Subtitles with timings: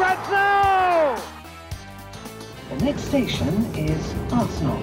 [0.00, 1.14] Now!
[2.70, 4.80] The next station is Arsenal.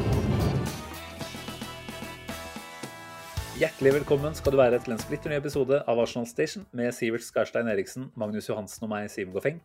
[3.57, 7.26] Hjertelig velkommen skal du være til en splitter ny episode av Arsenal Station med Sivert
[7.26, 9.57] Skarstein Eriksen, Magnus Johansen og meg, Siv Goffeng.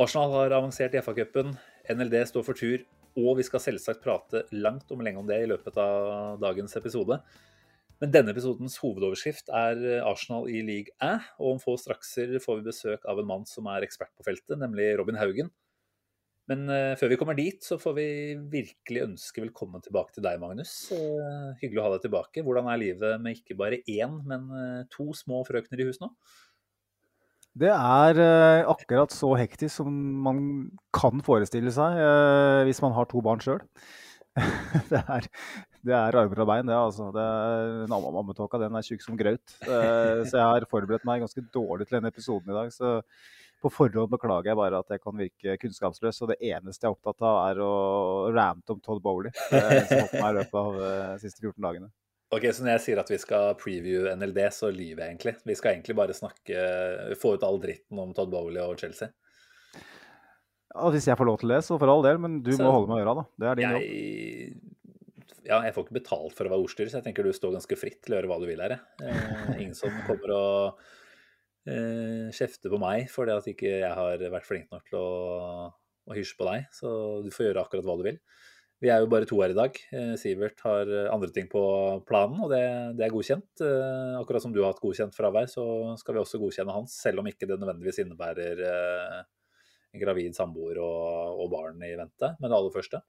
[0.00, 1.52] Arsenal har avansert i FA-cupen,
[1.92, 5.50] NLD står for tur, og vi skal selvsagt prate langt om lenge om det i
[5.52, 7.20] løpet av dagens episode.
[8.02, 12.66] Men denne episodens hovedoverskrift er Arsenal i league æ, og om få strakser får vi
[12.68, 15.48] besøk av en mann som er ekspert på feltet, nemlig Robin Haugen.
[16.50, 18.08] Men eh, før vi kommer dit, så får vi
[18.52, 20.74] virkelig ønske velkommen tilbake til deg, Magnus.
[20.94, 22.44] Eh, hyggelig å ha deg tilbake.
[22.46, 26.12] Hvordan er livet med ikke bare én, men eh, to små frøkner i hus nå?
[27.56, 29.92] Det er eh, akkurat så hektisk som
[30.26, 30.40] man
[30.94, 33.62] kan forestille seg eh, hvis man har to barn sjøl.
[34.92, 35.26] det, er,
[35.86, 36.74] det er armer og bein, det.
[36.76, 37.08] altså.
[37.14, 39.56] Det er, Ammetåka den er tjukk som graut.
[39.62, 42.72] Eh, så jeg har forberedt meg ganske dårlig til denne episoden i dag.
[42.74, 42.96] Så
[43.62, 46.18] på forhånd beklager jeg bare at jeg kan virke kunnskapsløs.
[46.22, 47.70] Og det eneste jeg er opptatt av, er å
[48.34, 49.30] rante om Todd Bowley.
[49.52, 51.92] eh, som holdt meg i løpet av eh, de siste 14 dagene.
[52.34, 55.36] Ok, Så når jeg sier at vi skal preview NLD, så lyver jeg egentlig.
[55.46, 56.64] Vi skal egentlig bare snakke,
[57.22, 59.12] få ut all dritten om Todd Bowley og Chelsea.
[60.74, 62.18] Ja, hvis jeg får lov til det, så for all del.
[62.20, 63.24] Men du Så- må holde med øra, da.
[63.38, 64.72] Det er din jobb.
[65.46, 67.78] Ja, jeg får ikke betalt for å være ordstyrer, så jeg tenker du står ganske
[67.78, 68.78] fritt til å gjøre hva du vil her.
[69.02, 70.80] Eh, ingen som kommer og
[71.70, 75.70] eh, kjefter på meg fordi at ikke jeg har vært flink nok til å,
[76.10, 76.66] å hysje på deg.
[76.74, 76.90] Så
[77.22, 78.20] du får gjøre akkurat hva du vil.
[78.82, 79.78] Vi er jo bare to her i dag.
[79.94, 81.62] Eh, Sivert har eh, andre ting på
[82.08, 82.64] planen, og det,
[82.98, 83.62] det er godkjent.
[83.64, 85.64] Eh, akkurat som du har hatt godkjent fravær, så
[86.00, 89.22] skal vi også godkjenne hans, selv om ikke det nødvendigvis innebærer eh,
[90.02, 93.00] gravid samboer og, og barn i vente med det aller første.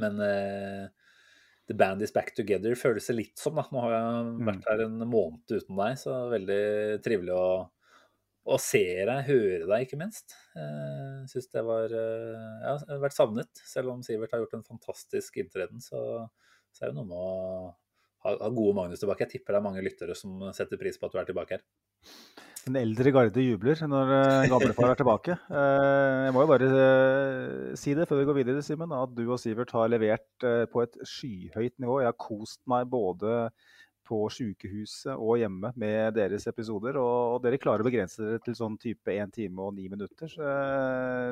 [0.00, 1.05] Men eh,
[1.66, 3.56] The Band Is Back Together føles det litt som.
[3.58, 3.66] da.
[3.72, 6.60] Nå har jeg vært her en måned uten deg, så veldig
[7.04, 7.48] trivelig å,
[8.46, 10.36] å se deg, høre deg, ikke minst.
[10.54, 13.64] Jeg syns det var eh, Ja, jeg har vært savnet.
[13.66, 16.00] Selv om Sivert har gjort en fantastisk inntreden, så,
[16.70, 17.32] så er det noe med å
[18.26, 19.26] ha, ha gode Magnus tilbake.
[19.26, 21.66] Jeg tipper det er mange lyttere som setter pris på at du er tilbake her.
[22.66, 25.34] Den eldre garde jubler når eh, gamlefar er tilbake.
[25.54, 29.22] Eh, Jeg må jo bare eh, si det før vi går videre, Simen, at du
[29.28, 32.00] og Sivert har levert på et skyhøyt nivå.
[32.02, 33.36] Jeg har kost meg både
[34.06, 36.98] på sykehuset og hjemme med deres episoder.
[36.98, 40.30] Og dere klarer å begrense dere til sånn type 1 time og 9 minutter.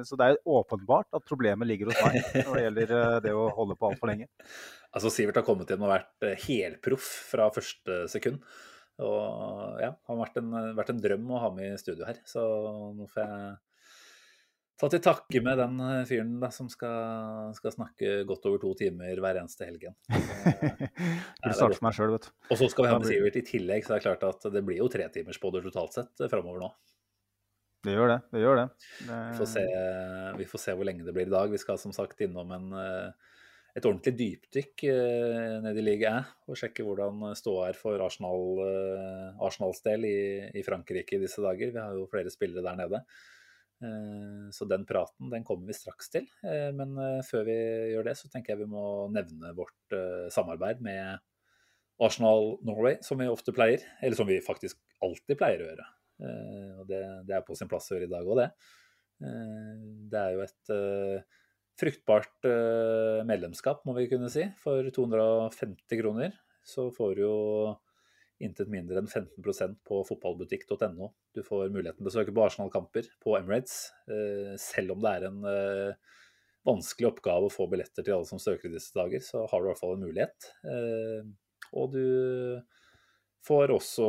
[0.06, 2.94] Så, det er åpenbart at problemet ligger hos meg når det gjelder
[3.26, 4.30] det å holde på altfor lenge.
[4.94, 8.38] Altså, Sivert har kommet inn og vært helproff fra første sekund.
[9.02, 12.20] Og ja, det har vært en, vært en drøm å ha med i studio her.
[12.30, 12.42] Så
[12.94, 13.54] nå får jeg
[14.80, 18.72] ta til takke med den eh, fyren da, som skal, skal snakke godt over to
[18.78, 19.94] timer hver eneste helgen.
[20.10, 22.32] Burde starte for meg sjøl, vet du.
[22.50, 24.64] Og så skal vi ha med Sivert i tillegg, så det er klart at det
[24.66, 26.72] blir jo tretimerspodder totalt sett eh, framover nå.
[27.84, 28.20] Det gjør det.
[28.32, 28.68] det, gjør det.
[29.04, 29.62] Vi får, se,
[30.38, 31.50] vi får se hvor lenge det blir i dag.
[31.52, 33.33] Vi skal som sagt innom en, eh,
[33.74, 38.44] et ordentlig dypdykk eh, ned i liga æ og sjekke hvordan ståa er for Arsenal,
[38.62, 40.18] eh, Arsenals del i,
[40.54, 41.72] i Frankrike i disse dager.
[41.74, 43.00] Vi har jo flere spillere der nede.
[43.82, 46.28] Eh, Så den praten den kommer vi straks til.
[46.46, 47.58] Eh, Men eh, før vi
[47.96, 49.98] gjør det, så tenker jeg vi må nevne vårt
[50.30, 51.18] samarbeid med
[51.98, 53.82] Arsenal Norway, som vi ofte pleier.
[54.02, 55.90] Eller som vi faktisk alltid pleier å gjøre.
[56.78, 58.48] Og det, det er på sin plass å gjøre i dag òg, det.
[60.10, 60.72] Det er jo et
[61.80, 64.46] fruktbart eh, medlemskap, må vi kunne si.
[64.62, 67.38] For 250 kroner så får du jo
[68.44, 71.10] intet mindre enn 15% på fotballbutikk.no.
[71.34, 75.28] Du får muligheten til å søke på Arsenal-kamper på Emirates, eh, selv om det er
[75.30, 76.20] en eh,
[76.66, 79.68] vanskelig oppgave å få billetter til alle som søker i disse dager, så har du
[79.68, 80.46] i hvert fall en mulighet.
[81.76, 82.04] Og du
[83.44, 84.06] får også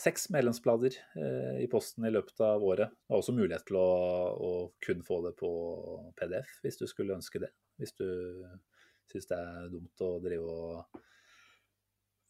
[0.00, 2.92] seks medlemsblader eh, i posten i løpet av året.
[3.06, 3.88] Du har også mulighet til å,
[4.36, 4.52] å
[4.84, 5.50] kun få det på
[6.18, 7.52] PDF, hvis du skulle ønske det.
[7.80, 8.08] Hvis du
[9.10, 11.02] syns det er dumt å drive og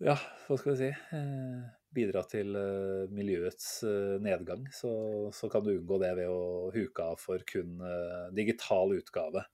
[0.05, 0.13] ja,
[0.45, 1.61] hva skal vi si eh,
[1.97, 4.93] bidra til eh, miljøets eh, nedgang, så,
[5.33, 9.47] så kan du unngå det ved å huke av for kun eh, digital utgave.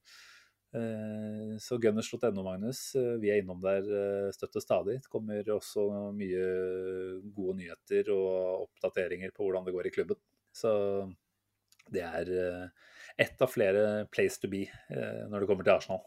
[0.72, 5.02] Eh, Så gunners.no, Magnus, eh, vi er innom der eh, støtt stadig.
[5.04, 5.84] Det kommer også
[6.16, 6.46] mye
[7.36, 10.20] gode nyheter og oppdateringer på hvordan det går i klubben.
[10.52, 10.72] Så
[11.92, 12.32] det er
[13.20, 14.64] ett av flere place to be
[15.28, 16.02] når det kommer til Arsenal.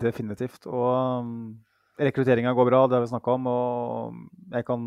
[0.00, 0.66] Definitivt.
[0.66, 1.30] Og um,
[2.00, 3.46] rekrutteringa går bra, det har vi snakka om.
[3.52, 4.18] Og
[4.56, 4.82] jeg kan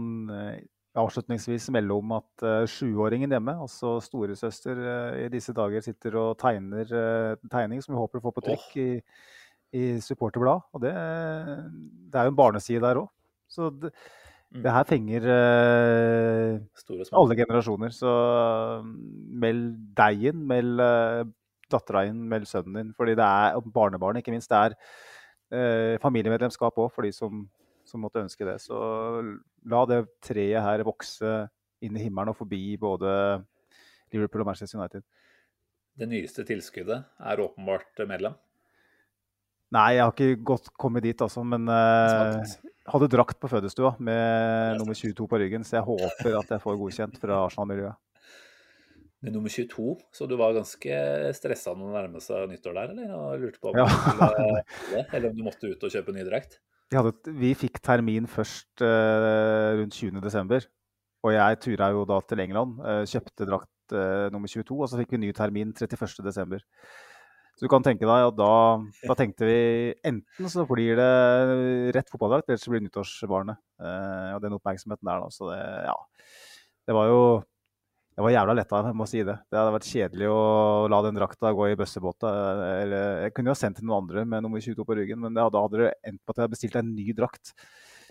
[0.99, 6.35] avslutningsvis melde om at eh, sjuåringen hjemme, altså storesøster, uh, i disse dager sitter og
[6.41, 8.89] tegner uh, en tegning som vi håper å få på trykk i,
[9.79, 10.67] i supporterblad.
[10.73, 10.93] Og det,
[12.13, 13.09] det er jo en barneside der òg.
[13.49, 13.93] Så det,
[14.53, 14.61] Mm.
[14.61, 17.89] det her fenger eh, alle generasjoner.
[17.89, 18.09] Så
[18.83, 18.91] um,
[19.41, 20.81] meld deg inn, meld
[21.73, 22.93] dattera inn, meld sønnen din.
[22.97, 24.51] Fordi det er og barnebarn, ikke minst.
[24.51, 24.75] Det er
[25.57, 27.47] eh, familiemedlemskap òg, for de som,
[27.93, 28.57] som måtte ønske det.
[28.63, 28.77] Så
[29.69, 31.33] la det treet her vokse
[31.83, 33.11] inn i himmelen og forbi både
[34.13, 35.05] Liverpool og Manchester United.
[35.93, 38.33] Det nyeste tilskuddet er åpenbart medlem.
[39.73, 41.41] Nei, jeg har ikke godt kommet dit, altså.
[41.45, 42.41] Men uh,
[42.93, 46.77] hadde drakt på fødestua med nummer 22 på ryggen, så jeg håper at jeg får
[46.81, 47.97] godkjent fra Arsenal-miljøet.
[49.23, 50.97] Med nummer 22, så du var ganske
[51.37, 53.13] stressa når det nærmet seg nyttår der, eller?
[53.17, 53.85] Og lurte på om Ja.
[53.87, 56.59] du eller om du måtte ut og kjøpe ny drakt?
[56.93, 60.67] Vi, hadde, vi fikk termin først eh, rundt 20.12.
[61.23, 64.99] Og jeg tura jo da til England, eh, kjøpte drakt eh, nummer 22, og så
[64.99, 66.61] fikk vi ny termin 31.12.
[67.53, 68.51] Så du kan tenke deg at da,
[69.07, 69.57] da tenkte vi
[70.05, 71.09] enten så blir det
[71.97, 73.61] rett fotballdrakt, eller så blir det nyttårsbarnet.
[73.81, 75.33] Eh, og den oppmerksomheten der, da.
[75.33, 75.59] Så det,
[75.89, 75.97] ja.
[76.83, 77.19] Det var jo
[78.13, 79.35] jeg var jævla letta, jeg må si det.
[79.49, 80.41] Det hadde vært kjedelig å
[80.91, 82.33] la den drakta gå i bøssebåta.
[82.83, 85.33] Eller, jeg kunne jo ha sendt til noen andre med nummer 22 på ryggen, men
[85.39, 87.55] da hadde det endt på at jeg hadde bestilt en ny drakt.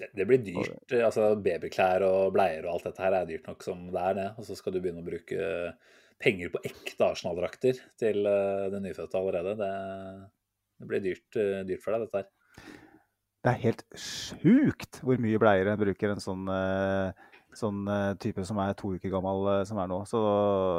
[0.01, 0.95] Det, det blir dyrt.
[0.99, 4.29] altså Babyklær og bleier og alt dette her er dyrt nok som det er, det.
[4.41, 5.51] Og så skal du begynne å bruke
[6.23, 9.55] penger på ekte Arsenal-drakter til den det nyfødte allerede.
[9.59, 9.73] Det,
[10.83, 12.31] det blir dyrt, eh, dyrt for deg, dette her.
[13.43, 18.45] Det er helt sjukt hvor mye bleier en bruker en sånn, eh, sånn eh, type
[18.49, 20.03] som er to uker gammel eh, som er nå.
[20.09, 20.21] Så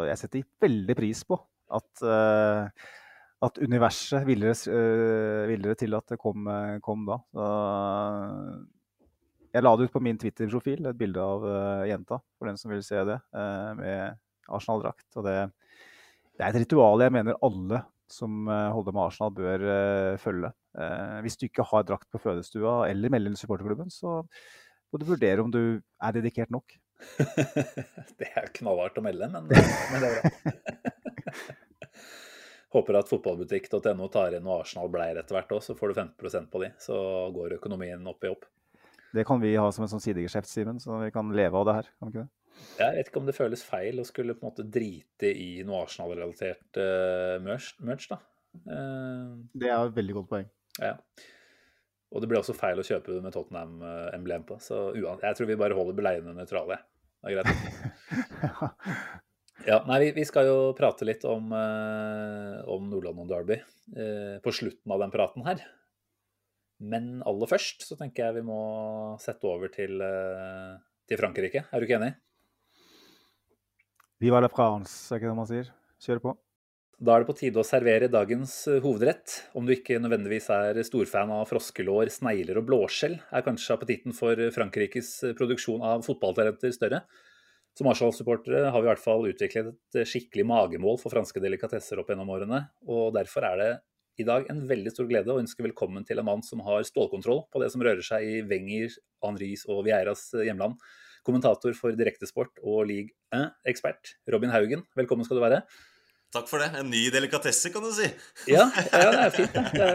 [0.09, 1.37] jeg setter veldig pris på
[1.73, 2.91] at, eh,
[3.43, 6.47] at universet ville uh, til at det kom,
[6.85, 7.19] kom da.
[7.33, 7.47] Så,
[9.53, 11.43] jeg la det ut på min Twitter-profil, et bilde av
[11.85, 13.19] jenta, for den som vil se det,
[13.77, 14.15] med
[14.49, 15.05] Arsenal-drakt.
[15.19, 15.35] Og det,
[16.33, 20.49] det er et ritual jeg mener alle som holder med Arsenal, bør følge.
[21.21, 24.23] Hvis du ikke har drakt på fødestua eller melder supporterklubben, så
[24.93, 26.75] må du vurderer om du er dedikert nok.
[28.19, 30.31] det er knallhardt å melde, men, men det er bra.
[32.73, 36.61] Håper at fotballbutikk.no tar inn noe Arsenal-bleier etter hvert òg, så får du 15% på
[36.63, 36.69] de.
[36.81, 36.95] Så
[37.35, 38.47] går økonomien opp i opp.
[39.13, 41.75] Det kan vi ha som en sånn sidegeskjeft, Simen, så vi kan leve av det
[41.77, 41.91] her.
[41.99, 42.31] kan vi ikke det?
[42.79, 45.83] Jeg vet ikke om det føles feil å skulle på en måte drite i noe
[45.85, 48.17] Arsenal-relatert uh, merch, merch, da.
[48.65, 50.49] Uh, Det er et veldig godt poeng.
[50.81, 50.97] ja.
[52.13, 54.60] Og det blir også feil å kjøpe med Tottenham-emblem på.
[54.62, 56.77] Så uan, jeg tror vi bare holder beleiene nøytrale.
[57.24, 57.54] Det er greit.
[59.63, 64.39] Ja, nei, vi, vi skal jo prate litt om, eh, om Nordland og Derby eh,
[64.44, 65.62] på slutten av den praten her.
[66.83, 68.60] Men aller først så tenker jeg vi må
[69.24, 70.74] sette over til, eh,
[71.07, 71.63] til Frankrike.
[71.69, 72.12] Er du ikke enig?
[74.24, 75.71] Viva la France, er ikke det man sier?
[76.04, 76.36] Kjør på.
[77.03, 79.33] Da er det på tide å servere dagens eh, hovedrett.
[79.59, 84.39] Om du ikke nødvendigvis er storfan av froskelår, snegler og blåskjell, er kanskje appetitten for
[84.55, 87.01] Frankrikes eh, produksjon av fotballtalenter større.
[87.75, 92.13] Som Arsenal-supportere har vi i hvert fall utviklet et skikkelig magemål for franske delikatesser opp
[92.13, 93.72] gjennom årene, og derfor er det
[94.22, 97.48] i dag en veldig stor glede å ønske velkommen til en mann som har stålkontroll
[97.51, 98.95] på det som rører seg i Wenger,
[99.25, 100.77] Henris og Vieiras hjemland.
[101.27, 105.65] Kommentator for Direktesport og League 1-ekspert Robin Haugen, velkommen skal du være.
[106.33, 106.71] Takk for det.
[106.79, 108.07] En ny delikatesse, kan du si.
[108.49, 109.53] Ja, ja det er fint.
[109.53, 109.89] Det.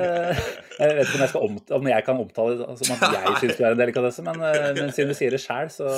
[0.79, 3.57] Jeg vet ikke om jeg, omtale, om jeg kan omtale det som at jeg syns
[3.59, 5.89] du er en delikatesse, men, eh, men siden du sier det sjøl, så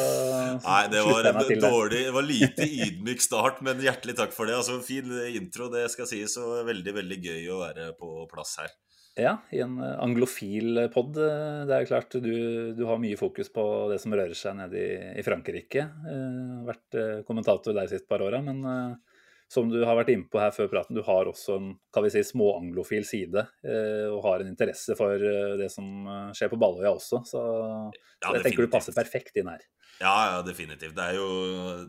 [0.64, 4.56] Nei, det var en dårlig Det var lite ydmyk start, men hjertelig takk for det.
[4.56, 8.72] Altså, Fin intro, det skal sies, og veldig, veldig gøy å være på plass her.
[9.20, 11.20] Ja, i en eh, anglofil pod.
[11.20, 12.32] eh, Det er jo klart du,
[12.78, 15.84] du har mye fokus på det som rører seg nede i, i Frankrike.
[15.84, 18.64] Eh, Vært kommentator der de siste par åra, men
[19.50, 22.12] som du har vært inne på her før praten, du har også en kan vi
[22.14, 26.58] si, småanglofil side, eh, og har en interesse for eh, det som eh, skjer på
[26.60, 27.24] Balløya også.
[27.26, 27.42] Så,
[28.20, 29.64] Ja, jeg tenker du passer perfekt inn her.
[30.00, 30.94] Ja, ja, definitivt.
[30.96, 31.26] Det er, jo,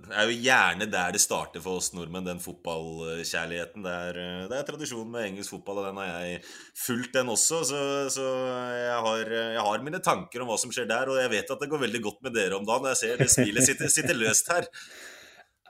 [0.03, 3.85] det er jo gjerne der det starter for oss nordmenn, den fotballkjærligheten.
[3.85, 6.41] Det er, det er tradisjon med engelsk fotball, og den har jeg
[6.81, 7.61] fulgt, den også.
[7.69, 7.79] Så,
[8.17, 8.27] så
[8.73, 11.61] jeg, har, jeg har mine tanker om hva som skjer der, og jeg vet at
[11.61, 12.89] det går veldig godt med dere om dagen.
[12.95, 14.67] Jeg ser det smilet sitter, sitter løst her.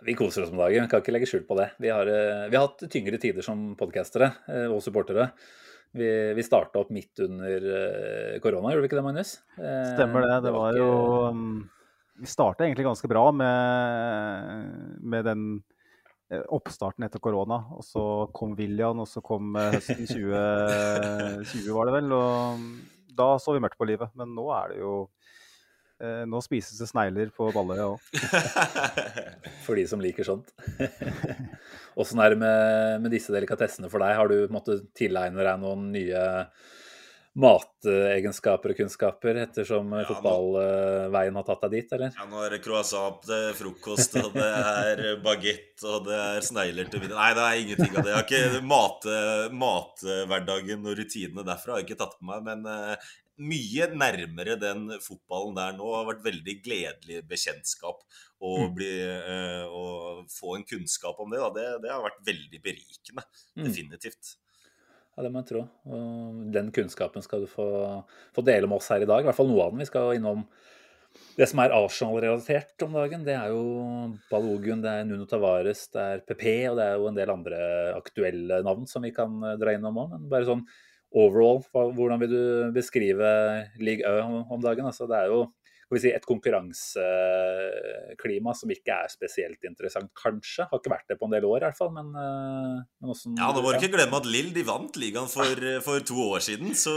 [0.05, 1.67] Vi koser oss om dagen, kan ikke legge skjul på det.
[1.81, 5.27] Vi har, eh, vi har hatt tyngre tider som podcastere eh, og supportere.
[5.93, 9.33] Vi, vi starta opp midt under eh, korona, gjorde vi ikke det, Magnus?
[9.59, 10.37] Stemmer det.
[10.47, 11.69] Det var jo ikke- um,
[12.21, 15.45] Vi starta egentlig ganske bra med, med den
[16.53, 17.57] oppstarten etter korona.
[17.75, 18.03] Og så
[18.33, 22.13] kom William, og så kom høsten 2020, var det vel.
[22.13, 24.13] Og da så vi mørkt på livet.
[24.15, 24.93] Men nå er det jo
[26.27, 28.05] Nå spises det snegler på Balløya òg.
[29.65, 30.53] For de som liker sånt.
[32.01, 34.15] Åssen er det med, med disse delikatessene for deg?
[34.17, 36.21] Har du måttet tilegne deg noen nye
[37.31, 42.11] mategenskaper og kunnskaper ettersom Ja, fotballveien har tatt deg dit, eller?
[42.17, 46.91] Ja, nå er det croissant til frokost, og det er bagett, og det er snegler
[46.91, 47.15] til middag.
[47.21, 48.11] Nei, det er ingenting av det.
[48.11, 49.07] Jeg har ikke mat
[49.63, 54.85] Mathverdagen og rutinene derfra har jeg ikke tatt på meg, men eh, mye nærmere den
[55.01, 58.03] fotballen der nå har vært veldig gledelig bekjentskap.
[58.41, 58.73] Å Mm.
[58.75, 63.25] bli, eh, å få en kunnskap om det, det, det har vært veldig berikende.
[63.57, 63.65] Mm.
[63.67, 64.35] Definitivt.
[65.17, 65.61] Ja, det må jeg tro.
[66.55, 67.65] Den kunnskapen skal du få,
[68.33, 69.21] få dele med oss her i dag.
[69.21, 69.81] I hvert fall noe av den.
[69.83, 70.45] Vi skal innom
[71.35, 73.25] det som er Arsenal-relatert om dagen.
[73.27, 77.09] Det er jo Balogun, det er Nuno Tavares, det er PP, og det er jo
[77.11, 77.59] en del andre
[77.97, 80.13] aktuelle navn som vi kan eh, dra innom òg.
[80.15, 80.63] Men bare sånn
[81.11, 83.31] overall, hvordan vil du beskrive
[83.79, 84.85] League Ø om dagen?
[84.85, 85.45] Altså, det er jo
[85.99, 90.65] si, et konkurranseklima som ikke er spesielt interessant, kanskje.
[90.69, 93.25] Har ikke vært det på en del år i hvert fall, men, eh, men også,
[93.35, 96.39] Ja, nå må du ikke glemme at Lill de vant ligaen for, for to år
[96.45, 96.93] siden, så,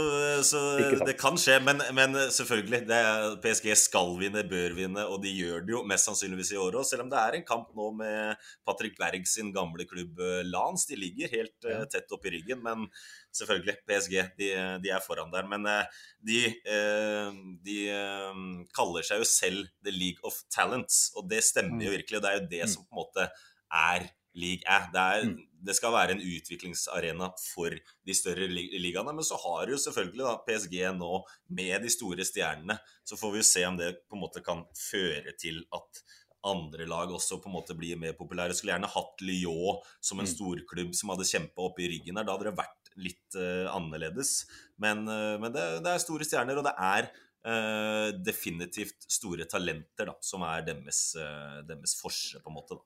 [0.47, 0.59] så
[1.03, 1.59] det kan skje.
[1.65, 5.83] Men, men selvfølgelig, det er, PSG skal vinne, bør vinne, og de gjør det jo
[5.87, 6.85] mest sannsynligvis i år òg.
[6.87, 8.35] Selv om det er en kamp nå med
[8.67, 10.87] Patrick Berg sin gamle klubb eh, Lans.
[10.89, 11.83] De ligger helt ja.
[11.91, 12.87] tett opp i ryggen, men
[13.35, 14.51] selvfølgelig, PSG de,
[14.83, 15.45] de er foran der.
[15.51, 15.79] Men de,
[16.25, 16.39] de,
[16.71, 17.29] eh,
[17.65, 18.43] de eh,
[18.85, 22.21] kaller seg jo selv The League of Talents, og det stemmer jo virkelig.
[22.21, 23.27] og Det er jo det som på en måte
[23.73, 24.89] er league er.
[24.91, 25.37] Det, er, Mm.
[25.65, 27.69] det skal være en utviklingsarena for
[28.05, 29.13] de større ligaene.
[29.15, 32.77] Men så har jo selvfølgelig da PSG nå, med de store stjernene,
[33.07, 36.03] så får vi jo se om det på en måte kan føre til at
[36.45, 38.51] andre lag også på en måte blir mer populære.
[38.51, 40.35] Jeg skulle gjerne hatt Lyon som en Mm.
[40.35, 42.23] storklubb som hadde kjempa i ryggen her.
[42.27, 44.45] Da hadde det vært litt uh, annerledes.
[44.77, 47.09] Men, uh, men det, det er store stjerner, og det er
[47.45, 52.79] eh, definitivt store talenter da, som er deres, uh, deres forse, på en måte.
[52.79, 52.85] da.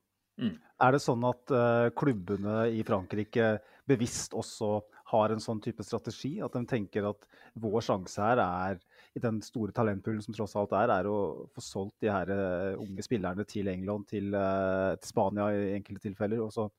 [0.80, 3.58] Er det sånn at uh, klubbene i Frankrike
[3.90, 4.78] bevisst også
[5.12, 6.38] har en sånn type strategi?
[6.46, 7.28] At de tenker at
[7.60, 8.80] vår sjanse her er,
[9.18, 11.18] i den store talentpoolen som tross alt er, er å
[11.52, 16.06] få solgt de her eh, unge spillerne til England, til, uh, til Spania i enkelte
[16.08, 16.70] tilfeller, og så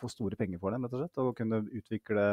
[0.00, 1.20] få store penger for dem, rett og slett?
[1.20, 2.28] Og kunne utvikle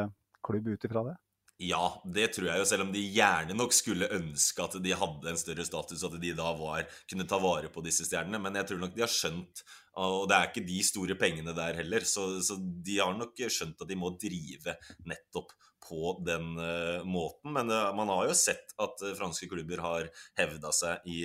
[0.46, 1.16] klubb ut ifra det?
[1.58, 5.26] Ja, det tror jeg jo, selv om de gjerne nok skulle ønske at de hadde
[5.32, 8.38] en større status, at de da var, kunne ta vare på disse stjernene.
[8.44, 9.64] Men jeg tror nok de har skjønt,
[9.98, 13.82] og det er ikke de store pengene der heller, så, så de har nok skjønt
[13.82, 14.76] at de må drive
[15.10, 15.50] nettopp
[15.88, 17.50] på den uh, måten.
[17.56, 21.24] Men uh, man har jo sett at uh, franske klubber har hevda seg i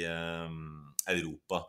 [1.13, 1.61] Europa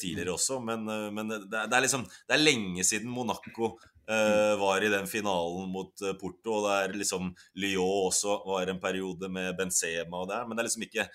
[0.00, 0.82] tidligere også, men,
[1.14, 3.70] men det, er- det er liksom Det er lenge siden Monaco
[4.10, 7.30] eh, var i den finalen mot uh, Porto, og det er liksom
[7.62, 11.06] Lyon også var en periode med Benzema og der, men det er liksom ikke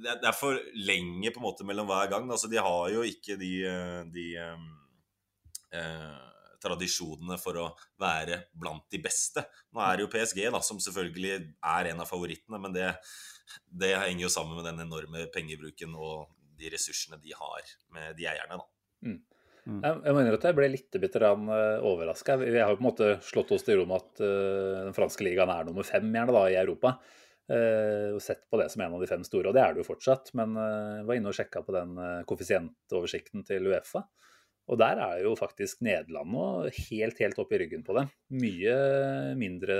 [0.00, 2.28] det er, det er for lenge på en måte mellom hver gang.
[2.32, 4.66] Altså, de har jo ikke de, eh, de eh,
[5.76, 6.26] uh,
[6.60, 7.66] tradisjonene for å
[8.00, 9.44] være blant de beste.
[9.74, 12.90] Nå er det jo PSG, da, som selvfølgelig er en av favorittene, men det,
[13.82, 18.28] det henger jo sammen med den enorme pengebruken og de ressursene de har med de
[18.28, 18.60] eierne.
[18.60, 18.68] da.
[19.66, 21.48] Jeg, jeg mener at jeg ble litt grann
[21.86, 22.36] overraska.
[22.40, 25.52] Vi har på en måte slått oss til ro med at eh, den franske ligaen
[25.52, 26.96] er nummer fem gjerne da, i Europa.
[27.50, 29.82] Eh, og sett på det som en av de fem store, og det er det
[29.82, 30.32] jo fortsatt.
[30.38, 34.04] Men eh, jeg var inne og sjekka på den uh, koeffisientoversikten til Uefa.
[34.70, 36.44] Og der er jo faktisk Nederland nå
[36.76, 38.10] helt, helt opp i ryggen på dem.
[38.38, 38.74] Mye
[39.34, 39.78] mindre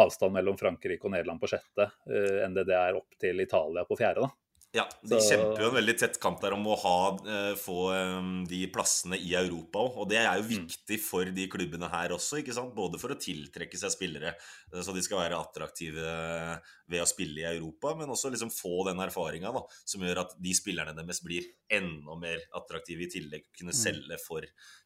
[0.00, 3.98] avstand mellom Frankrike og Nederland på sjette enn det det er opp til Italia på
[4.00, 4.24] fjerde.
[4.24, 4.43] da.
[4.74, 6.96] Ja, de Så- kjemper jo en veldig tett kamp der om å ha,
[7.30, 9.96] eh, få eh, de plassene i Europa òg.
[10.02, 12.74] Og det er jo viktig for de klubbene her også, ikke sant?
[12.74, 16.60] både for å tiltrekke seg spillere eh, så de skal være attraktive
[16.90, 19.52] ved å spille i Europa, men også liksom få den erfaringa
[19.88, 24.44] som gjør at de spillerne deres blir enda mer attraktive i tillegg kunne selge for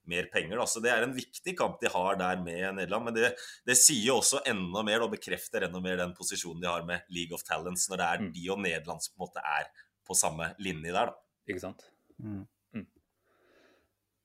[0.08, 0.60] mer penger.
[0.60, 0.66] Da.
[0.70, 3.08] Så det er en viktig kamp de har der med Nederland.
[3.08, 3.32] Men det,
[3.66, 7.34] det sier også enda mer, og bekrefter enda mer den posisjonen de har med League
[7.34, 8.30] of Talents, når det er Mm.
[8.34, 9.68] de og Nederland som på en måte er
[10.06, 11.18] på samme linje der, da.
[11.48, 11.84] Ikke sant?
[12.18, 12.46] Mm.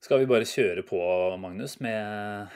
[0.03, 0.99] Skal vi bare kjøre på,
[1.39, 2.49] Magnus, med,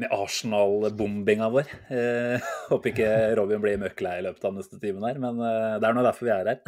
[0.00, 1.68] med Arsenal-bombinga vår?
[1.92, 5.88] Eh, håper ikke Robin blir møkklei i løpet av neste timen her, men eh, det
[5.88, 6.62] er nå derfor vi er her.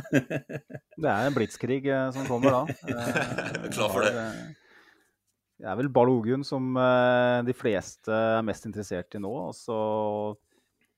[1.04, 2.62] Det er en blitskrig eh, som kommer da.
[2.94, 4.12] Eh, Klar for det.
[4.14, 4.40] eh,
[5.62, 9.32] Det er vel Balogun som eh, de fleste er mest interessert i nå.
[9.48, 9.78] Og så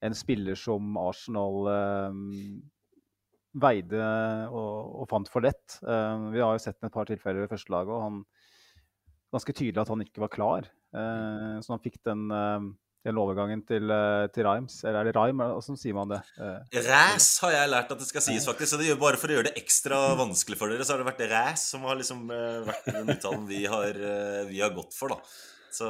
[0.04, 2.18] en spiller som Arsenal eh,
[3.56, 4.02] veide
[4.52, 5.78] og, og, fant for lett.
[5.80, 8.18] Eh, vi har jo sett et par tilfeller i første laget, og han
[9.34, 10.68] ganske tydelig at han ikke var klar.
[10.96, 12.68] Eh, så han fikk den, eh,
[13.06, 14.78] den overgangen til, eh, til Rimes.
[14.84, 15.50] Eller er det Rime?
[15.54, 16.20] Hvordan sier man det?
[16.38, 18.72] Eh, Ræs har jeg lært at det skal sies, faktisk.
[18.72, 21.10] Så det gjør bare for å gjøre det ekstra vanskelig for dere, så har det
[21.10, 24.00] vært ræs som har liksom eh, vært den uttalen vi har,
[24.50, 25.20] vi har gått for, da.
[25.76, 25.88] Så,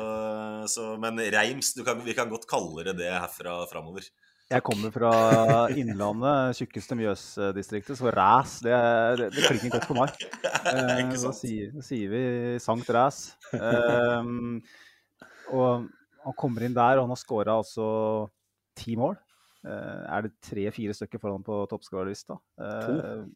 [0.66, 4.08] så, men Reims, kan, vi kan godt kalle det det herfra framover.
[4.46, 5.10] Jeg kommer fra
[5.74, 8.76] Innlandet, tjukkeste Mjøsdistriktet, så ræs, det,
[9.18, 10.14] det, det klinger godt for meg.
[10.66, 12.20] Eh, da, sier, sier vi
[12.62, 13.18] Sankt Ræs.
[13.54, 14.30] Eh,
[15.54, 15.86] og
[16.26, 17.86] han kommer inn der, og han har skåra altså
[18.78, 19.14] ti mål.
[19.66, 22.38] Eh, er det tre-fire stykker foran på toppskårerlista?
[22.58, 23.26] Eh,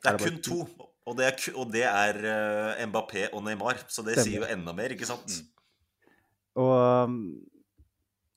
[0.00, 0.58] Det Er kun to,
[1.04, 3.82] og det er, og det er uh, Mbappé og Neymar.
[3.88, 4.24] Så det Stemmer.
[4.24, 5.40] sier jo enda mer, ikke sant?
[6.56, 6.72] Og
[7.04, 7.18] um,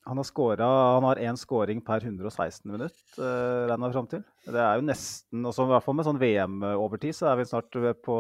[0.03, 4.24] han har scoret, Han har én scoring per 116 minutt, uh, regner jeg fram til.
[4.45, 7.77] Det er jo nesten også, I hvert fall med sånn VM-overtid, så er vi snart
[8.03, 8.17] på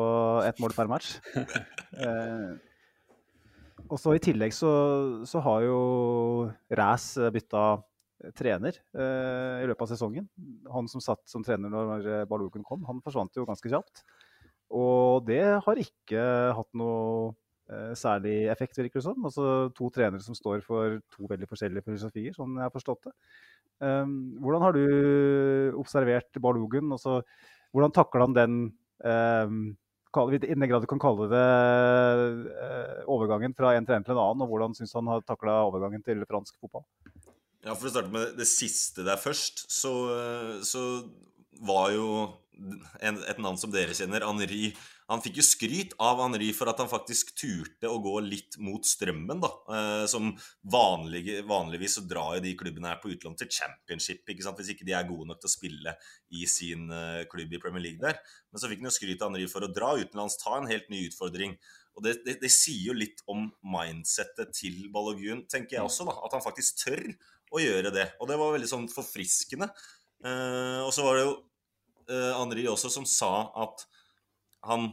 [0.47, 1.17] ett mål per match.
[1.35, 2.55] Uh,
[3.91, 4.71] og så I tillegg så,
[5.27, 5.79] så har jo
[6.71, 7.65] Ræs bytta
[8.39, 10.29] trener uh, i løpet av sesongen.
[10.71, 14.05] Han som satt som trener når Balogun kom, han forsvant jo ganske kjapt.
[14.73, 16.23] Og det har ikke
[16.55, 17.33] hatt noe
[17.97, 19.25] særlig effekt, virker det som.
[19.25, 23.13] Altså to trenere som står for to veldig forskjellige filosofier, sånn jeg har forstått det.
[23.83, 24.83] Um, hvordan har du
[25.81, 26.91] observert Balogun?
[26.95, 27.21] Altså,
[27.73, 28.59] hvordan takler han den
[30.13, 31.43] kall- I den grad du kan kalle det
[32.53, 36.03] eh, overgangen fra en trener til en annen, og hvordan syns han har takla overgangen
[36.05, 36.85] til fransk fotball?
[37.63, 39.91] Ja, For å starte med det siste der først, så,
[40.67, 40.83] så
[41.63, 42.07] var jo
[43.01, 44.73] en, et navn som dere kjenner, Henri
[45.13, 48.81] Han fikk jo skryt av Henri for at han faktisk turte å gå litt mot
[48.87, 49.49] strømmen, da.
[49.75, 50.31] Eh, som
[50.73, 54.57] vanlig, vanligvis så drar jo de klubbene her på utlån til championship, ikke sant?
[54.57, 55.93] hvis ikke de er gode nok til å spille
[56.33, 58.17] i sin eh, klubb i Premier League der.
[58.49, 60.89] Men så fikk han jo skryt av Henri for å dra utenlands, ta en helt
[60.89, 61.53] ny utfordring.
[61.93, 66.17] Og det, det, det sier jo litt om mindsettet til Balogun, tenker jeg også, da.
[66.25, 67.05] At han faktisk tør
[67.53, 68.09] å gjøre det.
[68.17, 69.69] Og det var veldig sånn forfriskende.
[70.25, 71.41] Eh, og så var det jo
[72.03, 73.85] Henri også som sa at
[74.67, 74.89] han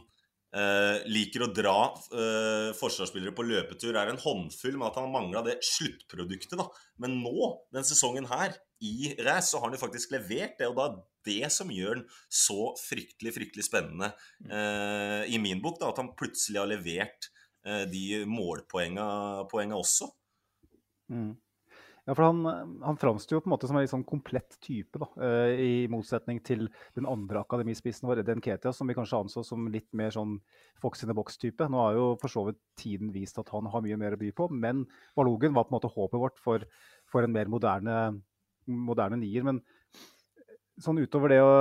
[0.55, 1.77] eh, liker å dra
[2.13, 3.95] uh, forsvarsspillere på løpetur.
[3.95, 6.57] er en håndfull, men at han mangla det sluttproduktet.
[6.59, 6.67] da.
[7.01, 10.69] Men nå, den sesongen her, i race, så har han jo faktisk levert det.
[10.71, 14.09] Og da er det som gjør den så fryktelig, fryktelig spennende
[14.49, 15.77] uh, i min bok.
[15.81, 20.07] da, At han plutselig har levert de målpoenga også.
[21.13, 21.35] Mm.
[22.11, 24.99] Ja, for han, han framstår jo på en måte som en litt sånn komplett type,
[24.99, 26.65] da, eh, i motsetning til
[26.97, 30.33] den andre akademispissen vår, Den Ketia, som vi kanskje anså som litt mer sånn
[30.83, 31.69] Fox in the box-type.
[31.71, 34.33] Nå har jo for så vidt tiden vist at han har mye mer å by
[34.35, 34.81] på, men
[35.15, 36.65] valogen var på en måte håpet vårt for,
[37.07, 37.95] for en mer moderne,
[38.67, 39.47] moderne nier.
[39.47, 39.63] Men
[40.83, 41.55] sånn utover det å,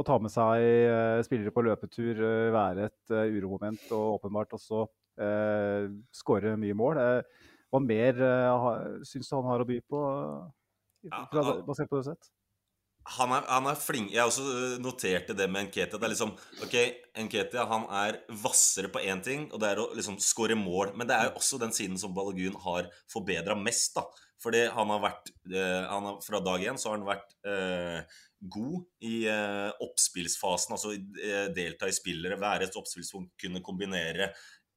[0.00, 4.86] å ta med seg eh, spillere på løpetur, eh, være et uromoment og åpenbart også
[5.28, 5.92] eh,
[6.24, 7.04] skåre mye mål.
[7.04, 11.90] eh, hva mer uh, syns du han har å by på, eh, Ja, han- basert
[11.90, 12.30] på det sett?
[13.08, 15.96] han er, han er flink Jeg også øh, noterte det med Nketia.
[15.96, 16.74] Det er liksom Ok,
[17.24, 20.92] Nketia han er hvassere på én ting, og det er å liksom skåre mål.
[20.98, 24.04] Men det er jo også den siden som Balogun har forbedra mest, da.
[24.42, 28.20] Fordi han har vært eh, han har, Fra dag én så har han vært eh,
[28.54, 30.76] god i eh, oppspillsfasen.
[30.76, 30.92] Altså
[31.56, 34.30] delta i spillere, være et oppspillspunkt, kunne kombinere.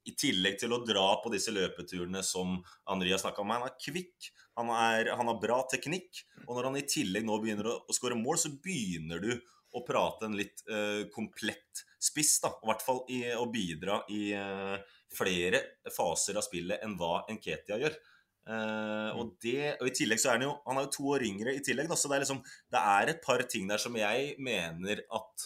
[0.10, 2.58] I tillegg til å dra på disse løpeturene som
[2.90, 3.54] André har snakka om.
[3.54, 6.24] Han er kvikk, han, er, han har bra teknikk.
[6.48, 9.36] Og når han i tillegg nå begynner å, å skåre mål, så begynner du
[9.72, 12.52] å prate en litt uh, komplett spiss, da.
[12.60, 14.76] I hvert fall i å bidra i uh,
[15.12, 15.62] flere
[15.94, 17.96] faser av spillet enn hva Nketia gjør.
[18.42, 21.22] Uh, og, det, og i tillegg så er han jo Han er jo to år
[21.28, 22.40] yngre i tillegg, da, så det er liksom
[22.74, 25.46] Det er et par ting der som jeg mener at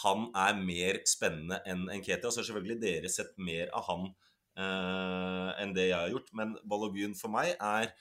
[0.00, 2.30] han er mer spennende enn Nketia.
[2.30, 6.32] Så har selvfølgelig dere sett mer av han eh, enn det jeg har gjort.
[6.38, 7.92] Men Balogun for meg er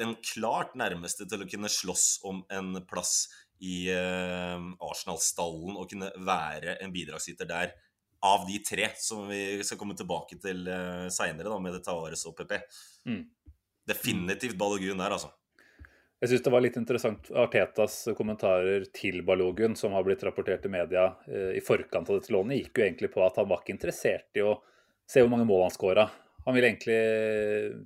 [0.00, 3.28] den klart nærmeste til å kunne slåss om en plass
[3.60, 7.74] i eh, Arsenal-stallen og kunne være en bidragsyter der
[8.24, 12.56] av de tre, som vi skal komme tilbake til eh, seinere, med Tavares og PP.
[13.08, 13.22] Mm.
[13.88, 15.32] Definitivt Balogun der, altså.
[16.20, 20.72] Jeg syns det var litt interessant Artetas kommentarer til Balogun, som har blitt rapportert i
[20.72, 23.72] media eh, i forkant av dette lånet, gikk jo egentlig på at han var ikke
[23.72, 24.58] interessert i å
[25.08, 26.04] se hvor mange mål han skåra.
[26.44, 26.98] Han ville egentlig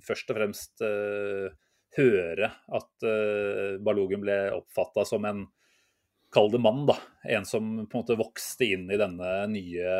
[0.03, 1.47] først og fremst eh,
[1.95, 5.45] høre at eh, Balogun ble oppfatta som en
[6.35, 6.97] Kall det mann, da.
[7.31, 9.91] En som på en måte vokste inn i denne nye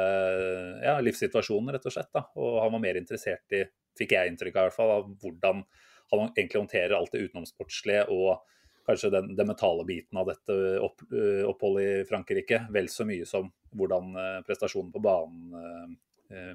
[0.84, 2.10] ja, livssituasjonen, rett og slett.
[2.12, 2.26] da.
[2.36, 3.62] Og han var mer interessert i,
[3.96, 5.62] fikk jeg inntrykk av i hvert fall, av hvordan
[6.12, 8.44] han egentlig håndterer alt det utenomsportslige og
[8.86, 13.26] kanskje den, den mentale biten av dette opp, eh, oppholdet i Frankrike, vel så mye
[13.26, 15.96] som hvordan eh, prestasjonen på banen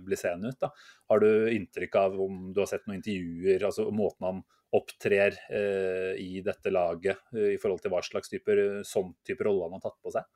[0.03, 0.57] blir seende ut.
[0.59, 0.67] Da.
[1.13, 6.21] Har du inntrykk av, om du har sett noen intervjuer, altså måten han opptrer eh,
[6.23, 9.89] i dette laget eh, i forhold til hva slags typer, sånn type rolle han har
[9.89, 10.29] tatt på seg?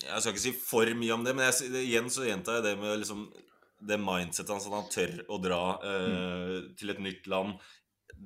[0.00, 2.76] Jeg skal ikke si for mye om det, men jeg, igjen så gjentar jeg det
[2.80, 3.28] med liksom
[3.90, 6.72] det mindsetet hans, at han tør å dra eh, mm.
[6.80, 7.70] til et nytt land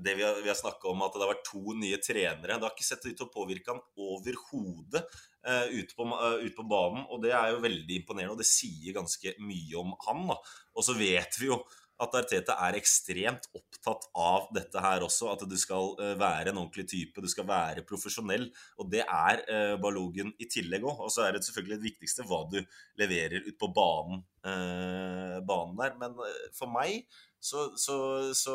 [0.02, 2.57] det vi har, vi har snakka om, at det har vært to nye trenere.
[2.59, 5.04] Det har ikke sett ut til å påvirke han overhodet
[5.46, 7.07] uh, ute, uh, ut på banen.
[7.14, 10.26] Og det er jo veldig imponerende, og det sier ganske mye om han.
[10.33, 10.38] da.
[10.74, 11.61] Og så vet vi jo
[12.02, 15.30] at Arteta er ekstremt opptatt av dette her også.
[15.35, 18.48] At du skal uh, være en ordentlig type, du skal være profesjonell.
[18.83, 21.04] Og det er uh, Balogen i tillegg òg.
[21.07, 22.59] Og så er det selvfølgelig det viktigste hva du
[23.00, 25.94] leverer ut på banen, uh, banen der.
[26.00, 26.18] Men
[26.57, 27.04] for meg
[27.44, 27.96] så, så,
[28.33, 28.54] så,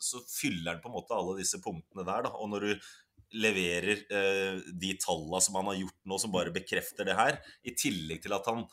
[0.00, 2.24] så, fyller han på en måte alle disse punktene der.
[2.24, 2.32] Da.
[2.40, 2.88] Og når du
[3.36, 7.74] leverer eh, de tallene som han har gjort nå, som bare bekrefter det her, i
[7.76, 8.64] tillegg til at han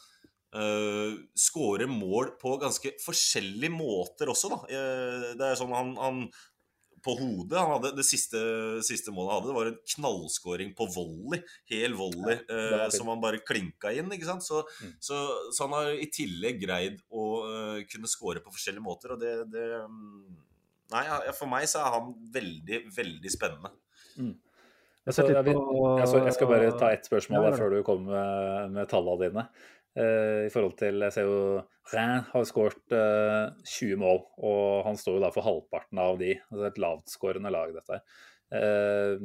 [0.55, 4.59] eh, skårer mål på ganske forskjellige måter også, da.
[4.71, 6.21] Eh, det er sånn han, han
[7.05, 7.57] på hodet.
[7.59, 8.39] Han hadde, det siste,
[8.85, 11.43] siste, målet han hadde, det var en knallskåring på volley.
[11.71, 14.09] Hel volley ja, eh, som han bare klinka inn.
[14.15, 14.45] ikke sant?
[14.45, 14.95] Så, mm.
[15.03, 15.19] så,
[15.51, 19.37] så, han har i tillegg greid å uh, kunne skåre på forskjellige måter, og det,
[19.53, 20.41] det mm,
[20.93, 21.01] Nei,
[21.33, 23.71] for meg så er han veldig, veldig spennende.
[24.21, 24.35] Mm.
[25.05, 25.55] Jeg, så, jeg, jeg,
[26.27, 29.43] jeg, skal bare ta ett spørsmål ja, før du kommer med, med tallene dine.
[29.95, 31.61] Uh, i forhold til Jeg ser jo
[31.93, 36.33] Rhin har skåret uh, 20 mål, og han står jo da for halvparten av de.
[36.49, 38.03] Altså et lavtskårende lag, dette her.
[38.51, 39.15] Uh,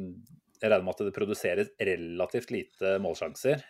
[0.61, 3.63] jeg regner med at det produseres relativt lite målsjanser,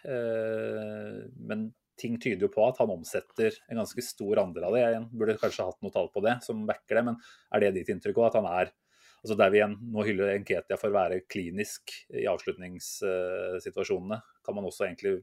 [1.46, 1.68] men
[2.02, 4.82] ting tyder jo på at han omsetter en ganske stor andel av det.
[4.82, 7.20] Jeg burde kanskje hatt noe tall på det som backer det, men
[7.54, 8.74] er det ditt inntrykk òg, at han er
[9.20, 14.64] altså Der vi igjen nå hyller Nketia for å være klinisk i avslutningssituasjonene, kan man
[14.66, 15.18] også egentlig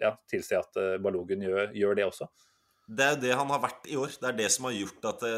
[0.00, 2.28] ja, tilsi at eh, Balogun gjør, gjør, det også.
[2.88, 4.14] Det er jo det han har vært i år.
[4.16, 5.32] Det er det som har gjort at det,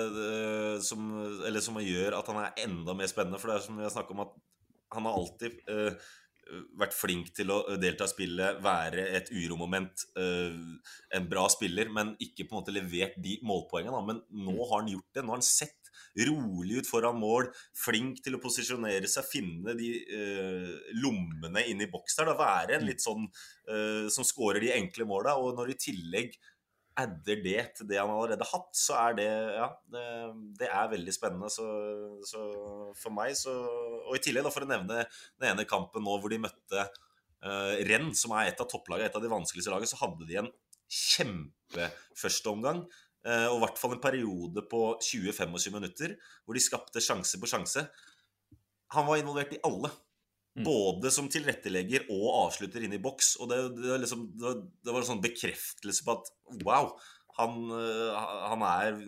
[0.87, 1.09] som,
[1.49, 3.41] Eller som gjør at han er enda mer spennende.
[3.43, 4.37] For det er som vi har snakka om, at
[4.95, 6.13] han har alltid uh,
[6.79, 10.55] vært flink til å delta i spillet, være et uromoment, uh,
[11.19, 14.05] en bra spiller, men ikke på en måte levert de målpoengene.
[14.07, 15.25] Men nå har han gjort det.
[15.25, 15.80] Nå har han sett
[16.29, 20.71] rolig ut foran mål, flink til å posisjonere seg, finne de uh,
[21.03, 22.31] lommene inn i boks der.
[22.31, 22.89] Da, være en mm.
[22.91, 25.37] litt sånn uh, som skårer de enkle måla.
[25.41, 26.39] Og når i tillegg
[27.01, 30.07] adder det til det han allerede har hatt, så er det Ja, det,
[30.61, 31.51] det er veldig spennende.
[31.53, 31.67] Så,
[32.29, 32.41] så,
[32.99, 33.55] for meg så
[34.09, 36.87] Og i tillegg, da, for å nevne den ene kampen nå hvor de møtte
[37.45, 40.41] uh, Renn, som er et av topplagene, et av de vanskeligste lagene, så hadde de
[40.43, 40.51] en
[40.91, 42.85] kjempeførsteomgang.
[43.21, 47.51] Eh, og i hvert fall en periode på 20-25 minutter hvor de skapte sjanse på
[47.51, 47.85] sjanse.
[48.97, 49.93] Han var involvert i alle.
[50.59, 50.65] Mm.
[50.67, 53.37] Både som tilrettelegger og avslutter inn i boks.
[53.43, 56.33] Og det, det, liksom, det, det var en sånn bekreftelse på at
[56.65, 56.95] wow,
[57.39, 59.03] han, eh, han er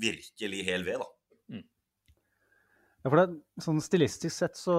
[0.00, 1.10] virkelig hel ved, da.
[3.00, 4.74] Ja, for det, sånn Stilistisk sett så,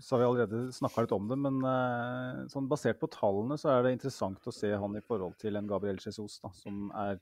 [0.00, 3.74] så har vi allerede snakka litt om det, men uh, sånn basert på tallene så
[3.74, 7.18] er det interessant å se han i forhold til en Gabriel Jesus, da, som er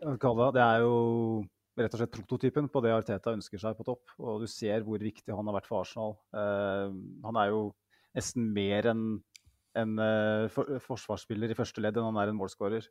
[0.00, 0.94] Det er jo
[1.76, 4.14] rett og slett prototypen på det Arteta ønsker seg på topp.
[4.20, 6.16] Og du ser hvor viktig han har vært for Arsenal.
[6.32, 6.88] Uh,
[7.26, 7.66] han er jo
[8.16, 9.04] nesten mer enn
[9.76, 9.92] en
[10.52, 12.84] for, forsvarsspiller i første ledd enn han er en målskårer.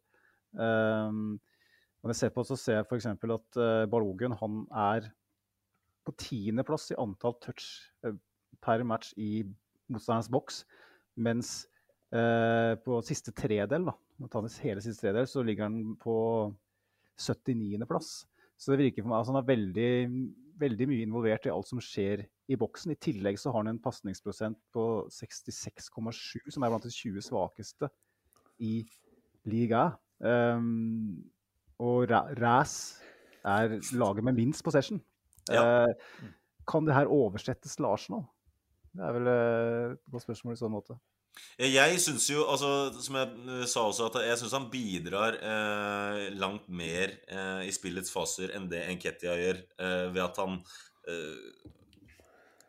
[0.58, 3.06] Når jeg ser på, så ser jeg f.eks.
[3.14, 3.60] at
[3.92, 5.12] Balogun han er
[6.06, 7.68] på tiendeplass i antall touch
[8.62, 9.44] per match i
[9.92, 10.64] motstanderens boks,
[11.22, 11.54] mens
[12.12, 13.94] på siste tredel, da,
[14.60, 16.16] hele siste tredel, så ligger han på
[17.22, 18.12] 79.-plass.
[18.60, 19.92] Så det virker for meg altså han er veldig,
[20.62, 22.94] veldig mye involvert i alt som skjer i boksen.
[22.94, 27.90] I tillegg så har han en pasningsprosent på 66,7, som er blant de 20 svakeste
[28.62, 28.82] i
[29.50, 29.90] liga.
[30.22, 31.24] Um,
[31.82, 32.76] og Ræs
[33.42, 35.02] er laget med minst possession.
[35.56, 35.64] Ja.
[35.88, 36.32] Uh,
[36.70, 38.28] kan det her oversettes til Arsenal?
[38.92, 40.98] Det er vel uh, et godt spørsmål i sånn måte.
[41.62, 42.70] Jeg syns jo, altså,
[43.04, 47.74] som jeg eh, sa også, at jeg syns han bidrar eh, langt mer eh, i
[47.76, 50.58] spillets faser enn det Enketia gjør, eh, ved at han
[51.12, 51.70] eh,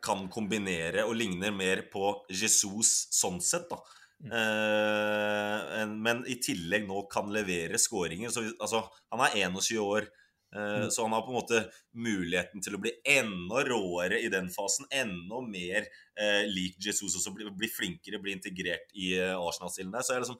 [0.03, 3.81] kan kombinere og ligner mer på Jesus sånn sett, da.
[4.23, 4.35] Mm.
[4.39, 8.31] Eh, men i tillegg nå kan levere skåringer.
[8.31, 10.07] Så, altså, han er 21 år.
[10.55, 10.91] Eh, mm.
[10.91, 11.61] Så han har på en måte
[11.97, 14.87] muligheten til å bli enda råere i den fasen.
[14.93, 19.93] Enda mer eh, lik Jesus, og så bli, bli, flinkere, bli integrert i eh, Arsenal-stilen
[19.93, 20.05] der.
[20.05, 20.39] Så liksom,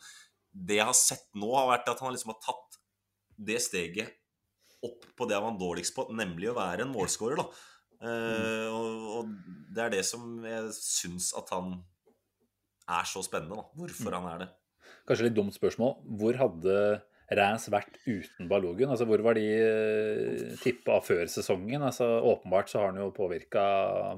[0.53, 2.81] det jeg har sett nå, har vært at han liksom har tatt
[3.43, 4.19] det steget
[4.83, 7.39] opp på det han var dårligst på, nemlig å være en målskårer.
[7.39, 7.47] da.
[8.03, 9.33] Eh, og, og
[9.73, 11.79] det er det som jeg syns at han
[12.91, 13.69] er så spennende, da.
[13.79, 14.49] Hvorfor han er det.
[15.07, 15.97] Kanskje litt dumt spørsmål.
[16.19, 16.75] Hvor hadde
[17.31, 18.91] Ræs vært uten Balogun?
[18.91, 21.85] Altså, hvor var de uh, tippa før sesongen?
[21.85, 23.63] Altså, åpenbart så har han jo påvirka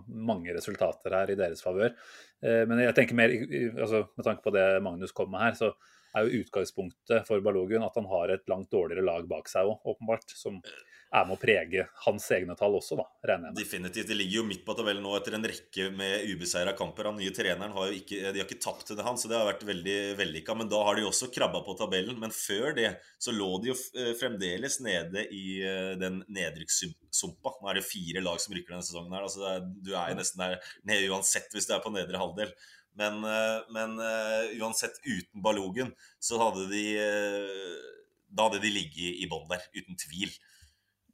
[0.08, 1.94] mange resultater her i deres favør.
[2.46, 3.34] Eh, men jeg tenker mer,
[3.80, 5.72] altså, med tanke på det Magnus kom med her, så
[6.16, 9.82] er jo utgangspunktet for Balogun at han har et langt dårligere lag bak seg òg,
[9.94, 10.36] åpenbart.
[10.38, 10.62] Som
[11.16, 13.60] er med å prege hans egne tall også, da, regner jeg med.
[13.62, 14.10] Definitivt.
[14.10, 17.10] De ligger jo midt på tabellen nå etter en rekke med ubeseira kamper.
[17.10, 19.48] Han nye treneren har jo ikke, de har ikke tapt til han, så det har
[19.48, 20.56] vært veldig vellykka.
[20.60, 22.18] Men da har de også krabba på tabellen.
[22.22, 22.90] Men før det
[23.22, 27.56] så lå de jo eh, fremdeles nede i eh, den nedrykkssumpa.
[27.62, 29.28] Nå er det fire lag som rykker denne sesongen her.
[29.28, 32.52] Altså er, du er jo nesten der nede uansett hvis du er på nedre halvdel.
[33.00, 34.00] Men, eh, men
[34.60, 36.84] uansett, uten Balogen så hadde de
[38.36, 40.34] Da hadde de ligget i bånn der, uten tvil.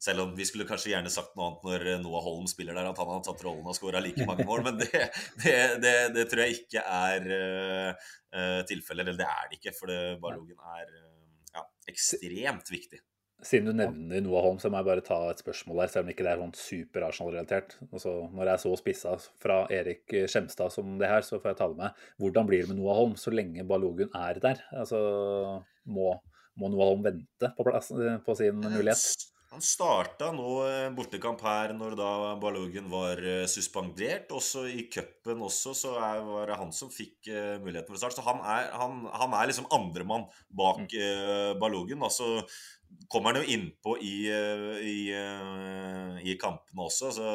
[0.02, 2.98] Selv om vi skulle kanskje gjerne sagt noe annet når Noah Holm spiller der, at
[2.98, 5.04] han har tatt rollen og skåra like mange mål, men det,
[5.44, 9.06] det, det, det tror jeg ikke er uh, tilfellet.
[9.06, 13.04] Eller det er det ikke, for Barlogen er uh, ja, ekstremt viktig.
[13.46, 16.12] Siden du nevner Noah Holm, så må jeg bare ta et spørsmål der, selv om
[16.14, 17.78] ikke det er sånn super Arsenal-relatert.
[17.88, 21.60] Altså, når jeg er så spissa fra Erik Skjemstad som det her, så får jeg
[21.62, 22.04] ta det med.
[22.22, 24.62] Hvordan blir det med Noah Holm så lenge Balogun er der?
[24.78, 25.02] Altså,
[25.90, 26.14] må,
[26.58, 27.90] må Noah Holm vente på, plass,
[28.26, 29.31] på sin mulighet?
[29.52, 30.52] Han starta nå
[30.96, 34.30] bortekamp her når da Balogun var eh, suspendert.
[34.32, 38.00] Også i cupen også, så er, var det han som fikk uh, muligheten for å
[38.00, 38.16] start.
[38.16, 40.24] Så han er, han, han er liksom andremann
[40.56, 42.08] bak uh, Balogun.
[42.08, 42.46] Altså
[43.12, 47.28] kommer han jo innpå i, uh, i, uh, i kampene også, så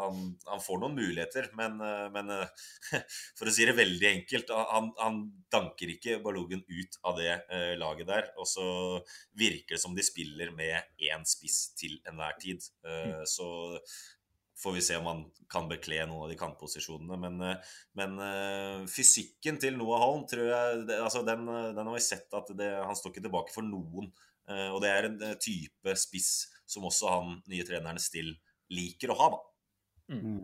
[0.00, 1.50] han, han, får noen muligheter.
[1.58, 1.78] Men,
[2.14, 2.32] men
[3.38, 5.20] for å si det veldig enkelt, han, han
[5.52, 7.36] danker ikke Balogun ut av det
[7.80, 8.30] laget der.
[8.40, 8.64] Og så
[9.38, 12.66] virker det som de spiller med én spiss til enhver tid.
[12.86, 13.50] Uh, så
[14.60, 17.16] får vi se om han kan bekle noen av de kantposisjonene.
[17.22, 17.38] Men,
[17.96, 22.68] men fysikken til Noah Holm, tror jeg, altså den, den, har vi sett at det,
[22.76, 24.10] han står ikke tilbake for noen.
[24.50, 28.32] Og det er en type spiss som også han nye treneren Still
[28.70, 29.40] liker å ha, da.
[30.16, 30.42] Mm.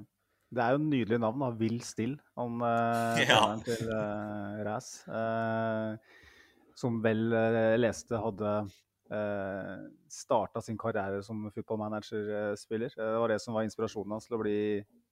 [0.56, 1.50] Det er jo en nydelig navn, da.
[1.58, 3.40] Will Still, han uh, ja.
[3.66, 3.92] til
[4.66, 4.90] Ræs.
[6.78, 7.24] som vel
[7.80, 8.52] leste hadde
[9.12, 12.94] uh, starta sin karriere som footballmanager-spiller.
[12.96, 14.58] Det var det som var inspirasjonen hans til å bli,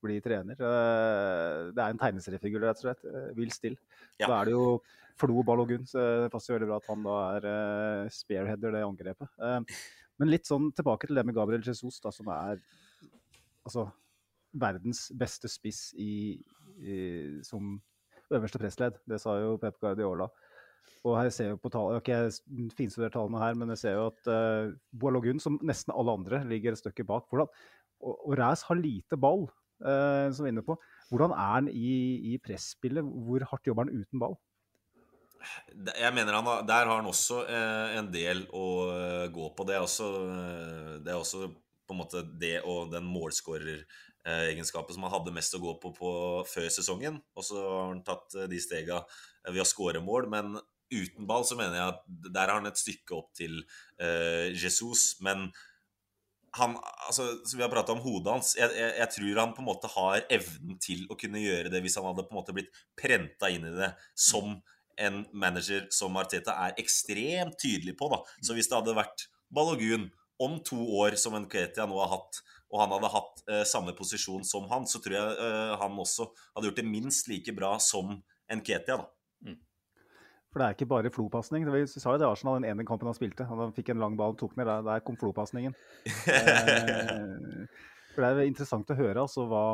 [0.04, 0.58] bli trener.
[0.58, 3.06] Eh, det er en tegneseriefigur, rett og slett.
[3.38, 3.76] Will Still.
[4.18, 4.28] Ja.
[4.28, 4.68] Da er det jo
[5.20, 9.30] Flo Balogun, så det passer veldig bra at han da er uh, spearheader, det angrepet.
[9.38, 9.60] Uh,
[10.20, 12.58] men litt sånn tilbake til det med Gabriel Jesus, da, som er
[13.64, 13.88] altså
[14.54, 16.36] verdens beste spiss i,
[16.78, 16.96] i,
[17.46, 17.76] som
[18.34, 19.00] øverste pressledd.
[19.10, 20.28] Det sa jo Pep Guardiola.
[21.04, 24.30] Og her ser jo på tall, Jeg finstuderer tallene her, men jeg ser jo at
[24.30, 27.26] uh, Boalogun, som nesten alle andre, ligger et stykke bak.
[27.28, 27.50] Hvordan,
[28.00, 29.46] og, og Ræs har lite ball,
[29.84, 30.78] uh, som vi er inne på.
[31.10, 31.94] Hvordan er han i,
[32.32, 33.04] i presspillet?
[33.04, 34.38] Hvor hardt jobber han uten ball?
[35.72, 39.66] Jeg mener han Der har han også eh, en del å eh, gå på.
[39.68, 41.48] Det er også, eh, det er også
[41.84, 46.12] på en måte det og den målskåreregenskapen som han hadde mest å gå på, på
[46.48, 47.20] før sesongen.
[47.36, 49.02] Og så har han tatt de stega
[49.50, 50.30] ved å skåre mål.
[50.32, 50.56] Men
[50.94, 53.60] uten ball så mener jeg at der har han et stykke opp til
[54.56, 55.14] Jesus.
[55.24, 55.50] Men
[56.56, 56.76] han,
[57.08, 59.68] altså, som vi har prata om hodet hans jeg, jeg, jeg, tror han på en
[59.68, 62.70] måte har evnen til å kunne gjøre det hvis han hadde på en måte blitt
[62.98, 64.54] prenta inn i det som
[65.00, 68.10] en manager som Arteta er ekstremt tydelig på.
[68.12, 68.20] da.
[68.42, 70.10] Så hvis det hadde vært Balogun
[70.42, 72.40] om to år, som Nketia nå har hatt,
[72.74, 76.26] og han hadde hatt eh, samme posisjon som han, så tror jeg eh, han også
[76.56, 78.16] hadde gjort det minst like bra som
[78.50, 78.98] Nketia.
[78.98, 79.10] da.
[80.54, 81.64] For det er ikke bare flopasning.
[81.66, 83.42] Vi sa jo det Arsenal den ene kampen han spilte.
[83.48, 84.68] Han fikk en lang ball og tok ned.
[84.70, 85.74] Der, der kom flopasningen.
[86.30, 87.64] eh,
[88.14, 89.64] for det er interessant å høre altså, hva,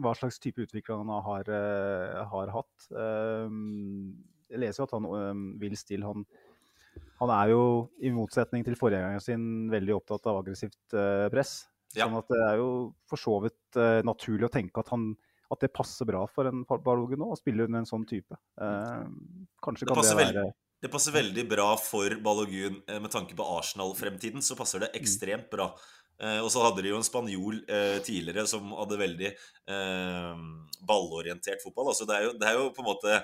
[0.00, 2.86] hva slags type utvikling han har, uh, har hatt.
[2.90, 4.14] Um,
[4.52, 6.08] jeg leser jo at han um, vil stille.
[6.08, 6.24] Han,
[7.20, 7.64] han, er jo,
[8.04, 11.62] i motsetning til forgjengeren sin, veldig opptatt av aggressivt uh, press.
[11.96, 12.06] Ja.
[12.06, 12.70] Sånn at det er jo
[13.10, 15.12] for så vidt uh, naturlig å tenke at, han,
[15.52, 18.36] at det passer bra for en Balogun nå, å spille under en sånn type.
[18.56, 20.50] kanskje kan det, det være
[20.82, 24.42] det passer veldig bra for Balogun med tanke på Arsenal-fremtiden.
[24.42, 25.68] Så passer det ekstremt bra.
[26.20, 30.44] Eh, og så hadde de jo en spanjol eh, tidligere som hadde veldig eh,
[30.86, 31.90] ballorientert fotball.
[31.92, 33.18] Altså det, er jo, det, er jo, på en måte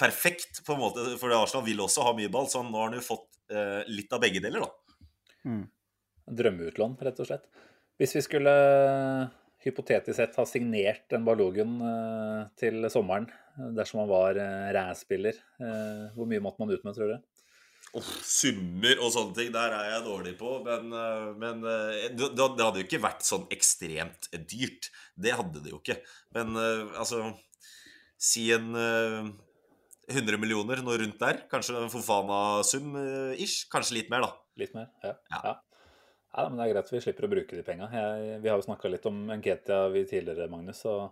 [0.00, 2.48] perfekt, på en måte, for Arsenal vil også ha mye ball.
[2.50, 4.98] Så nå har han jo fått eh, litt av begge deler, da.
[5.44, 5.64] Mm.
[6.40, 7.48] Drømmeutlån, rett og slett.
[8.00, 8.54] Hvis vi skulle
[9.64, 13.28] hypotetisk sett ha signert en Balogun eh, til sommeren,
[13.76, 15.38] dersom han var eh, ræspiller,
[16.16, 17.33] hvor mye måtte man ut med, tror du?
[17.98, 20.56] Oh, summer og sånne ting, der er jeg dårlig på.
[20.66, 24.90] Men, eh, men eh, det, det hadde jo ikke vært sånn ekstremt dyrt.
[25.14, 26.00] Det hadde det jo ikke.
[26.36, 27.32] Men eh, altså
[28.24, 31.42] Si en 100 millioner, noe rundt der.
[31.50, 32.94] Kanskje en Fofana-sum
[33.42, 33.66] ish.
[33.68, 34.30] Kanskje litt mer, da.
[34.62, 35.10] Litt mer, ja.
[35.34, 35.40] Ja.
[35.42, 35.52] ja.
[36.38, 37.90] ja men Det er greit vi slipper å bruke de penga.
[37.90, 40.80] Vi har jo snakka litt om Nketia vi tidligere, Magnus.
[40.88, 41.10] og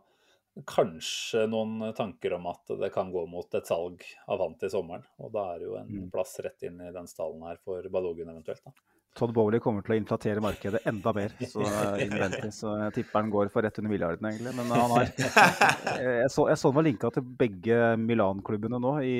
[0.69, 5.05] Kanskje noen tanker om at det kan gå mot et salg av han til sommeren.
[5.25, 6.11] Og da er det jo en Mm.
[6.12, 8.61] plass rett inn i den stallen her for Balogun eventuelt.
[8.65, 8.71] da.
[9.15, 11.29] Todd Bowley kommer til å inflatere markedet enda mer.
[11.45, 11.61] Så,
[12.01, 14.55] innvendig, så jeg tipper han går for rett under milliarden, egentlig.
[14.57, 15.05] Men han har
[16.23, 19.19] Jeg så, jeg så han var linka til begge Milan-klubbene nå i,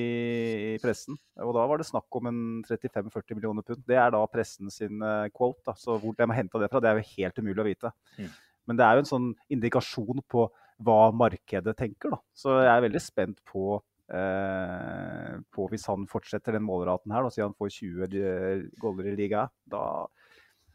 [0.75, 1.19] i pressen.
[1.45, 3.85] Og da var det snakk om en 35-40 millioner pund.
[3.87, 5.61] Det er da pressen sin eh, quote.
[5.67, 5.75] Da.
[5.77, 7.93] Så hvor de har henta det fra, det er jo helt umulig å vite.
[8.17, 8.33] Mm.
[8.69, 10.47] Men det er jo en sånn indikasjon på
[10.87, 12.21] hva markedet tenker, da.
[12.37, 13.79] Så jeg er veldig spent på
[14.13, 19.13] eh, på hvis han fortsetter den målraten her, da, siden han får 20 eh, goller
[19.13, 19.85] i liga, da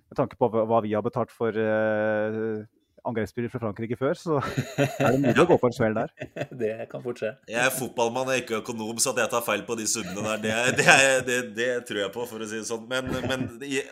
[0.07, 2.61] med tanke på hva vi har betalt for eh,
[3.07, 4.37] angrepsspiller fra Frankrike før, så
[4.79, 6.13] er det mulig å gå på en smell der.
[6.61, 7.33] Det kan fort skje.
[7.51, 10.23] Jeg er fotballmann, jeg er ikke økonom, så at jeg tar feil på de summene
[10.23, 12.87] der, det, er- det, er- det, det tror jeg på, for å si det sånn.
[12.87, 13.45] Men, men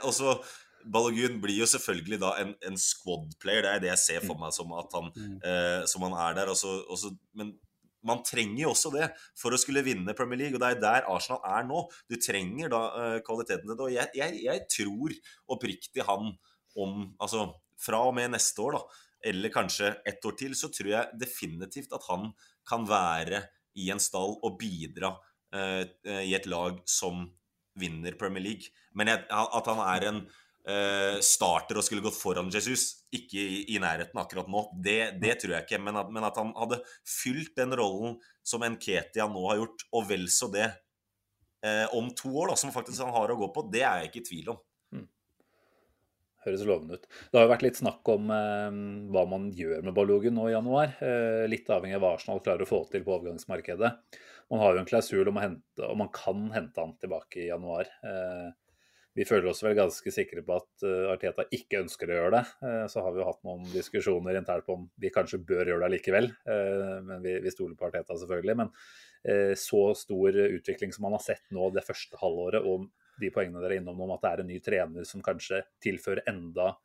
[0.08, 0.38] også
[0.92, 3.66] Balogun blir jo selvfølgelig da en, en squad player.
[3.66, 6.52] Det er det jeg ser for meg som at han, eh, som han er der.
[6.54, 7.54] Også, også, men
[8.06, 11.08] man trenger jo også det for å skulle vinne Premier League, og det er der
[11.10, 11.86] Arsenal er nå.
[12.12, 13.88] Du trenger da eh, kvaliteten til det.
[13.88, 15.18] Og jeg, jeg, jeg tror
[15.58, 16.36] oppriktig han
[16.76, 17.48] om Altså
[17.80, 21.94] fra og med neste år, da, eller kanskje ett år til, så tror jeg definitivt
[21.96, 22.30] at han
[22.68, 23.42] kan være
[23.80, 25.14] i en stall og bidra
[25.56, 25.84] eh,
[26.24, 27.26] i et lag som
[27.80, 28.72] vinner Premier League.
[28.96, 30.22] Men jeg, at han er en
[30.70, 35.58] eh, starter og skulle gått foran Jesus, ikke i, nærheten akkurat nå, det, det tror
[35.58, 35.82] jeg ikke.
[35.86, 40.10] Men at, men at han hadde fylt den rollen som Nketia nå har gjort, og
[40.12, 40.70] vel så det,
[41.66, 44.14] eh, om to år, da, som faktisk han har å gå på, det er jeg
[44.14, 44.64] ikke i tvil om.
[46.46, 47.08] Høres lovende ut.
[47.10, 48.76] Det har jo vært litt snakk om eh,
[49.14, 50.94] hva man gjør med Balogun nå i januar.
[51.02, 53.90] Eh, litt avhengig av hva Arsenal klarer å få til på overgangsmarkedet.
[54.54, 57.90] Man har jo en klausul om, hente, om man kan hente han tilbake i januar.
[58.06, 58.52] Eh,
[59.16, 62.44] vi føler oss vel ganske sikre på at eh, Arteta ikke ønsker å gjøre det.
[62.68, 65.86] Eh, så har vi jo hatt noen diskusjoner internt på om vi kanskje bør gjøre
[65.86, 66.28] det likevel.
[66.52, 68.58] Eh, men vi, vi stoler på Arteta, selvfølgelig.
[68.64, 68.74] Men
[69.58, 72.84] så stor utvikling som man har sett nå det første halvåret, og
[73.18, 76.28] de poengene dere er innom om at det er en ny trener som kanskje tilfører
[76.30, 76.76] enda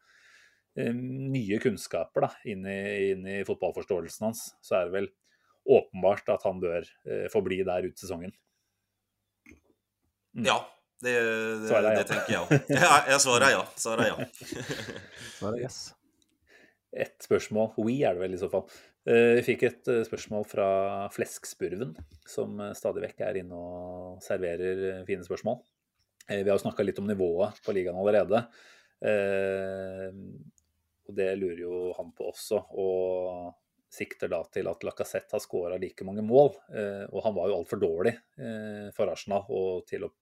[0.81, 5.11] nye kunnskaper da, inn, i, inn i fotballforståelsen hans, så er det vel
[5.69, 8.33] åpenbart at han bør eh, få bli der ut sesongen.
[10.33, 10.47] Mm.
[10.49, 10.63] Ja,
[11.05, 11.15] det,
[11.63, 12.03] det, Svaret er ja.
[12.03, 12.71] det tenker jeg òg.
[12.77, 13.63] Ja, jeg svarer ja.
[13.81, 14.29] Svarer ja.
[15.39, 15.81] svaret er yes.
[17.05, 18.65] Et spørsmål, We er det vel i så fall.
[19.07, 20.67] Eh, Vi fikk et eh, spørsmål fra
[21.15, 21.93] Fleskspurven,
[22.29, 25.61] som eh, stadig vekk er inne og serverer eh, fine spørsmål.
[26.31, 28.43] Vi har jo snakka litt om nivået på ligaen allerede.
[29.07, 30.11] Eh,
[31.11, 33.55] Og det lurer jo han på også, og
[33.91, 36.53] sikter da til at Lacassette har skåra like mange mål.
[36.75, 40.13] Eh, Og han var jo altfor dårlig eh, for Arsenal og til å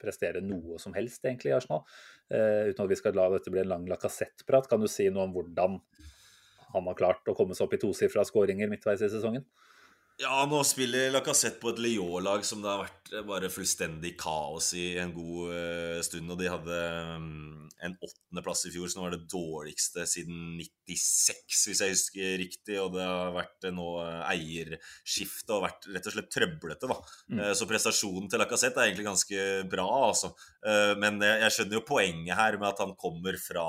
[0.00, 1.84] prestere noe som helst, egentlig, i Arsenal.
[2.30, 5.26] Eh, uten at vi skal la dette bli en lang Lacassette-prat, kan du si noe
[5.28, 5.80] om hvordan
[6.74, 9.46] han har klart å komme seg opp i tosifra skåringer midtveis i sesongen?
[10.16, 14.70] Ja, nå spiller Lacassette på et Lyon-lag som det har vært eh, bare fullstendig kaos
[14.72, 16.32] i en god eh, stund.
[16.32, 16.78] Og de hadde
[17.20, 22.80] mm, en åttendeplass i fjor, som var det dårligste siden 96, hvis jeg husker riktig.
[22.80, 27.00] Og det har vært noe nå eh, eierskifte og vært rett og slett trøblete, da.
[27.36, 27.46] Mm.
[27.60, 30.32] Så prestasjonen til Lacassette er egentlig ganske bra, altså.
[30.96, 33.66] Men jeg jeg skjønner jo poenget her med at han kommer fra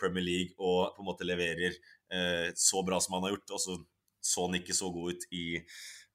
[0.00, 1.76] Premier League og på en måte leverer
[2.56, 3.52] så bra som han har gjort.
[3.52, 3.76] og så
[4.24, 5.44] så han ikke så god ut i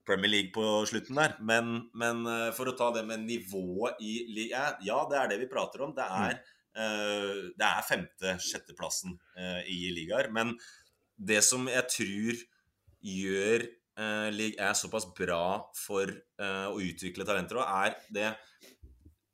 [0.10, 1.36] Premier League på slutten der.
[1.46, 5.42] Men, men eh, for å ta det med nivået i ligaen Ja, det er det
[5.44, 5.94] vi prater om.
[5.98, 6.40] Det er,
[6.74, 10.32] eh, det er femte-sjetteplassen uh, i ligaer.
[10.34, 10.56] Men
[11.20, 12.42] det som jeg tror
[13.06, 13.68] gjør
[14.00, 15.44] uh, ligaen 1 såpass bra
[15.78, 16.10] for
[16.42, 18.34] uh, å utvikle talenter, er det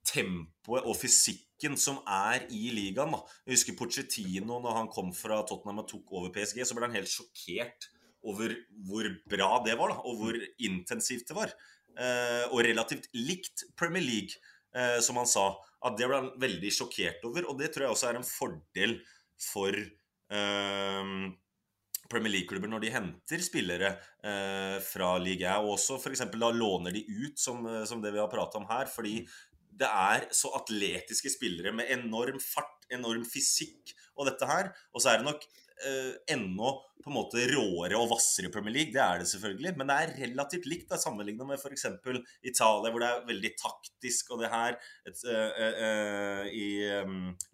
[0.06, 3.16] tempoet og fysikken som er i ligaen.
[3.16, 3.24] da.
[3.46, 6.98] Jeg husker Pochettino, når han kom fra Tottenham og tok over PSG, så ble han
[7.00, 7.90] helt sjokkert
[8.26, 8.56] over
[8.88, 11.54] hvor bra det var, da, og hvor intensivt det var.
[11.96, 14.42] Eh, og relativt likt Premier League,
[14.76, 15.52] eh, som han sa.
[15.86, 19.00] At det ble han veldig sjokkert over, og det tror jeg også er en fordel
[19.52, 21.16] for eh,
[22.12, 23.92] Premier League-klubber når de henter spillere
[24.26, 26.26] eh, fra ligaen, og også f.eks.
[26.34, 28.90] da låner de ut, som, eh, som det vi har pratet om her.
[28.92, 29.22] fordi
[29.76, 34.70] det er så atletiske spillere med enorm fart, enorm fysikk og dette her.
[34.96, 35.44] Og så er det nok
[36.32, 36.70] ennå
[37.04, 38.94] på en måte råere og hvassere Premier League.
[38.96, 39.74] Det er det selvfølgelig.
[39.78, 41.86] Men det er relativt likt da, sammenlignet med f.eks.
[42.48, 44.32] Italia, hvor det er veldig taktisk.
[44.34, 46.68] Og det her et, eh, eh, i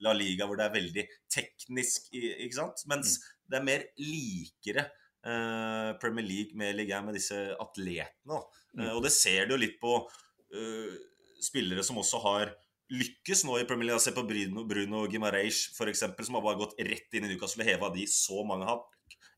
[0.06, 2.12] La Liga, hvor det er veldig teknisk.
[2.14, 2.86] Ikke sant?
[2.92, 3.18] Mens
[3.50, 4.88] det er mer likere
[5.22, 8.40] Uh, Premier League med Ligue 1 med disse atletene.
[8.80, 10.94] Eh, og det ser du jo litt på uh,
[11.42, 12.54] spillere som også har
[12.92, 14.04] lykkes nå i Premier League.
[14.04, 17.70] Se på Bruno, Bruno Gimareish, f.eks., som har bare gått rett inn i Newcastle og
[17.72, 18.88] heva de så mange hakk.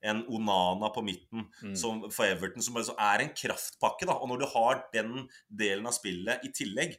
[0.04, 1.76] En Onana på midten Mm.
[1.80, 4.06] som, for Everton, som altså er en kraftpakke.
[4.10, 6.98] da, Og når du har den delen av spillet i tillegg,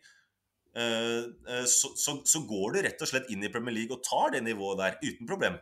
[0.74, 4.42] så, så, så går du rett og slett inn i Premier League og tar det
[4.42, 5.58] nivået der uten problem.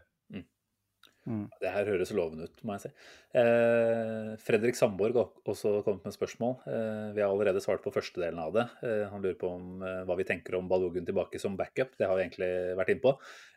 [1.62, 2.90] Det her høres lovende ut, må jeg si.
[3.38, 6.56] Eh, Fredrik Sandborg har også kommet med spørsmål.
[6.66, 8.64] Eh, vi har allerede svart på første delen av det.
[8.82, 11.94] Eh, han lurer på om, eh, hva vi tenker om Balogun tilbake som backup.
[11.96, 13.12] Det har vi egentlig vært inne på.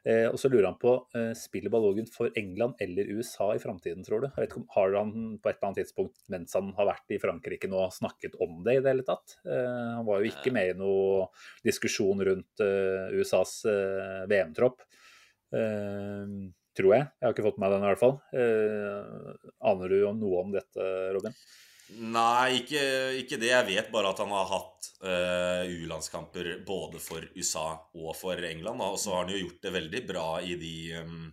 [0.06, 4.06] Eh, og så lurer han på eh, spiller Balogun for England eller USA i framtiden,
[4.06, 4.28] tror du?
[4.44, 7.88] Ikke har han på et eller annet tidspunkt mens han har vært i Frankrike nå
[7.96, 9.40] snakket om det i det hele tatt?
[9.42, 11.32] Eh, han var jo ikke med i noe
[11.66, 13.64] diskusjon rundt USAs
[14.30, 14.86] VM-tropp.
[15.56, 16.38] Eh,
[16.78, 17.08] tror jeg.
[17.20, 18.18] Jeg har ikke fått med meg den i hvert fall.
[18.36, 21.38] Eh, aner du noe om dette, Robin?
[21.94, 22.82] Nei, ikke,
[23.22, 23.52] ikke det.
[23.52, 28.82] Jeg vet bare at han har hatt eh, U-landskamper både for USA og for England.
[28.82, 31.28] Og så har han jo gjort det veldig bra i de um,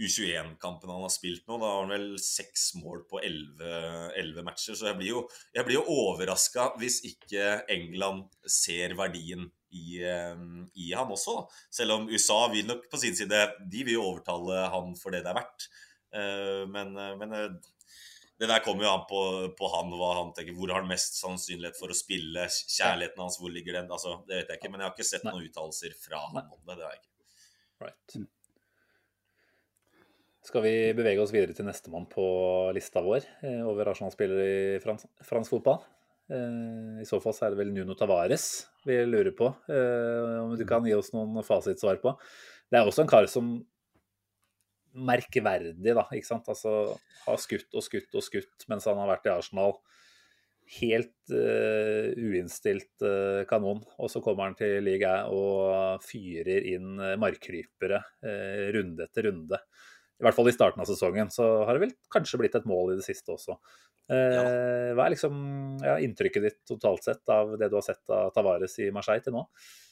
[0.00, 1.58] U21-kampene han har spilt nå.
[1.60, 4.76] Da har han vel seks mål på elleve matcher.
[4.78, 5.24] Så jeg blir jo,
[5.56, 10.00] jeg blir jo overraska hvis ikke England ser verdien i,
[10.34, 11.44] um, i han også.
[11.72, 15.22] Selv om USA vil nok på sin side De vil jo overtale han for det
[15.26, 15.68] det er verdt.
[16.10, 17.50] Eh, men, eh, men eh,
[18.40, 19.20] det der kommer jo an på,
[19.58, 20.56] på han, hva han tenker.
[20.56, 22.48] Hvor har han mest sannsynlighet for å spille?
[22.48, 23.90] Kjærligheten hans, hvor ligger den?
[23.92, 26.60] Altså, det vet jeg ikke, men jeg har ikke sett noen uttalelser fra han om
[26.64, 26.78] det.
[26.80, 27.16] det har jeg ikke.
[27.80, 28.39] Right.
[30.40, 32.24] Skal vi bevege oss videre til nestemann på
[32.72, 35.82] lista vår eh, over Arsenal-spillere i fransk, fransk fotball?
[36.32, 38.46] Eh, I så fall så er det vel Nuno Tavares
[38.88, 42.14] vi lurer på, eh, om du kan gi oss noen fasitsvar på.
[42.72, 43.52] Det er også en kar som
[44.96, 46.48] merkverdig, da, ikke sant.
[46.48, 49.76] Altså har skutt og skutt og skutt mens han har vært i Arsenal.
[50.70, 53.82] Helt uh, uinnstilt uh, kanon.
[53.98, 59.58] Og så kommer han til liga og fyrer inn markkrypere uh, runde etter runde.
[60.20, 61.30] I hvert fall i starten av sesongen.
[61.32, 63.56] Så har det vel kanskje blitt et mål i det siste også.
[64.10, 65.36] Eh, Hva er liksom
[65.84, 69.36] ja, inntrykket ditt totalt sett av det du har sett av Tavares i Marseille til
[69.36, 69.46] nå?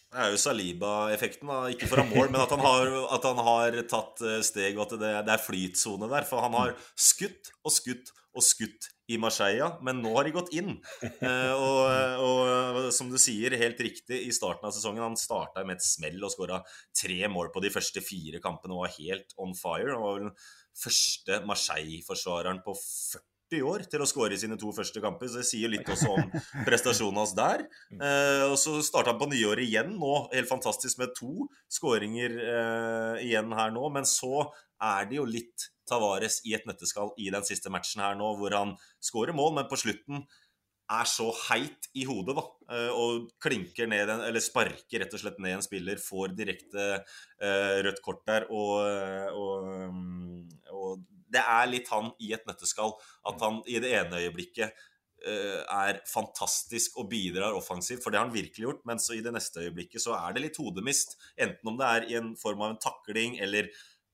[0.09, 1.51] Det er jo Saliba-effekten.
[1.75, 4.97] Ikke for mål, men at han har, at han har tatt eh, steg, og at
[5.01, 6.29] det, det er flytsone der.
[6.29, 10.53] For han har skutt og skutt og skutt i Marseille, men nå har de gått
[10.57, 10.75] inn.
[11.03, 15.79] Eh, og, og som du sier, helt riktig, i starten av sesongen Han starta med
[15.79, 16.61] et smell og skåra
[16.97, 19.95] tre mål på de første fire kampene og var helt on fire.
[19.95, 20.37] Han var vel den
[20.79, 25.49] første Marseille-forsvareren på 40 år til å skåre i sine to første kamper, så det
[25.49, 26.29] sier litt også om
[26.69, 27.65] prestasjonen hans der.
[27.97, 33.27] Eh, og så starta han på nyåret igjen nå, helt fantastisk med to skåringer eh,
[33.27, 33.89] igjen her nå.
[33.97, 34.47] Men så
[34.85, 38.55] er det jo litt Tavares i et nøtteskall i den siste matchen her nå, hvor
[38.57, 40.27] han skårer mål, men på slutten
[40.89, 45.21] er så heit i hodet, da, eh, og klinker ned en, eller sparker rett og
[45.21, 48.81] slett ned en spiller, får direkte uh, rødt kort der, og,
[49.37, 52.95] og, mm, og det er litt han i et nøtteskall.
[53.29, 54.73] At han i det ene øyeblikket
[55.27, 58.81] uh, er fantastisk og bidrar offensivt, for det har han virkelig gjort.
[58.89, 61.19] Men så i det neste øyeblikket så er det litt hodemist.
[61.37, 63.69] Enten om det er i en form av en takling eller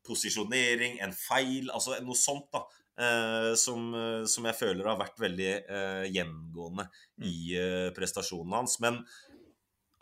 [0.07, 2.65] posisjonering, en feil, altså noe sånt, da.
[2.95, 6.85] Eh, som, eh, som jeg føler har vært veldig eh, gjengående
[7.27, 8.77] i eh, prestasjonen hans.
[8.85, 9.01] Men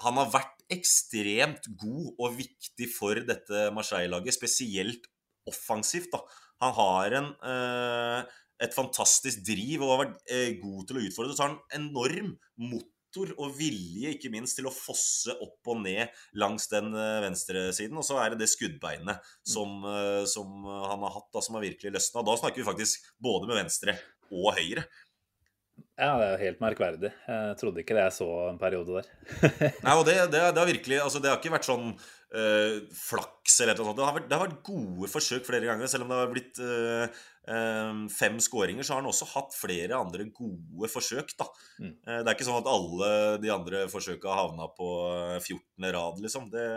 [0.03, 5.09] han har vært ekstremt god og viktig for dette Marseille-laget, spesielt
[5.49, 6.13] offensivt.
[6.13, 6.21] da.
[6.63, 8.25] Han har en, eh,
[8.63, 11.37] et fantastisk driv og har vært eh, god til å utfordre.
[11.37, 12.37] Så har han enorm
[13.13, 17.99] motor og vilje, ikke minst, til å fosse opp og ned langs den eh, venstresiden.
[17.99, 21.67] Og så er det det skuddbeinet som, eh, som han har hatt, da, som har
[21.67, 22.25] virkelig løsna.
[22.25, 23.97] Da snakker vi faktisk både med venstre
[24.33, 24.87] og høyre.
[25.97, 27.11] Ja, det er jo helt merkverdig.
[27.29, 29.09] Jeg trodde ikke det jeg så en periode der.
[29.85, 33.59] Nei, og det, det, det har virkelig altså Det har ikke vært sånn øh, flaks
[33.63, 33.99] eller noe sånt.
[34.01, 35.91] Det har, vært, det har vært gode forsøk flere ganger.
[35.93, 37.23] Selv om det har blitt eh, eh,
[38.13, 41.33] fem skåringer, så har han også hatt flere andre gode forsøk.
[41.39, 41.49] da.
[41.81, 41.95] Mm.
[41.95, 43.09] Eh, det er ikke sånn at alle
[43.43, 44.91] de andre forsøka har havna på
[45.41, 45.89] 14.
[45.97, 46.47] rad, liksom.
[46.53, 46.69] Det,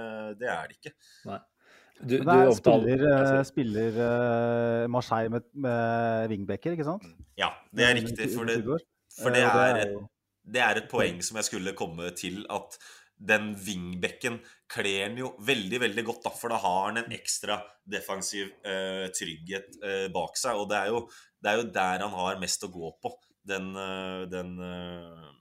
[0.42, 0.96] det er det ikke.
[1.30, 1.42] Nei.
[1.96, 7.06] Du, du er, spiller, eh, spiller uh, Marseille med, med wingbacker, ikke sant?
[7.40, 8.28] Ja, det er riktig.
[8.34, 8.58] For det,
[9.16, 10.10] for det Eh, er, det et,
[10.58, 12.76] det er et poeng som jeg skulle komme til, at
[13.18, 14.42] den wingbacken
[14.72, 19.08] kler han jo veldig veldig godt, da, for da har han en ekstra defensiv eh,
[19.16, 20.60] trygghet eh, bak seg.
[20.60, 21.06] Og det er, jo,
[21.40, 23.14] det er, jo, der han har mest å gå på.
[23.46, 25.32] Den, eh, den, eh,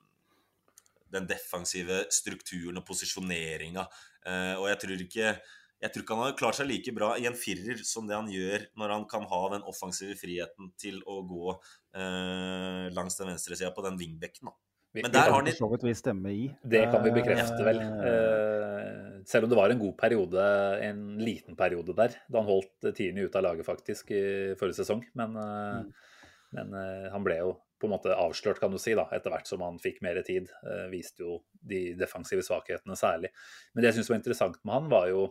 [1.16, 3.86] den defensive strukturen og posisjoneringa.
[4.24, 5.36] Eh, og jeg tror ikke
[5.84, 8.30] jeg tror ikke han hadde klart seg like bra i en firer som det han
[8.32, 13.52] gjør når han kan ha den offensive friheten til å gå eh, langs den venstre
[13.52, 14.48] venstresida på den wingbacken.
[14.48, 14.63] da.
[15.02, 16.44] Men der har han vi stemme i.
[16.62, 17.80] Det kan vi bekrefte, vel.
[17.82, 20.44] Eh, selv om det var en god periode,
[20.86, 24.24] en liten periode der, da han holdt Tierney ute av laget faktisk i
[24.58, 25.02] forrige sesong.
[25.18, 26.20] Men, eh, mm.
[26.58, 29.50] men eh, han ble jo på en måte avslørt, kan du si, da, etter hvert
[29.50, 30.46] som han fikk mer tid.
[30.92, 33.32] Viste jo de defensive svakhetene særlig.
[33.74, 35.24] Men det jeg syns var interessant med han, var jo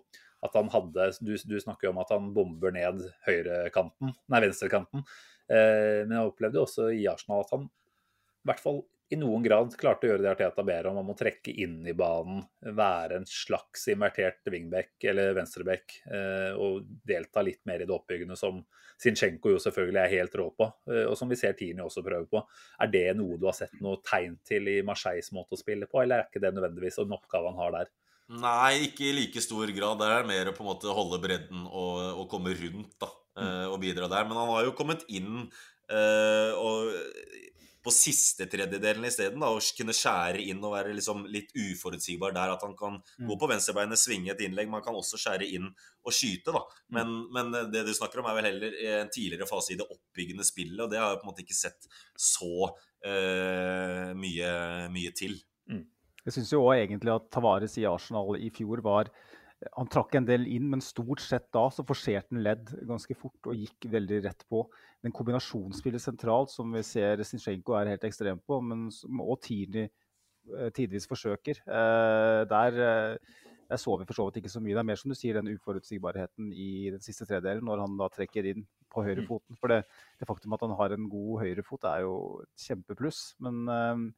[0.43, 5.05] at han hadde Du, du snakker jo om at han bomber ned høyrekanten, nei, venstrekanten.
[5.47, 7.65] men jeg opplevde også i Arsenal at han
[8.43, 8.83] i hvert fall
[9.13, 11.95] i noen grad klarte å gjøre det Arteta ber om, om å trekke inn i
[11.97, 12.41] banen,
[12.75, 18.37] være en slags invertert wingback eller venstreback eh, og delta litt mer i det oppbyggende
[18.39, 18.61] som
[19.03, 22.29] Zinchenko jo selvfølgelig er helt rå på, eh, og som vi ser Tini også prøve
[22.31, 22.43] på.
[22.81, 26.01] Er det noe du har sett noe tegn til i Marseilles måte å spille på,
[26.03, 27.91] eller er ikke det nødvendigvis en oppgave han har der?
[28.33, 29.99] Nei, ikke i like stor grad.
[29.99, 33.73] Det er mer å på en måte holde bredden og, og komme rundt da, mm.
[33.73, 34.23] og bidra der.
[34.29, 35.43] Men han har jo kommet inn
[35.91, 36.93] Uh, og
[37.83, 39.43] på siste tredjedelen isteden.
[39.45, 42.55] Og kunne skjære inn og være liksom litt uforutsigbar der.
[42.55, 43.27] At han kan mm.
[43.29, 44.71] gå på venstrebeinet, svinge et innlegg.
[44.71, 46.55] Man kan også skjære inn og skyte.
[46.55, 46.63] da.
[46.63, 46.97] Mm.
[46.97, 50.47] Men, men, det du snakker om, er vel heller en tidligere fase i det oppbyggende
[50.47, 50.79] spillet.
[50.85, 54.55] Og det har jeg på en måte ikke sett så uh, mye,
[54.93, 55.37] mye, til.
[55.71, 55.85] Mm.
[56.23, 59.11] Jeg syns jo òg egentlig at Tavares i Arsenal i fjor var
[59.71, 63.49] han trakk en del inn, men stort sett da så forserte han ledd ganske fort
[63.49, 64.63] og gikk veldig rett på.
[65.03, 69.85] Men kombinasjonsspillet sentralt, som vi ser Zinchenko er helt ekstrem på, men som òg Tini
[69.85, 74.75] eh, tidvis forsøker, eh, der, eh, der, så vi for så vidt ikke så mye.
[74.75, 78.09] Det er mer som du sier, den uforutsigbarheten i den siste tredelen, når han da
[78.13, 79.59] trekker inn på høyrefoten.
[79.61, 79.83] For det,
[80.19, 83.25] det faktum at han har en god høyrefot, er jo et kjempepluss.
[83.43, 84.13] Men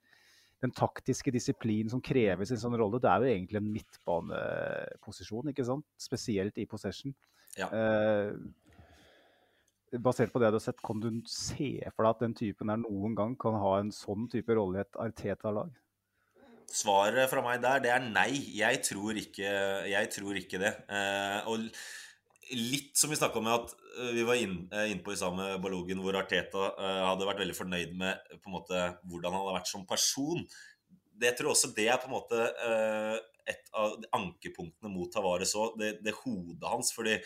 [0.65, 5.51] den taktiske disiplinen som kreves i en sånn rolle, det er jo egentlig en midtbaneposisjon,
[5.53, 5.87] ikke sant?
[6.01, 7.15] Spesielt i possession.
[7.59, 7.69] Ja.
[7.69, 8.35] Eh,
[10.01, 12.79] basert på det du har sett, kan du se for deg at den typen her
[12.81, 15.71] noen gang kan ha en sånn type rolle i et Arteta-lag?
[16.65, 18.31] Svaret fra meg der, det er nei.
[18.57, 19.51] Jeg tror ikke,
[19.87, 20.73] jeg tror ikke det.
[20.89, 21.69] Eh, og
[22.53, 25.63] litt som vi snakka om at eh, vi var inne inn på i sammen med
[25.63, 29.57] Balogen, hvor Arteta uh, hadde vært veldig fornøyd med på en måte, hvordan han hadde
[29.57, 30.43] vært som person.
[31.15, 32.45] Det jeg tror også det er på en måte
[33.45, 36.91] et av ankepunktene mot Tavares òg, det, det, hodet hans.
[36.95, 37.17] fordi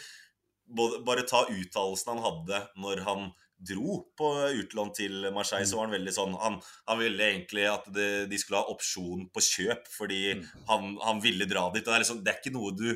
[0.67, 3.29] både, Bare ta uttalelsen han hadde når han
[3.59, 4.27] dro på
[4.61, 6.57] utlån til Marseille, så var han veldig sånn Han,
[6.87, 10.43] han ville egentlig at det, de skulle ha opsjon på kjøp, fordi mm.
[10.69, 11.83] han, han, ville dra dit.
[11.83, 12.87] det er, liksom, det er ikke noe du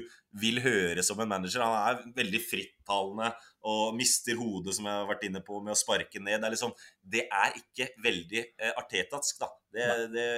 [0.41, 1.61] vil høre som en manager.
[1.61, 3.33] Han er veldig frittalende
[3.69, 6.39] og mister hodet, som jeg har vært inne på, med å sparke ned.
[6.39, 6.73] Det er, liksom,
[7.15, 9.51] det er ikke veldig eh, artetatsk, da.
[9.73, 9.85] Det,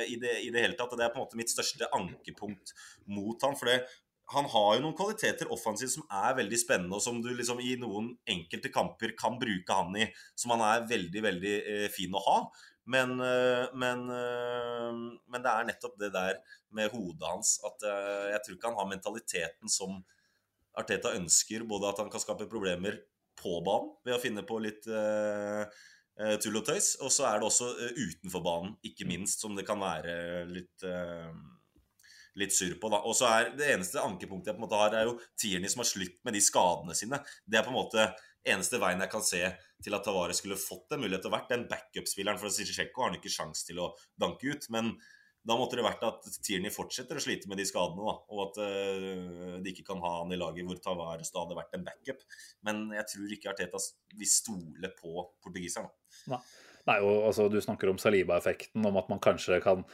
[0.07, 0.91] i, det, I det hele tatt.
[0.91, 2.76] Og det er på en måte mitt største ankepunkt
[3.11, 3.80] mot han, for det
[4.34, 7.76] han har jo noen kvaliteter offensivt som er veldig spennende, og som du liksom i
[7.78, 12.23] noen enkelte kamper kan bruke han i, som han er veldig, veldig eh, fin å
[12.26, 12.39] ha.
[12.86, 14.91] Men, eh, men, eh,
[15.26, 16.38] men, det er nettopp det der
[16.78, 19.97] med hodet hans at eh, jeg tror ikke han har mentaliteten som
[20.78, 21.65] Arteta ønsker.
[21.65, 22.99] Både at han kan skape problemer
[23.41, 27.65] på banen ved å finne på litt tull og tøys, og så er det også
[27.97, 30.86] utenfor banen, ikke minst, som det kan være litt
[32.39, 32.91] litt surr på.
[32.91, 33.01] da.
[33.07, 35.83] Og så er Det eneste ankepunktet jeg på en måte har, er jo Tierney som
[35.83, 37.21] har slitt med de skadene sine.
[37.45, 38.07] Det er på en måte
[38.45, 39.41] eneste veien jeg kan se
[39.83, 42.39] til at Tavares skulle fått en mulighet til å være den backup-spilleren.
[42.41, 44.67] For Zizjeko har han ikke sjans til å danke ut.
[44.73, 44.93] Men
[45.45, 48.55] da måtte det vært at Tierney fortsetter å slite med de skadene, da, og at
[48.65, 52.23] uh, de ikke kan ha han i laget hvor Tavares da hadde vært en backup.
[52.65, 53.81] Men jeg tror ikke Arteta
[54.17, 55.91] vil stole på portugiseren.
[56.33, 56.41] Nei.
[56.86, 59.86] Nei, og altså, Du snakker om Saliba-effekten, om at man kanskje kan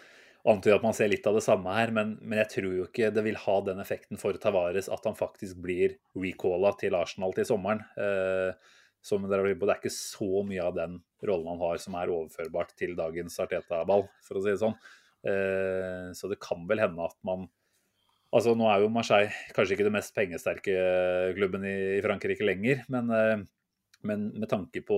[0.47, 3.11] antyder at man ser litt av det samme her, men, men, jeg tror jo ikke
[3.13, 7.47] det vil ha den effekten for Tavares at han faktisk blir recalla til Arsenal til
[7.49, 7.83] sommeren.
[7.99, 12.11] Eh, som dere Det er ikke så mye av den rollen han har som er
[12.13, 14.77] overførbart til dagens Arteta-ball, for å si det sånn.
[15.25, 17.49] Eh, så det kan vel hende at man
[18.31, 20.75] Altså Nå er jo Marseille kanskje ikke det mest pengesterke
[21.35, 23.41] klubben i, i Frankrike lenger, men eh,
[24.07, 24.97] men med tanke på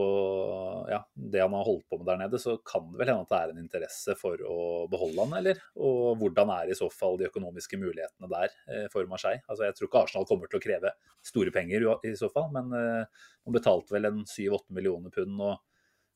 [0.89, 3.33] ja, det han har holdt på med der nede, så kan det vel hende at
[3.33, 4.57] det er en interesse for å
[4.91, 5.59] beholde han, eller?
[5.75, 9.43] Og hvordan er i så fall de økonomiske mulighetene der eh, for Marseille?
[9.47, 10.93] Altså, Jeg tror ikke Arsenal kommer til å kreve
[11.25, 15.39] store penger i så fall, men eh, man betalte vel en 7-8 millioner pund.
[15.41, 15.61] og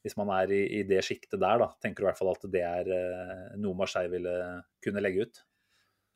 [0.05, 2.49] hvis man er i, i det sjiktet der, da, tenker du i hvert fall at
[2.53, 4.35] det er eh, noe Marseille ville
[4.83, 5.43] kunne legge ut?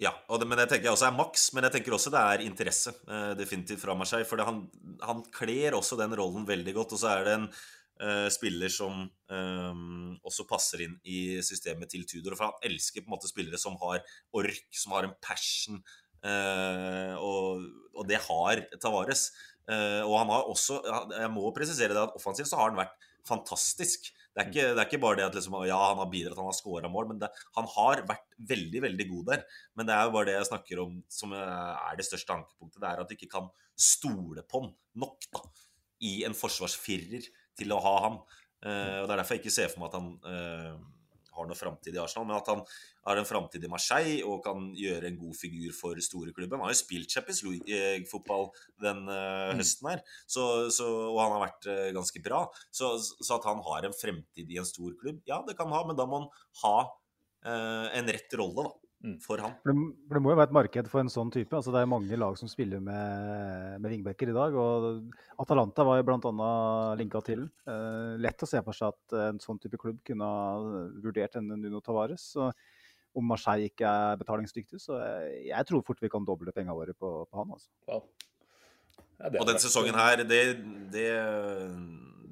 [0.01, 2.93] Ja, det, men jeg tenker også er maks, men jeg tenker også det er interesse
[3.05, 4.25] eh, definitivt fra Marseille.
[4.25, 4.63] For han,
[5.05, 6.95] han kler også den rollen veldig godt.
[6.95, 9.83] Og så er det en eh, spiller som eh,
[10.25, 12.33] også passer inn i systemet til Tudor.
[12.39, 14.01] For han elsker på en måte spillere som har
[14.41, 15.77] ork, som har en passion.
[16.25, 19.27] Eh, og, og, det har Tavares.
[19.69, 20.79] Eh, og han har også
[21.13, 22.97] Jeg må presisere det at offensivt så har han vært
[23.29, 24.09] fantastisk.
[24.31, 26.47] Det er, ikke, det er ikke, bare det at liksom, ja, han har bidratt, han
[26.47, 27.27] har scora mål, men det,
[27.57, 29.41] han har vært veldig veldig god der.
[29.75, 32.79] Men det er jo bare det jeg snakker om som er det største ankepunktet.
[32.79, 34.71] Det er at du ikke kan stole på han
[35.03, 35.43] nok da,
[36.07, 37.27] i en forsvarsfirer
[37.59, 38.17] til å ha han.
[38.63, 41.00] Uh, og Det er derfor jeg ikke ser for meg at han uh,
[41.37, 42.63] har noe framtid i Arsenal, men at han
[43.07, 46.59] har en framtid i Marseille og kan gjøre en god figur for storeklubben.
[46.59, 48.49] Han har jo spilt Champions League-fotball
[48.83, 52.43] den uh, høsten her, så, så, og han har vært uh, ganske bra.
[52.69, 55.79] Så, så, at han har en fremtid i en stor klubb, ja, det kan han
[55.79, 56.31] ha, men da må han
[56.65, 58.90] ha uh, en rett rolle, da.
[59.01, 59.15] Mm.
[59.23, 59.55] For han.
[59.63, 61.55] For det, for det, må jo være et marked for en sånn type.
[61.57, 64.57] altså Det er mange lag som spiller med, med vingbekker i dag.
[64.57, 66.51] og Atalanta var jo bl.a.
[66.99, 67.47] linka til.
[67.65, 71.49] Eh, lett å se for seg at en sånn type klubb kunne ha vurdert en
[71.55, 72.29] Nuno Tavares.
[72.35, 72.51] Så
[73.17, 76.93] om Marseille ikke er betalingsdyktig, så jeg, jeg tror fort vi kan doble pengene våre
[76.95, 77.57] på, på han.
[77.57, 77.73] altså.
[77.89, 78.05] Wow.
[79.21, 80.39] Ja, og den sesongen her, det,
[80.93, 81.09] det,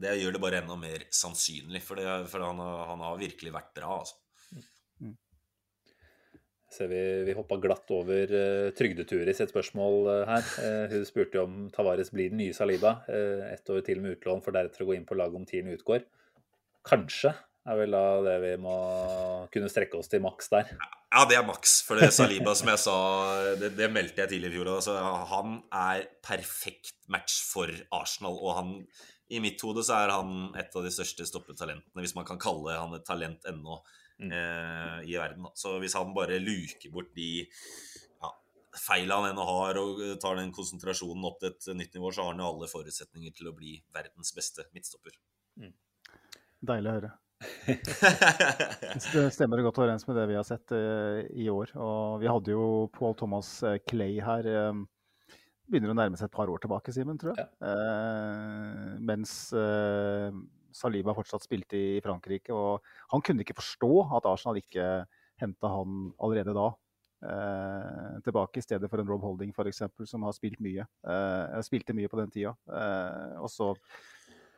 [0.01, 1.83] det, gjør det bare enda mer sannsynlig.
[1.85, 3.99] For, det, for han, han, har virkelig vært bra.
[3.99, 4.17] altså
[6.73, 10.47] ser vi, vi hoppa glatt over uh, trygdetur i sitt spørsmål uh, her.
[10.61, 12.99] Uh, hun spurte om Tavares blir den nye Saliba.
[13.09, 15.73] Uh, ett år til med utlån, for deretter å gå inn på laget om tiden
[15.73, 16.05] utgår.
[16.87, 17.33] Kanskje
[17.69, 18.75] er vel da det vi må
[19.53, 20.71] kunne strekke oss til maks der.
[21.09, 21.79] Ja, det er maks.
[21.85, 22.97] For det Saliba, som jeg sa,
[23.59, 24.71] det, det meldte jeg tidligere i fjor.
[24.75, 24.95] Altså,
[25.31, 28.37] han er perfekt match for Arsenal.
[28.37, 28.75] Og han,
[29.33, 32.77] i mitt hode så er han et av de største stoppetalentene, hvis man kan kalle
[32.77, 33.81] han et talent ennå.
[34.19, 35.47] Eh, i verden.
[35.55, 38.33] Så hvis han bare luker bort de ja,
[38.75, 42.35] feilene han ennå har, og tar den konsentrasjonen opp til et nytt nivå, så har
[42.35, 45.17] han jo alle forutsetninger til å bli verdens beste midtstopper.
[45.59, 45.73] Mm.
[46.69, 47.15] Deilig å høre.
[49.13, 51.71] det stemmer godt overens med det vi har sett uh, i år.
[51.79, 54.49] Og vi hadde jo Paul Thomas eh, Clay her.
[54.69, 54.83] Um,
[55.69, 57.45] begynner å nærme seg et par år tilbake, Simen, tror jeg.
[57.61, 57.71] Ja.
[57.71, 60.33] Uh, mens uh,
[60.79, 62.55] Saliba fortsatt spilte i Frankrike.
[62.55, 64.85] Og han kunne ikke forstå at Arsenal ikke
[65.39, 66.69] henta han allerede da.
[67.19, 70.85] Eh, tilbake i stedet for en Rob Holding f.eks., som har spilt mye.
[71.03, 72.55] Eh, spilte mye på den tida.
[72.71, 73.73] Eh, og så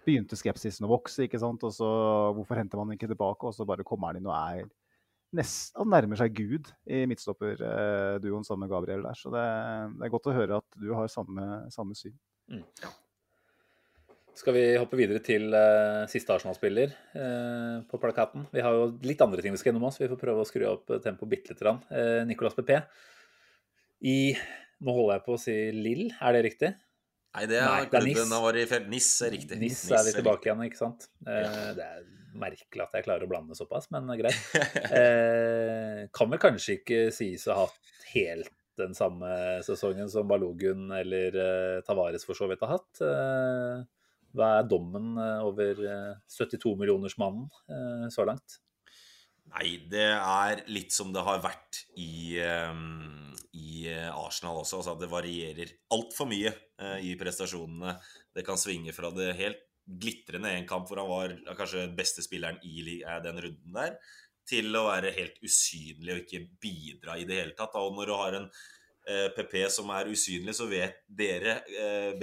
[0.06, 1.26] begynte skepsisen å vokse.
[1.26, 1.64] ikke sant?
[1.66, 1.90] Og så
[2.38, 3.50] Hvorfor henter man ikke tilbake?
[3.50, 4.70] Og så bare kommer han inn og er
[5.38, 9.18] nest, han nærmer seg Gud i midtstopperduoen sammen med Gabriel der.
[9.18, 9.46] Så det,
[9.96, 12.18] det, er godt å høre at du har samme, samme syn.
[12.52, 12.66] Mm.
[14.38, 18.46] Skal vi hoppe videre til uh, siste Arsenal-spiller uh, på plakaten?
[18.54, 20.00] Vi har jo litt andre ting vi skal gjennom oss.
[20.00, 21.82] Vi får prøve å skru opp tempoet bitte lite grann.
[21.92, 22.78] Uh, Nicolas PP
[24.08, 24.16] i
[24.82, 26.72] Nå holder jeg på å si Lill, er det riktig?
[27.36, 28.88] Nei, det er Nei, klubben han var i felt.
[28.90, 29.60] NIS er riktig.
[29.62, 31.06] NIS, er vi tilbake igjen, ikke sant?
[31.22, 31.52] Ja.
[31.78, 32.08] Det er
[32.42, 34.42] merkelig at jeg klarer å blande såpass, men greit.
[36.18, 38.50] kan vel kanskje ikke sies å ha hatt helt
[38.82, 39.30] den samme
[39.68, 41.38] sesongen som Balogun eller
[41.86, 43.06] Tavares for så vidt har hatt.
[44.38, 45.80] Hva er dommen eh, over
[46.32, 48.60] 72-millionersmannen eh, eh, så langt?
[49.52, 54.78] Nei, det er litt som det har vært i, i Arsenal også.
[54.78, 56.54] Altså det varierer altfor mye
[57.04, 57.98] i prestasjonene.
[58.32, 62.62] Det kan svinge fra det helt glitrende en kamp hvor han var kanskje beste spilleren
[62.64, 63.98] i den runden der,
[64.48, 67.76] til å være helt usynlig og ikke bidra i det hele tatt.
[67.76, 68.48] Og når du har en
[69.36, 71.60] PP som er usynlig, så vet dere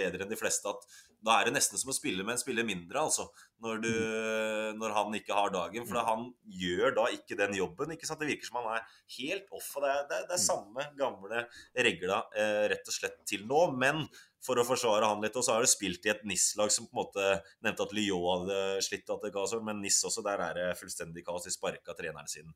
[0.00, 0.88] bedre enn de fleste at
[1.24, 3.26] da er det nesten som å spille med en spiller mindre, altså.
[3.58, 4.76] Når, du, mm.
[4.78, 5.86] når, han ikke har dagen.
[5.88, 6.06] For mm.
[6.06, 6.28] han
[6.60, 7.90] gjør da ikke den jobben.
[7.94, 8.22] ikke sant?
[8.22, 9.72] Det virker som han er helt off.
[9.74, 10.46] og Det er, det er, det er mm.
[10.46, 11.44] samme gamle
[11.88, 13.64] regla eh, rett og slett til nå.
[13.82, 14.04] Men
[14.46, 16.94] for å forsvare han litt, og så har du spilt i et NIS-lag som på
[16.94, 17.24] en måte
[17.66, 20.68] nevnte at Lyon hadde slitt at det ga seg, men NIS også, der er det
[20.78, 21.48] fullstendig kaos.
[21.48, 22.54] De sparka treneren sin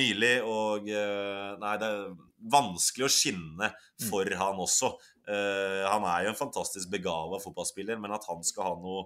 [0.00, 0.38] nylig.
[0.48, 2.16] Og eh, nei, det er
[2.56, 3.72] vanskelig å skinne
[4.08, 4.94] for han også.
[5.28, 9.04] Uh, han er jo en fantastisk begava fotballspiller, men at han skal ha noe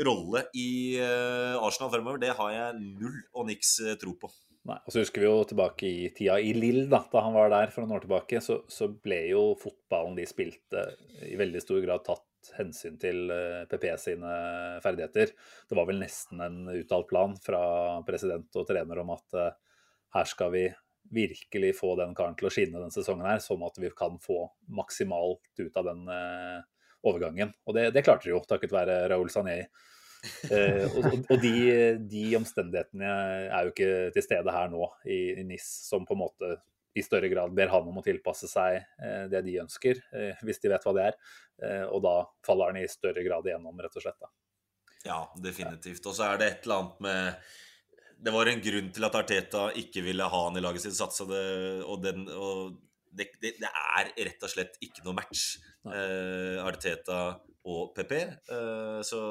[0.00, 4.30] rolle i uh, Arsenal fremover, det har jeg null og niks uh, tro på.
[4.70, 7.50] Nei, og så husker vi jo tilbake i tida i Lill, da, da han var
[7.52, 10.86] der for noen år tilbake, så, så, ble jo fotballen de spilte,
[11.26, 13.30] i veldig stor grad tatt hensyn til
[13.70, 14.30] PP sine
[14.82, 15.34] ferdigheter.
[15.68, 17.62] Det var vel nesten en uttalt plan fra
[18.06, 19.36] president og trener om at
[20.16, 20.64] her skal vi
[21.10, 24.46] virkelig få den karen til å skinne denne sesongen her, sånn at vi kan få
[24.72, 26.60] maksimalt ut av den eh,
[27.08, 27.52] overgangen.
[27.66, 29.58] Og det, det, klarte de jo, takket være Raoul Sané.
[30.22, 31.54] Eh, og, og de,
[32.06, 33.14] de, omstendighetene
[33.48, 36.52] er jo ikke til stede her nå i, i NIS, som på en måte
[36.94, 39.98] i større grad ber han om å tilpasse seg eh, det de ønsker,
[40.44, 41.18] hvis de vet hva det er.
[41.88, 42.14] Og da
[42.46, 44.18] faller han i større grad igjennom, rett og slett.
[44.20, 44.30] Da.
[45.06, 46.06] Ja, definitivt.
[46.06, 47.52] Og så er det et eller annet med
[48.22, 51.26] Det var en grunn til at Arteta ikke ville ha han i laget sitt, satsa
[51.26, 51.44] det,
[51.82, 52.76] og, den, og
[53.10, 55.56] det, det, det, er rett og slett ikke noe match,
[55.90, 57.22] eh, Arteta
[57.66, 58.14] og PP.
[58.22, 59.22] Eh, så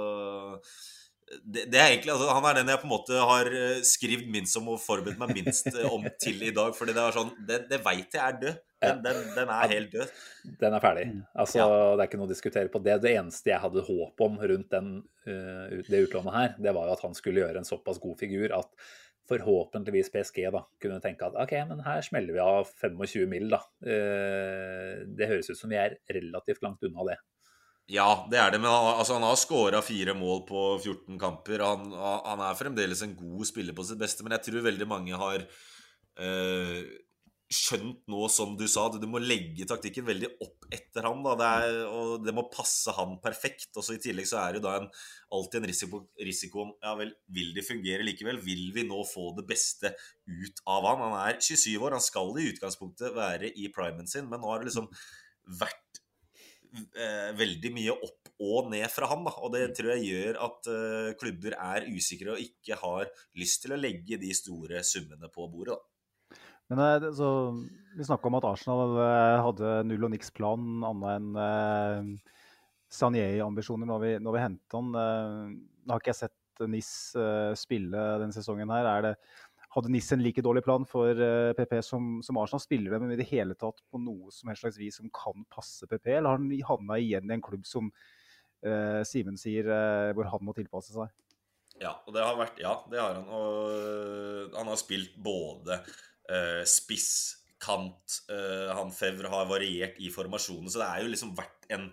[1.39, 4.27] det, det, er egentlig, altså, Han er den jeg på en måte har eh, skrevet
[4.31, 6.75] minst om og forberedt meg minst eh, om til i dag.
[6.75, 8.59] fordi det er sånn, det, det veit jeg er død.
[8.81, 10.13] Den, den, den, er helt død.
[10.61, 11.05] Den er ferdig.
[11.11, 11.21] Mm.
[11.43, 11.67] Altså, ja.
[11.93, 12.97] Det er ikke noe å diskutere på det.
[13.03, 14.91] Det eneste jeg hadde håp om rundt den,
[15.27, 18.55] uh, det utlånet her, det var jo at han skulle gjøre en såpass god figur
[18.57, 18.71] at
[19.31, 23.51] forhåpentligvis PSG da, kunne tenke at ok, men her smeller vi av 25 mil.
[23.53, 23.61] da.
[23.85, 27.21] Uh, det høres ut som vi er relativt langt unna det.
[27.91, 31.63] Ja, det er det, men han, altså, han har skåra fire mål på 14 kamper.
[31.65, 35.17] Han, han, er fremdeles en god spiller på sitt beste, men jeg tror veldig mange
[35.19, 36.77] har eh,
[37.51, 41.19] skjønt nå, som du sa, at du må legge taktikken veldig opp etter han.
[41.25, 41.33] Da.
[41.39, 43.69] Det, er, og det må passe han perfekt.
[43.75, 44.87] Og så I tillegg så er det da en,
[45.35, 48.39] alltid en risiko, risiko om ja vel, vil det fungere likevel?
[48.45, 49.93] Vil vi nå få det beste
[50.29, 51.03] ut av han?
[51.09, 54.63] Han er 27 år, han skal i utgangspunktet være i primen sin, men nå har
[54.63, 54.87] det liksom
[55.59, 56.01] vært
[56.71, 59.25] eh, veldig mye opp og ned fra han.
[59.27, 59.35] Da.
[59.43, 59.75] Og det mm.
[59.77, 64.19] tror jeg gjør at eh, klubber er usikre og ikke har lyst til å legge
[64.21, 65.75] de store summene på bordet.
[65.75, 65.90] Da.
[66.71, 67.29] Men eh, så,
[67.97, 72.35] Vi snakka om at Arsenal eh, hadde null og niks plan annet enn eh,
[72.91, 74.91] Sanier-ambisjoner når vi, når vi hentet han.
[75.01, 75.51] Eh,
[75.83, 78.71] nå har ikke jeg sett NIS eh, spille denne sesongen.
[78.71, 78.87] her.
[78.87, 79.13] Er det,
[79.75, 81.15] hadde NIS en like dårlig plan for
[81.57, 82.63] PP eh, som, som Arsenal?
[82.63, 85.87] Spiller dem i det hele tatt på noe som helst slags vis som kan passe
[85.87, 87.87] PP, eller har han havna igjen i en klubb som
[88.67, 89.67] uh, Simen sier,
[90.15, 91.11] hvor han må tilpasse seg?
[91.81, 93.27] Ja, og det har vært, ja, det har han.
[93.31, 95.79] Og han har spilt både
[96.29, 97.11] uh, spiss,
[97.61, 101.89] kant, uh, han Fevre har variert i formasjonen, så det er jo liksom vært en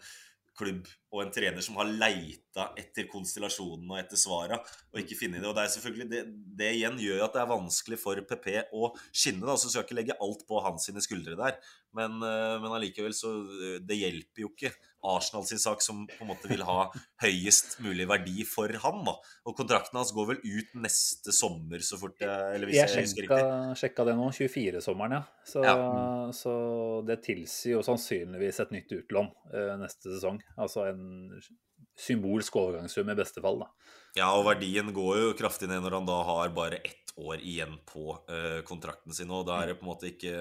[0.58, 4.58] klubb og en trener som har leita etter konstellasjonene og etter svara,
[4.92, 5.48] og ikke funnet det.
[5.48, 6.22] Og det er selvfølgelig det,
[6.60, 9.46] det, igjen gjør at det er vanskelig for PP å skinne.
[9.46, 11.56] da, Så skal jeg ikke legge alt på hans sine skuldre der.
[11.96, 14.74] Men, eh, men allikevel så eh, Det hjelper jo ikke
[15.08, 16.88] Arsenal sin sak, som på en måte vil ha
[17.22, 19.04] høyest mulig verdi for han.
[19.06, 19.14] da.
[19.46, 23.28] Og kontrakten hans går vel ut neste sommer, så fort jeg eller hvis jeg, jeg.
[23.30, 24.26] Jeg sjekka det nå.
[24.34, 25.22] 24-sommeren, ja.
[25.46, 25.76] Så, ja.
[26.34, 26.54] så,
[27.06, 30.42] det tilsier jo sannsynligvis et nytt utlån uh, neste sesong.
[30.58, 30.97] Altså en
[31.98, 33.68] symbolsk overgangssum i beste fall, da.
[34.16, 37.74] Ja, og verdien går jo kraftig ned når han da har bare ett år igjen
[37.86, 39.30] på uh, kontrakten sin.
[39.34, 40.34] Og da er det på en måte ikke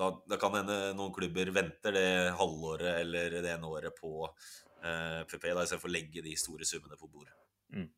[0.00, 4.36] Da, da kan hende noen klubber venter det halvåret eller det ene året på uh,
[4.80, 7.34] eh, PP, da istedenfor å legge de store summene på bordet.
[7.76, 7.88] Mm.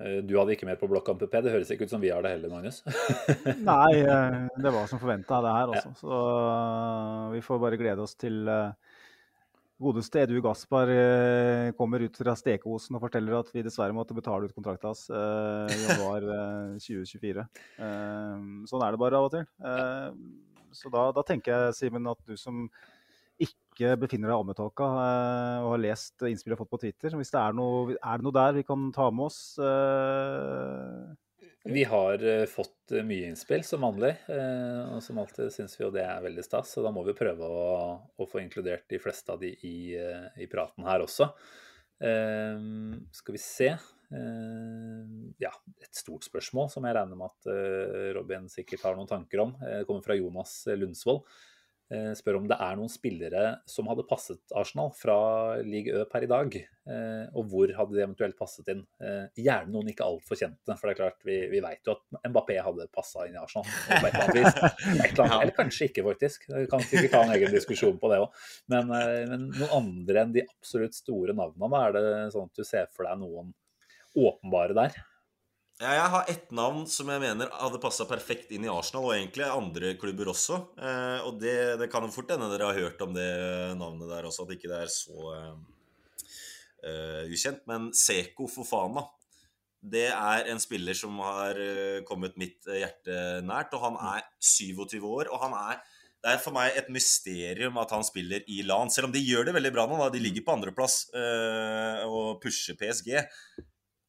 [0.00, 1.36] Eh, du hadde ikke mer på blokka om PP?
[1.44, 2.82] Det høres ikke ut som vi har det heller, Magnus?
[3.70, 5.94] Nei, det var som forventa, det her også.
[5.94, 6.00] Ja.
[6.02, 6.22] Så
[7.36, 8.74] vi får bare glede oss til uh,
[9.80, 14.44] Godeste Edu Gaspar eh, kommer ut fra stekeosen og forteller at vi dessverre måtte betale
[14.44, 17.46] ut kontrakten hans eh, i januar eh, 2024.
[17.86, 19.46] Eh, sånn er det bare av og til.
[20.76, 22.66] Så da, da, tenker jeg, Simen, at du som
[23.40, 27.40] ikke befinner deg eh, og har lest innspillet jeg har fått på Twitter, hvis det
[27.40, 29.40] er noe, er det noe der vi kan ta med oss?
[31.64, 34.14] Vi har uh, fått uh, mye innspill, som vanlig.
[34.30, 36.72] Uh, og som alltid syns vi jo det er veldig stas.
[36.72, 37.74] Så da må vi prøve å,
[38.16, 39.92] å få inkludert de fleste av de i,
[40.40, 41.28] i praten her også.
[43.12, 43.68] skal vi se.
[45.38, 45.50] ja,
[45.84, 49.52] et stort spørsmål som jeg regner med at Robin sikkert har noen tanker om.
[49.60, 51.28] Det kommer fra Jonas Lundsvold.
[51.90, 55.16] Eh, spør om det er noen spillere som hadde passet Arsenal fra
[55.66, 56.54] league Ø per i dag.
[56.54, 58.84] Eh, og hvor hadde de eventuelt passet inn?
[59.02, 60.76] Eh, gjerne noen ikke altfor kjente.
[60.76, 63.66] For det er klart, vi, vi vet jo at Mbappé hadde passa inn i Arsenal.
[63.98, 66.46] eller eller kanskje ikke, faktisk.
[66.52, 68.46] Vi kan sikkert ta en egen diskusjon på det òg.
[68.70, 72.86] Men, men, noen andre enn de absolutt store navnene, er det sånn at du ser
[72.94, 73.50] for deg noen
[74.14, 75.02] åpenbare der?
[75.80, 79.46] Jeg har ett navn som jeg mener hadde passa perfekt inn i Arsenal, og egentlig
[79.48, 80.58] andre klubber også.
[80.76, 83.30] Eh, og det, det, kan jo fort hende dere har hørt om det
[83.80, 85.30] navnet der også, at ikke det er så
[86.84, 87.64] uh, ukjent.
[87.70, 89.06] Men Seko Fofana,
[89.80, 91.56] det er en spiller som har
[92.04, 93.72] kommet mitt hjerte nært.
[93.72, 95.80] Og han er 27 år, og han er
[96.20, 98.92] det er for meg et mysterium at han spiller i LAN.
[98.92, 99.96] Selv om de gjør det veldig bra nå.
[100.02, 100.12] Da.
[100.12, 103.14] De ligger på andreplass uh, og pusher PSG.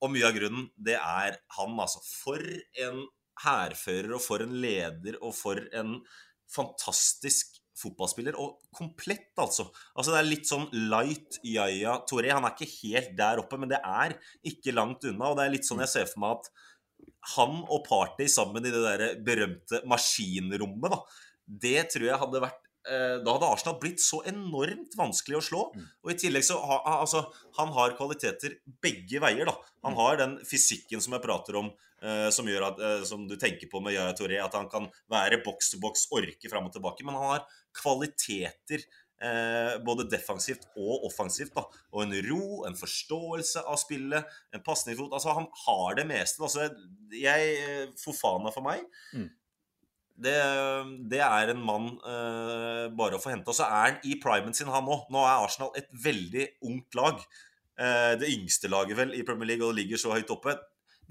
[0.01, 2.01] Og mye av grunnen, det er han, altså.
[2.05, 2.41] For
[2.85, 3.03] en
[3.41, 5.99] hærfører, og for en leder, og for en
[6.51, 8.37] fantastisk fotballspiller.
[8.41, 9.69] Og komplett, altså.
[9.95, 12.33] Altså Det er litt sånn light Yaya Toré.
[12.33, 15.31] Han er ikke helt der oppe, men det er ikke langt unna.
[15.31, 16.51] Og det er litt sånn jeg ser for meg at
[17.35, 20.99] han og Party sammen i det der berømte maskinrommet, da,
[21.65, 25.61] det tror jeg hadde vært da hadde Arsenal blitt så enormt vanskelig å slå.
[25.75, 25.85] Mm.
[26.01, 27.23] Og i tillegg så har altså,
[27.59, 29.45] han har kvaliteter begge veier.
[29.45, 29.53] da.
[29.85, 31.71] Han har den fysikken som jeg prater om,
[32.01, 35.43] eh, som at, eh, som du tenker på med Yaya Toré, at han kan være
[35.43, 37.05] boks til boks, orke fram og tilbake.
[37.05, 38.83] Men han har kvaliteter
[39.21, 41.53] eh, både defensivt og offensivt.
[41.53, 41.65] da.
[41.93, 45.13] Og en ro, en forståelse av spillet, en pasningsfot.
[45.13, 46.41] Altså, han har det meste.
[46.41, 46.71] Altså,
[47.13, 48.81] jeg Fofana for meg
[49.13, 49.29] Mm.
[50.23, 50.35] Det,
[51.11, 53.49] det er en mann uh, bare å få hente.
[53.51, 55.07] Og så er han i primen sin, han òg.
[55.13, 57.23] Nå er Arsenal et veldig ungt lag.
[57.79, 60.57] Uh, det yngste laget vel i Premier League, og det ligger så høyt oppe.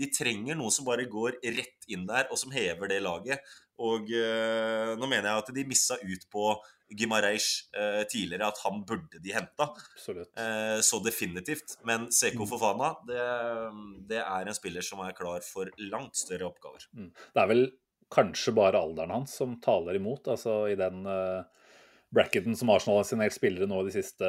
[0.00, 3.54] De trenger noen som bare går rett inn der, og som hever det laget.
[3.80, 6.52] Og uh, nå mener jeg at de missa ut på
[6.90, 9.68] Gimareish eh, tidligere, at han burde de henta.
[10.10, 11.78] Eh, så definitivt.
[11.86, 12.48] Men Seko Mm.
[12.50, 13.20] Fofana, det,
[14.08, 16.86] det er en spiller som er klar for langt større oppgaver.
[16.96, 17.10] Mm.
[17.12, 17.64] Det er vel
[18.12, 20.28] kanskje bare alderen hans som taler imot.
[20.32, 21.46] altså I den uh,
[22.10, 24.26] bracketen som Arsenal har signert spillere nå de siste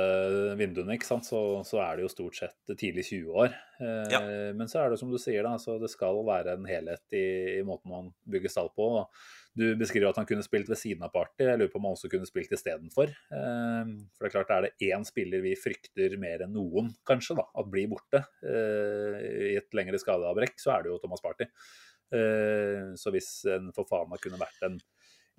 [0.59, 1.25] vinduene, ikke sant?
[1.25, 3.55] Så, så er det jo stort sett tidlig 20-år.
[3.81, 4.21] Eh, Ja.
[4.53, 7.25] Men så er det som du sier, da, altså det skal være en helhet i,
[7.57, 8.91] i måten man bygger stall på.
[9.57, 11.41] Du beskriver at han kunne spilt ved siden av Party.
[11.43, 13.09] Jeg lurer på om han også kunne spilt istedenfor.
[13.09, 17.39] Eh, for det er klart, er det én spiller vi frykter mer enn noen, kanskje,
[17.41, 21.49] da, at blir borte eh, i et lengre skadeavbrekk, så er det jo Thomas Party.
[22.11, 24.79] Eh, Så hvis en Fofana kunne vært en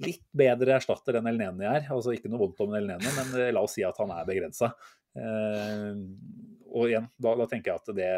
[0.03, 3.53] litt bedre erstatter enn Elneni er, altså ikke noe vondt om en Elneni men eh,
[3.55, 4.73] la oss si at han er begrensa.
[6.73, 8.09] Og igjen, da, da tenker jeg at det,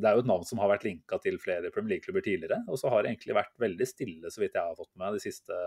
[0.00, 2.80] det er jo et navn som har vært linka til flere Premier League-klubber tidligere, og
[2.80, 5.58] så har det egentlig vært veldig stille, så vidt jeg har fått med de siste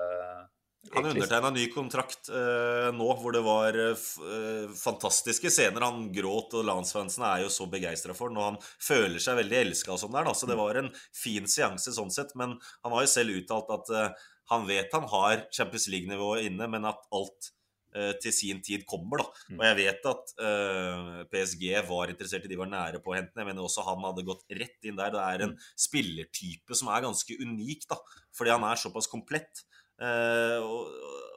[0.89, 4.01] Han undertegna ny kontrakt eh, nå, hvor det var eh,
[4.33, 5.85] eh, fantastiske scener.
[5.85, 8.41] Han gråt, og landsfansene er jo så begeistra for den.
[8.41, 10.35] Og han føler seg veldig elska og sånn der, da.
[10.35, 12.33] Så det var en fin seanse sånn sett.
[12.39, 16.67] Men han har jo selv uttalt at eh, han vet han har Champions League-nivået inne,
[16.73, 17.51] men at alt
[17.95, 19.45] eh, til sin tid kommer, da.
[19.53, 23.31] Og jeg vet at eh, PSG var interessert i de var nære på å hente
[23.35, 23.45] den.
[23.45, 25.13] Jeg mener også han hadde gått rett inn der.
[25.13, 28.01] Det er en spillertype som er ganske unik, da.
[28.35, 29.63] Fordi han er såpass komplett.
[30.01, 30.87] Eh, og,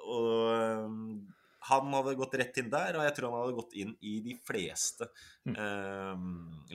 [0.09, 0.95] og eh,
[1.71, 4.35] han hadde gått rett inn der, og jeg tror han hadde gått inn i de
[4.45, 5.09] fleste
[5.49, 6.25] eh,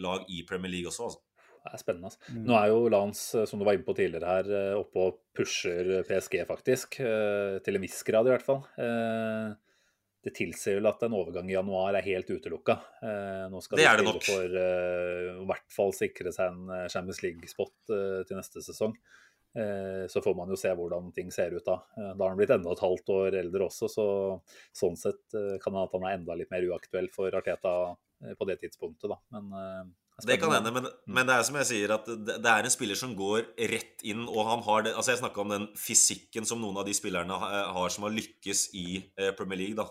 [0.01, 1.09] lag i Premier League også.
[1.09, 1.23] Altså.
[1.59, 2.09] Det er spennende.
[2.09, 2.33] Altså.
[2.33, 2.43] Mm.
[2.47, 5.89] Nå er jo Lance, som du var inne på tidligere her, eh, oppe og pusher
[6.07, 6.99] PSG, faktisk.
[7.03, 8.63] eh, Til en viss grad, i hvert fall.
[8.79, 9.57] Eh,
[10.19, 12.73] Det tilsier vel at en overgang i januar er helt utelukka.
[13.01, 14.25] Eh, Nå skal Det de er det spille nok.
[14.27, 18.97] for eh, i hvert fall sikre seg en eh, Champions League-spot eh, til neste sesong.
[19.57, 21.79] Eh, Så får man jo se hvordan ting ser ut da.
[21.97, 24.05] Eh, Da har han blitt enda et halvt år eldre også, så
[24.75, 27.95] sånn sett eh, kan det hende at han er enda litt mer uaktuell for Arteta
[28.19, 29.15] på det tidspunktet, da.
[29.31, 29.93] Men
[30.27, 32.97] Det kan hende, men, men det er som jeg sier, at det, er en spiller
[32.99, 36.59] som går rett inn, og han har det Altså, jeg snakka om den fysikken som
[36.59, 38.99] noen av de spillerne har som har lykkes i
[39.39, 39.87] Premier League, da.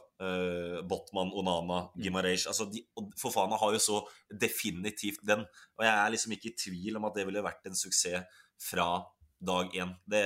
[0.85, 2.45] Botman, Onana, Gimareish.
[2.53, 2.85] Altså, de,
[3.17, 5.49] Fofana har jo så definitivt den.
[5.81, 8.91] Og jeg er liksom ikke i tvil om at det ville vært en suksess fra
[9.41, 9.95] dag én.
[10.09, 10.23] Det,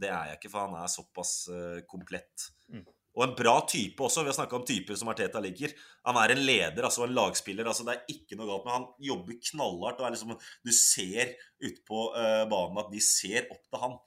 [0.00, 2.50] det er jeg ikke, for han er såpass eh, komplett.
[2.72, 2.84] Mm.
[3.16, 4.22] Og en bra type også.
[4.22, 5.72] Vi har snakka om typer som Arteta liker.
[6.06, 7.66] Han er en leder, altså en lagspiller.
[7.66, 10.00] altså Det er ikke noe galt med Han jobber knallhardt.
[10.00, 13.98] og er liksom, Du ser ute på eh, banen at de ser opp til han.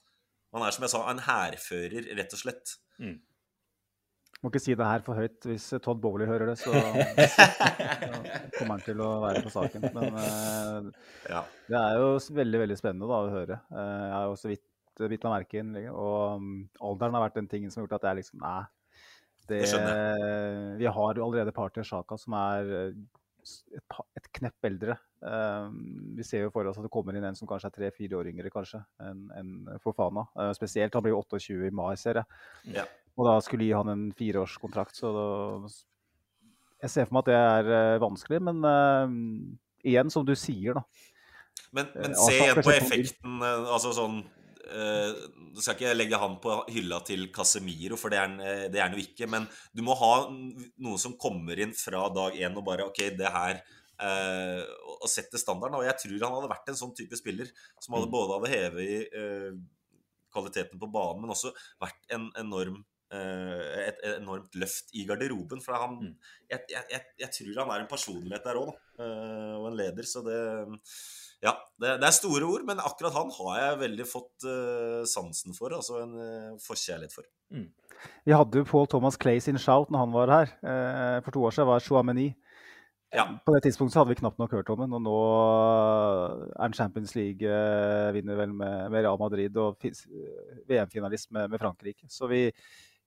[0.53, 2.75] Han er som jeg sa, en hærfører, rett og slett.
[4.43, 5.37] Må ikke si det her for høyt.
[5.47, 6.73] Hvis Todd Bowley hører det, så,
[7.37, 7.47] så
[8.57, 9.87] kommer han til å være på saken.
[9.95, 10.91] Men uh,
[11.31, 11.45] Ja.
[11.71, 12.13] det er jo
[12.43, 13.59] veldig veldig spennende da, å høre.
[13.71, 14.67] Uh, jeg har jo så vidt
[14.99, 15.73] bitt meg merke i den.
[15.95, 16.53] Og um,
[16.91, 18.61] alderen har vært den tingen som har gjort at jeg liksom Nei.
[19.43, 19.59] Det,
[20.79, 22.93] vi har jo allerede Party Shaka som er eh,
[23.75, 24.95] et, et knepp eldre.
[25.19, 25.65] Eh,
[26.15, 28.29] vi ser jo for oss at det kommer inn en som kanskje er tre-fire år
[28.31, 29.51] yngre kanskje, enn en
[29.83, 30.23] Fofana.
[30.31, 32.39] Uh, spesielt, han blir jo 28 i mai, ser jeg.
[32.77, 32.87] Ja.
[33.13, 35.25] Og da skulle gi han en fireårskontrakt, så da
[36.83, 39.11] Jeg ser for meg at det er eh, vanskelig, men uh,
[39.85, 40.83] igjen, som du sier, da.
[41.71, 43.37] Men, men Eh, se igjen på effekten.
[43.43, 44.23] Altså sånn
[45.53, 48.37] Du skal ikke legge han på hylla til Casemiro, for det er han
[48.71, 49.27] det er han jo ikke.
[49.29, 49.45] Men
[49.75, 53.59] du må ha noen som kommer inn fra dag én og bare OK, det her
[54.01, 55.77] Og setter standarden.
[55.81, 57.97] Og jeg tror han hadde vært en sånn type spiller som Mm.
[57.99, 59.51] hadde både hadde hevet eh,
[60.33, 61.51] kvaliteten på banen, men også
[61.83, 62.81] vært en enorm
[63.13, 65.61] et enormt løft i garderoben.
[65.61, 66.15] For han, Mm.
[66.49, 70.03] jeg, jeg, jeg, tror han er en personlighet der òg, eh, og en leder.
[70.03, 70.39] Så det
[71.43, 75.53] Ja, det, det er store ord, men akkurat han har jeg veldig fått eh, sansen
[75.53, 75.75] for.
[75.75, 76.13] Altså en
[76.63, 77.27] forkjærlighet for.
[78.23, 80.53] Vi hadde jo Paul Thomas Clay sin shout når han var her.
[80.63, 82.29] Eh, for to år siden var Chouameni.
[83.13, 83.27] Ja.
[83.45, 85.17] På det tidspunktet så hadde vi knapt nok hørt om ham, og nå
[86.55, 89.77] er han Champions League-vinner vel med, med, Real Madrid og
[90.65, 92.09] VM-finalist med, med, Frankrike.
[92.09, 92.47] Så vi,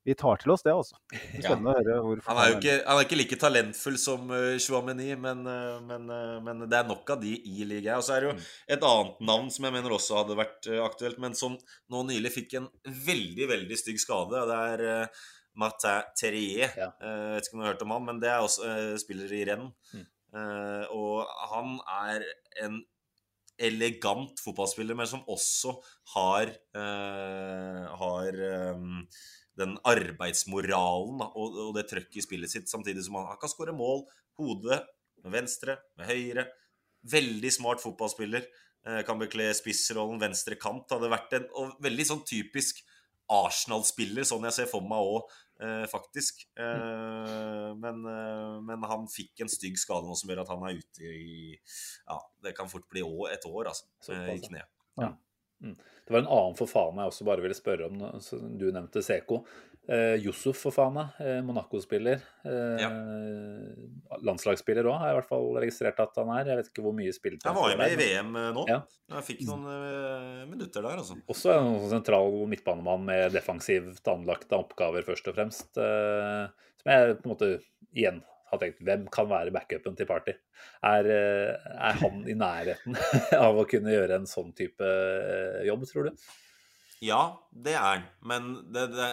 [0.06, 0.98] vi, tar til oss det, altså.
[1.42, 1.74] Spennende ja.
[1.74, 2.30] å høre hvorfor.
[2.30, 6.06] han er jo ikke, han er ikke like talentfull som uh, Chouameni, men, uh, men,
[6.12, 7.98] uh, men, det er nok av de i ligaen.
[7.98, 8.44] Og så er det jo mm.
[8.76, 11.56] et annet navn som jeg mener også hadde vært aktuelt, men som
[11.92, 14.42] nå nylig fikk en veldig, veldig stygg skade.
[14.42, 15.08] og det er
[15.56, 16.74] Martin Terrier.
[16.76, 16.90] Ja.
[17.34, 19.70] Vet ikke om du har hørt om han, men det er også spiller i renn.
[19.96, 20.04] Mm.
[20.92, 22.26] Og han er
[22.66, 22.82] en
[23.56, 25.72] elegant fotballspiller, men som også
[26.12, 26.52] har,
[28.02, 28.42] har
[29.56, 34.04] den arbeidsmoralen og, og, det trøkket i spillet sitt, samtidig som han, kan skåre mål.
[34.40, 34.82] Hode
[35.24, 36.46] med venstre, med høyre.
[37.06, 38.44] Veldig smart fotballspiller.
[39.06, 40.92] kan bekle spissrollen venstre kant.
[40.92, 41.48] Hadde vært en
[41.82, 42.84] veldig sånn typisk
[43.32, 45.32] Arsenal-spiller, sånn jeg ser for meg òg
[45.64, 46.44] eh, faktisk.
[46.54, 50.78] Eh, men, eh, men, han fikk en stygg skade nå som gjør at han er
[50.78, 53.02] ute i Ja, det kan fort bli
[53.32, 54.62] et år, altså, i kne.
[55.00, 55.12] Ja.
[56.06, 58.04] Det var en annen forfane jeg også bare ville spørre om.
[58.58, 59.40] Du nevnte Seko.
[59.88, 62.22] Eh, Yusuf Fofana, eh, Monaco-spiller.
[62.44, 62.88] Eh, ja.
[64.22, 66.50] Landslagsspiller òg, har jeg i hvert fall registrert at han er.
[66.50, 68.64] Jeg vet ikke hvor mye spilletid Han var jo med i VM nå.
[68.70, 68.80] Ja.
[69.14, 69.66] Jeg fikk noen
[70.50, 71.18] minutter der, altså.
[71.30, 75.70] Også en sentral midtbanemann med defensivt anlagte oppgaver, først og fremst.
[75.78, 77.52] Som jeg på en måte
[77.94, 80.36] igjen har tenkt hvem kan være backupen til Party?
[80.86, 82.98] Er, er han i nærheten
[83.46, 84.90] av å kunne gjøre en sånn type
[85.66, 86.26] jobb, tror du?
[87.04, 87.22] Ja,
[87.52, 88.06] det er han.
[88.24, 89.10] Men det, det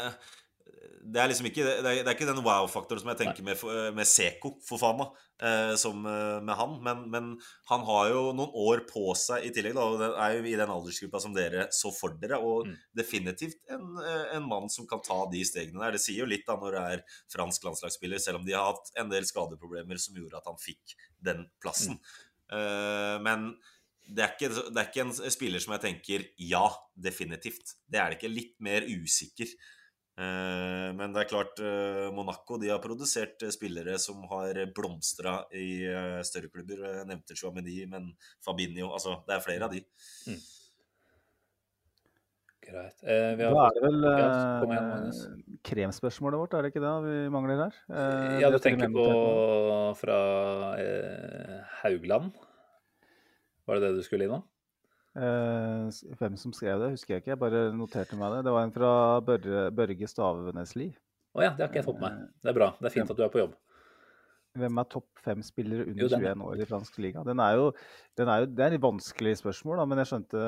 [1.03, 3.59] det er liksom ikke, det er, det er ikke den wow-faktoren som jeg tenker med,
[3.95, 5.07] med Seko, for faen da,
[5.43, 6.77] eh, som eh, med han.
[6.85, 7.27] Men, men,
[7.69, 10.55] han har jo noen år på seg i tillegg, da, og det er jo i
[10.59, 12.39] den aldersgruppa som dere så for dere.
[12.39, 12.77] Og mm.
[13.01, 15.97] definitivt en, eh, en, mann som kan ta de stegene der.
[15.97, 17.05] Det sier jo litt da når det er
[17.35, 20.97] fransk landslagsspiller, selv om de har hatt en del skadeproblemer som gjorde at han fikk
[21.23, 21.99] den plassen.
[21.99, 22.57] Mm.
[22.57, 23.47] Eh, men
[24.03, 27.77] det er, ikke, det er, ikke, en spiller som jeg tenker ja, definitivt.
[27.87, 28.35] Det er det ikke.
[28.35, 29.51] Litt mer usikker.
[30.13, 35.39] Eh, men det er klart, eh, Monaco de har produsert eh, spillere som har blomstra
[35.57, 35.81] i
[36.27, 36.83] større klubber.
[36.85, 38.11] Jeg nevnte Chouameni, men
[38.45, 39.81] Fabinho altså, Det er flere av de.
[40.29, 40.43] Mm.
[42.63, 43.01] Greit.
[43.03, 43.57] Eh, har...
[43.57, 47.81] Da er det vel igjen, kremspørsmålet vårt, er det ikke det vi mangler her?
[47.91, 49.07] Eh, ja, du tenker på
[49.99, 50.19] fra
[50.79, 52.31] eh, Haugland?
[53.67, 54.45] Var det det du skulle innom?
[55.13, 57.33] Eh, hvem som skrev det, husker jeg ikke.
[57.35, 58.45] Jeg bare noterte meg det.
[58.47, 58.93] Det var en fra
[59.25, 60.89] Børre, Børge Stavenesli.
[61.33, 62.17] Å oh ja, det har ikke jeg fått med.
[62.17, 62.33] meg.
[62.41, 62.71] det er bra.
[62.79, 63.53] Det er fint at du er på jobb.
[64.53, 67.23] Hvem er topp fem spillere under jo, 21 år i fransk liga?
[67.25, 67.71] Den er jo,
[68.19, 70.43] den er jo, det er et vanskelig spørsmål, da, men jeg skjønte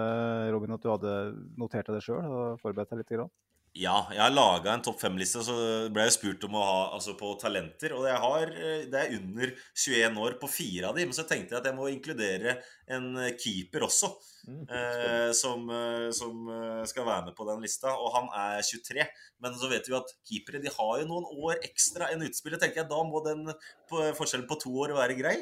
[0.54, 1.14] Robin, at du hadde
[1.58, 3.16] notert det sjøl og forberedt deg litt?
[3.18, 3.34] Grann.
[3.76, 5.54] Ja, jeg har laga en topp fem-liste, så
[5.92, 7.92] ble jeg spurt om å ha altså på talenter.
[7.98, 11.26] Og jeg har, eh, det er under 21 år på fire av de, men så
[11.28, 12.56] tenkte jeg at jeg må inkludere
[12.88, 14.14] en eh, keeper også.
[14.48, 16.48] Mm, eh, som, eh, som,
[16.88, 17.92] skal være med på den lista.
[18.00, 19.04] Og han er 23.
[19.44, 22.62] Men så vet vi at keepere de har jo noen år ekstra enn utspillet.
[22.62, 23.44] tenker jeg, Da må den
[23.90, 25.38] på, forskjellen på to år være grei.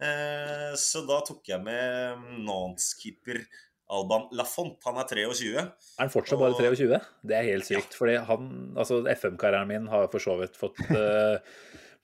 [0.00, 3.44] Eh, så da tok jeg med Nantes-keeper
[3.92, 4.78] Alban Lafont.
[4.84, 5.54] Han er 23.
[5.62, 7.00] Er han fortsatt bare 23?
[7.26, 7.92] Det er helt sykt.
[7.92, 7.98] Ja.
[8.00, 11.38] fordi han, altså FM-karrieren min har for så vidt fått uh,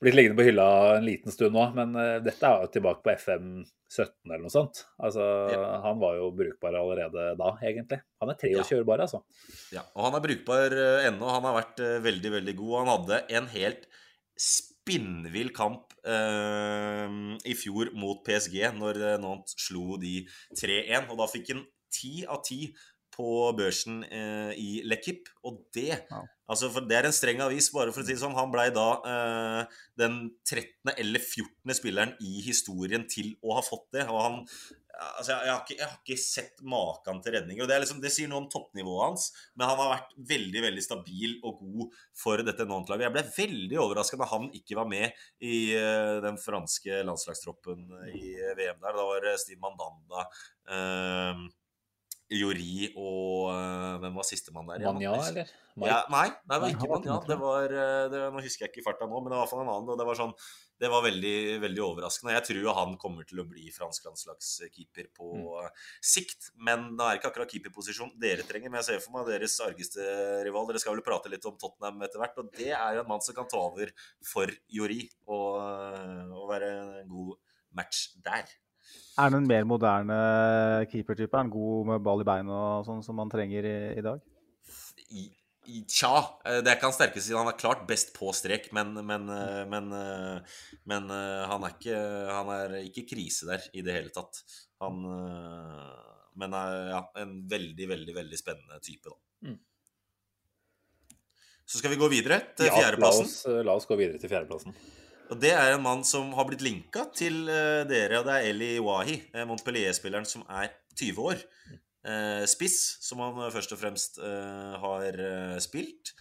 [0.02, 0.66] blitt liggende på hylla
[0.96, 3.48] en liten stund nå, men uh, dette er jo tilbake på FM
[3.92, 4.84] 17 eller noe sånt.
[5.02, 5.64] Altså, ja.
[5.84, 7.98] Han var jo brukbar allerede da, egentlig.
[8.22, 9.24] Han er 23 år bare, altså.
[9.74, 11.32] Ja, og han er brukbar uh, ennå.
[11.34, 12.76] Han har vært veldig, veldig god.
[12.78, 13.90] Han hadde en helt
[14.38, 20.24] spinnvill kamp i fjor mot PSG, når Nantes slo de
[20.58, 21.06] 3-1.
[21.12, 22.72] Og da fikk han ti av ti
[23.12, 25.28] på børsen eh, i Lekip.
[25.46, 26.24] Og det wow.
[26.48, 28.36] altså for Det er en streng avis, bare for å si det sånn.
[28.38, 30.94] Han blei da eh, den 13.
[30.96, 31.76] eller 14.
[31.78, 34.06] spilleren i historien til å ha fått det.
[34.08, 34.40] Og han
[34.92, 37.64] altså jeg, har ikke, jeg, har ikke, sett maken til redninger.
[37.64, 40.84] og det, liksom, det, sier noe om toppnivået hans, men han har vært veldig veldig
[40.84, 43.06] stabil og god for dette Nantes-laget.
[43.08, 48.36] Jeg ble veldig overraska da han ikke var med i uh, den franske landslagstroppen i
[48.58, 49.00] VM der.
[49.00, 50.26] Da var Steve Mandanda
[50.68, 51.42] uh,
[52.32, 53.31] Jori og
[54.02, 54.82] Hvem var sistemann der?
[54.84, 55.52] Manja, eller?
[55.80, 57.16] Ja, nei, det var ikke Manja.
[57.28, 59.52] Det var, eh, det, nå husker jeg ikke farta nå, men det var i hvert
[59.54, 59.92] fall en annen.
[59.94, 60.34] og Det var, sånn,
[60.82, 62.34] det var veldig, veldig overraskende.
[62.36, 65.84] Jeg tror han kommer til å bli fransk landslagskeeper på mm.
[66.14, 66.50] sikt.
[66.68, 68.72] Men det er ikke akkurat keeperposisjon dere trenger.
[68.72, 70.08] Men jeg ser for meg deres argeste
[70.46, 70.68] rival.
[70.68, 72.42] Dere skal vel prate litt om Tottenham etter hvert.
[72.42, 73.94] Og det er jo en mann som kan ta over
[74.26, 75.62] for Jori og,
[76.36, 76.74] og være
[77.04, 77.38] en god
[77.78, 78.50] match der.
[79.12, 80.16] Er han en mer moderne
[80.90, 81.34] keepertype?
[81.36, 84.20] Er han god med ball i beina og sånn som man trenger i, i dag?
[85.86, 86.12] Tja.
[86.48, 87.36] eh, Det er ikke hans sterke side.
[87.38, 90.56] Han er klart best på strek, men, men, eh, men, eh,
[90.90, 91.98] men han, er ikke,
[92.32, 94.42] han er ikke krise der i det hele tatt.
[94.82, 95.04] Han
[96.34, 99.50] Men er ja, en veldig, veldig, veldig spennende type, da.
[99.50, 99.58] Mm.
[101.68, 103.28] Så skal vi gå videre til Ja, la fjerdeplassen.
[103.28, 104.74] oss, eh, la oss gå videre til fjerdeplassen.
[105.32, 108.48] Og Det er en mann som har blitt linka til uh, dere, og det er
[108.50, 111.40] Eli Wahi, eh, Montpellier-spilleren som er 20 år.
[112.04, 115.16] Uh, spiss, som han først og fremst uh, har
[115.64, 116.12] spilt.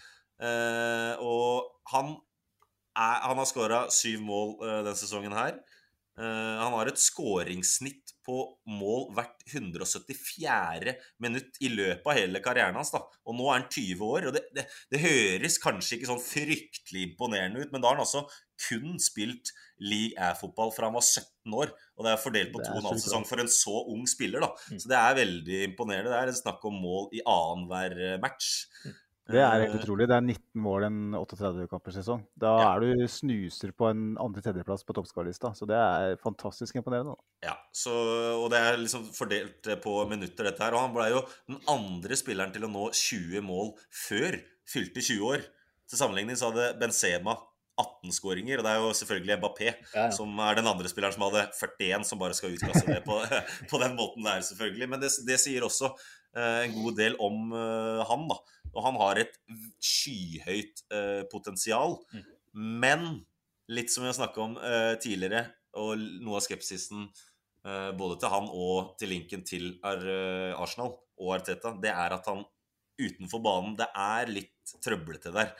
[0.42, 2.16] Og han,
[2.96, 5.60] er, han har skåra syv mål denne sesongen her.
[6.20, 8.36] Eh, han har et skåringssnitt på
[8.70, 10.94] mål hvert 174.
[11.24, 12.92] minutt i løpet av hele karrieren hans.
[12.94, 13.02] da.
[13.26, 14.28] Og nå er han 20 år.
[14.30, 18.06] og det, det, det høres kanskje ikke sånn fryktelig imponerende ut, men da har han
[18.06, 18.26] altså
[18.62, 21.72] kun spilt League A-fotball fra han var 17 år.
[21.98, 23.54] Og det er fordelt på Det to er og en halv sjukt sesong for en
[23.56, 24.44] så ung spiller.
[24.44, 24.52] da.
[24.70, 24.82] Mm.
[24.84, 26.12] Så det er veldig imponerende.
[26.12, 28.52] Det er snakk om mål i annenhver match.
[28.84, 29.00] match.
[29.32, 30.08] Det er helt Eh, utrolig.
[30.08, 32.24] Det er 19 mål en 38-kampersesong.
[32.38, 32.76] Da Ja.
[32.76, 35.54] er du snuser på en andre-tredjeplass på toppskårerlista.
[35.56, 37.16] Så det er fantastisk imponerende.
[37.44, 37.92] Ja, så,
[38.44, 40.74] og det er liksom fordelt på minutter, dette her.
[40.74, 45.22] Og han ble jo den andre spilleren til å nå 20 mål før fylte 20
[45.26, 45.42] år.
[45.90, 47.38] Til sammenligning så hadde Benzema
[47.82, 49.66] 18 skåringer, og det er jo selvfølgelig Mbappé
[49.96, 50.10] Ja, ja.
[50.12, 53.16] som er den andre spilleren som hadde 41, som bare skal utkasse det på,
[53.72, 54.90] på den måten der, selvfølgelig.
[54.92, 55.90] Men det, det sier også
[56.36, 58.38] eh, en god del om eh, han, da.
[58.72, 59.36] Og han har et
[59.84, 61.98] skyhøyt eh, potensial.
[62.14, 62.30] Mm.
[62.84, 63.06] Men
[63.72, 65.46] litt som vi har snakka om eh, tidligere,
[65.80, 70.98] og noe av skepsisen eh, både til han og til linken til Ar eh, Arsenal
[71.22, 72.44] og Arteta, det er at han
[73.02, 75.54] utenfor banen Det er litt trøblete der.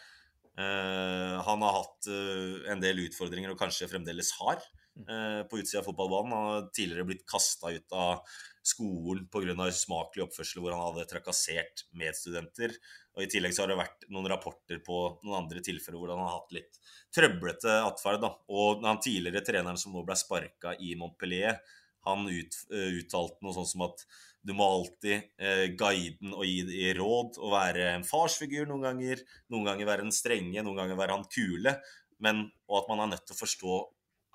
[0.60, 4.62] Eh, han har hatt eh, en del utfordringer, og kanskje fremdeles har,
[5.08, 6.36] eh, på utsida av fotballbanen.
[6.36, 8.26] Han har tidligere blitt kasta ut av
[8.62, 9.56] skolen pga.
[9.68, 12.76] usmakelig oppførsel hvor han hadde trakassert medstudenter.
[13.18, 16.24] Og I tillegg så har det vært noen rapporter på noen andre tilfeller hvor han
[16.24, 16.80] har hatt litt
[17.16, 18.24] trøblete atferd.
[18.48, 21.60] Og han tidligere treneren som nå ble sparka i Montpellier,
[22.08, 24.06] han ut, eh, uttalte noe sånn som at
[24.42, 28.88] du må alltid eh, guide den og gi det råd og være en farsfigur noen
[28.88, 29.22] ganger.
[29.54, 31.76] Noen ganger være den strenge, noen ganger være han kule.
[32.22, 33.76] Men, og at man er nødt til å forstå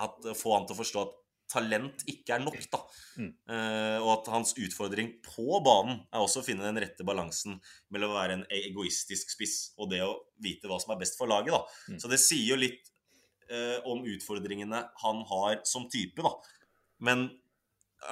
[0.05, 1.17] at, få han til å forstå at
[1.51, 2.59] talent ikke er nok.
[2.73, 2.81] da.
[3.21, 3.31] Mm.
[3.49, 7.61] Uh, og at hans utfordring på banen er også å finne den rette balansen
[7.95, 11.31] mellom å være en egoistisk spiss og det å vite hva som er best for
[11.31, 11.55] laget.
[11.55, 11.63] da.
[11.95, 12.03] Mm.
[12.03, 12.93] Så det sier jo litt
[13.51, 16.35] uh, om utfordringene han har som type, da.
[17.07, 17.29] Men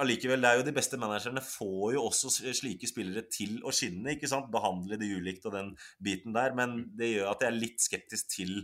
[0.01, 4.15] allikevel, det er jo de beste managerne får jo også slike spillere til å skinne.
[4.15, 4.51] ikke sant?
[4.53, 5.71] Behandle de ulikt og den
[6.03, 6.55] biten der.
[6.57, 8.57] Men det gjør at jeg er litt skeptisk til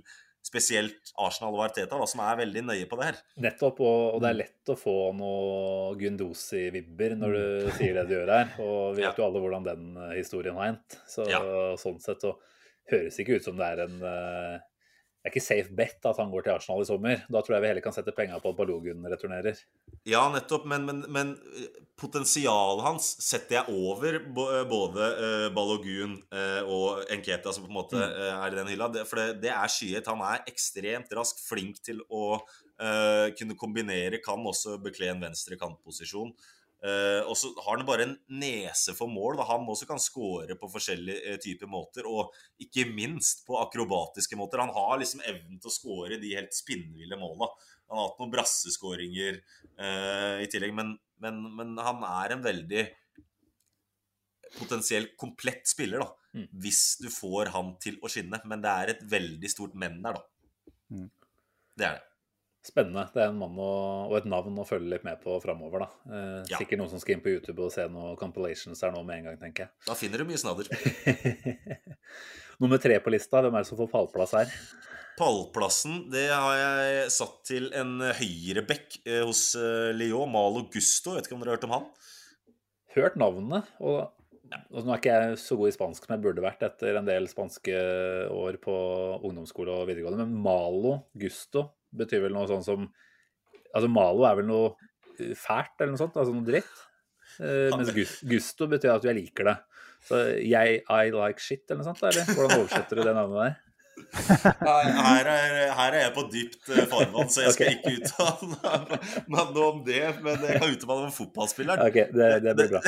[0.43, 3.19] spesielt Arsenal og Arteta, da, som er veldig nøye på det her.
[3.45, 8.15] Nettopp, og, og det er lett å få noe Gundosi-vibber når du sier det du
[8.17, 8.55] gjør her.
[8.63, 9.11] Og vi Ja.
[9.11, 10.97] vet jo alle hvordan den eh, historien har endt.
[11.07, 11.41] Så Ja.
[11.81, 12.35] sånn sett så
[12.91, 14.59] høres det ikke ut som det er en eh,
[15.21, 17.19] Det er ikke safe bet at han går til Arsenal i sommer.
[17.29, 19.59] Da tror jeg vi heller kan sette penga på at Balogun returnerer.
[20.09, 21.35] Ja, nettopp, men, men, men
[22.01, 27.77] potensialet hans setter jeg over eh, både eh, Balogun eh, og Enketa, som på en
[27.77, 28.89] måte eh, er i den hylla.
[29.05, 30.09] For det, det er skyhet.
[30.09, 32.39] Han er ekstremt rask, flink til å
[32.81, 36.33] uh, kunne kombinere, kan også bekle en venstre kantposisjon.
[36.81, 39.37] Eh, og så har han bare en nese for mål.
[39.37, 39.45] Da.
[39.51, 44.63] Han også kan score på forskjellige eh, typer måter, og ikke minst på akrobatiske måter.
[44.63, 47.51] Han har liksom evnen til å score de helt spinnville måla.
[47.91, 49.37] Han har hatt noen brasseskåringer
[49.75, 52.85] uh, i tillegg, men, men, men han er en veldig
[54.55, 56.39] potensielt komplett spiller, da.
[56.39, 56.45] Mm.
[56.63, 58.39] Hvis du får han til å skinne.
[58.47, 60.71] Men det er et veldig stort men der, da.
[60.95, 61.09] Mm.
[61.75, 62.10] Det er det.
[62.61, 63.07] Spennende.
[63.09, 65.87] Det er en mann og, og et navn å følge litt med på framover.
[66.05, 66.59] Eh, Ja.
[66.59, 69.31] Sikkert noen som skal inn på YouTube og se noen compilations her nå med en
[69.31, 69.73] gang, tenker jeg.
[69.87, 70.69] Da finner du mye snadder.
[72.61, 74.53] Nummer tre på lista, hvem er det som får pallplass her?
[75.17, 80.29] Pallplassen det har jeg satt til en høyrebekk eh, hos eh, Lyon.
[80.31, 81.17] Malo Gusto.
[81.17, 81.89] Vet ikke om dere har hørt om han?
[82.97, 84.09] Hørt navnet, og
[84.51, 87.05] og nå er ikke jeg så god i spansk som jeg burde vært etter en
[87.07, 87.71] del spanske
[88.35, 88.73] år på
[89.23, 92.89] ungdomsskole og videregående, men Malo Gusto betyr vel noe sånn som
[93.71, 94.71] Altså Malo er vel noe
[95.15, 96.71] eh, fælt eller noe sånt, altså noe dritt.
[97.39, 97.93] Eh, mens
[98.27, 99.57] gusto betyr at jeg liker det.
[100.03, 102.27] Så jeg I like shit eller noe sånt, eller?
[102.35, 103.59] Hvordan oversetter du det navnet der?
[104.11, 107.77] Her er, her er jeg på dypt eh, farvann, så jeg skal okay.
[107.77, 108.49] ikke uttale
[109.31, 110.01] meg noe om det.
[110.23, 111.83] Men jeg kan uttale meg om fotballspilleren.
[111.85, 112.81] Ok, det, det blir bra.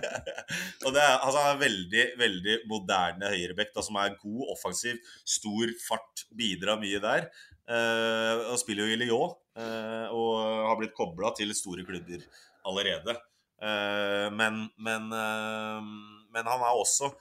[0.86, 4.98] og det er, altså, en veldig veldig moderne høyrebekk som er god, offensiv,
[5.38, 7.28] stor fart, bidrar mye der.
[7.70, 10.30] Eh, og spiller jo i Lyon eh, og
[10.66, 12.24] har blitt kobla til store klubber
[12.66, 13.14] allerede.
[13.62, 17.12] Eh, men, men, men han er også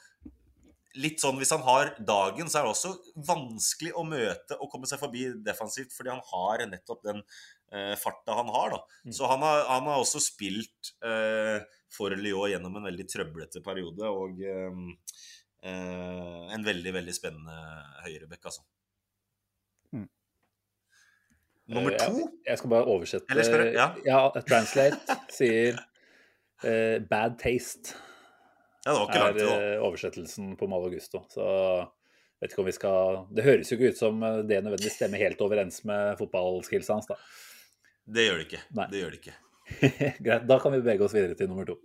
[0.98, 2.94] litt sånn Hvis han har dagen, så er det også
[3.28, 8.38] vanskelig å møte og komme seg forbi defensivt, fordi han har nettopp den eh, farta
[8.40, 8.74] han har.
[8.74, 8.80] da.
[9.06, 9.14] Mm.
[9.16, 11.62] Så han har, han har også spilt eh,
[11.94, 14.82] for Lyon gjennom en veldig trøblete periode, og eh,
[15.70, 17.62] en veldig, veldig spennende
[18.08, 18.66] høyrebekk, altså.
[21.70, 21.76] Mm.
[21.78, 23.30] Nummer Eh, to Jeg, jeg skal bare oversette.
[23.30, 23.88] Eller skal du- ja.
[24.06, 25.78] ja Translate sier
[26.66, 27.94] uh, 'bad taste'.
[28.86, 29.58] Ja, det var ikke er langt til, da.
[29.76, 31.22] eh, oversettelsen på Mal Augusto.
[31.30, 31.46] Så
[32.41, 35.41] vet ikke om vi skal Det høres jo ikke ut som det nødvendigvis stemmer helt
[35.46, 37.16] overens med fotballskillsa hans, da.
[38.10, 38.62] Det gjør det ikke.
[38.74, 38.88] Nei.
[38.90, 39.38] Det gjør det ikke.
[40.26, 41.76] Greit, da kan vi bevege oss videre til nummer to.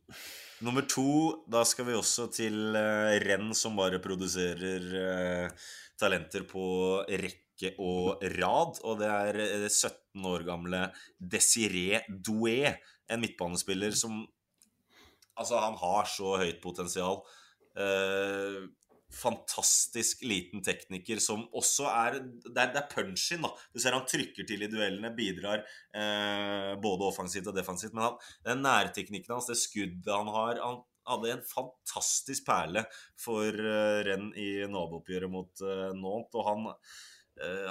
[0.65, 5.67] Nummer to, da skal vi også til uh, renn som bare produserer uh,
[6.01, 6.65] talenter på
[7.11, 7.44] rekke
[7.79, 8.81] og rad.
[8.85, 10.87] Og det er eh, 17 år gamle
[11.19, 12.75] Desiree Doué,
[13.09, 14.25] en midtbanespiller som
[15.35, 17.17] Altså, han har så høyt potensial.
[17.75, 18.61] Eh,
[19.15, 23.51] fantastisk liten tekniker som også er Det er, det er punch-in, da.
[23.75, 27.97] Du ser han trykker til i duellene, bidrar eh, både offensivt og defensivt.
[27.99, 32.85] Men han, den nærteknikken hans, det skuddet han har Han hadde en fantastisk perle
[33.21, 36.39] for uh, renn i nabooppgjøret mot uh, Nantes.
[36.39, 37.03] Og han, eh,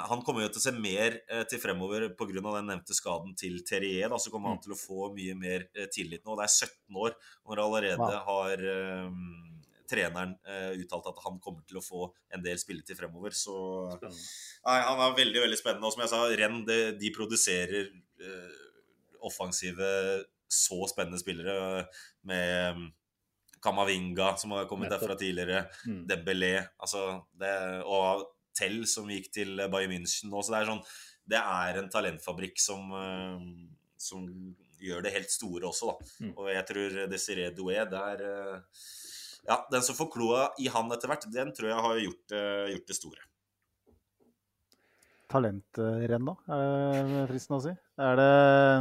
[0.10, 2.42] han kommer jo til å se mer eh, til fremover pga.
[2.42, 4.10] den nevnte skaden til Terrier.
[4.12, 6.36] Da, så kommer han til å få mye mer eh, tillit nå.
[6.36, 7.16] Det er 17 år,
[7.48, 8.16] når allerede Wow.
[8.26, 8.62] har
[9.06, 13.36] um, treneren uh, uttalt at han kommer til å få en del spilletid fremover.
[13.38, 13.54] Så
[14.02, 15.88] Nei, han er veldig veldig spennende.
[15.88, 17.92] Og som jeg sa, Renn de, de produserer
[18.24, 18.60] uh,
[19.24, 19.88] offensive,
[20.52, 21.86] så spennende spillere
[22.28, 22.88] med mm,
[23.64, 25.64] Kamavinga, som har kommet derfra tidligere.
[25.88, 26.04] Mm.
[26.10, 27.54] Dembélé altså det,
[27.88, 28.26] og
[28.58, 30.42] Tell, som gikk til Bayern München nå.
[30.44, 30.84] Så det er sånn
[31.24, 33.46] Det er en talentfabrikk som, eh,
[33.98, 34.26] som
[34.84, 36.10] gjør det helt store også, da.
[36.26, 36.34] Mm.
[36.36, 38.82] Og jeg tror Desiree Doué der eh,
[39.48, 42.36] Ja, den som får kloa i han etter hvert, den tror jeg har gjort,
[42.72, 43.26] gjort det store.
[45.34, 46.36] Talentrenna?
[46.48, 47.74] Er det fristende å si?
[48.02, 48.30] Er det,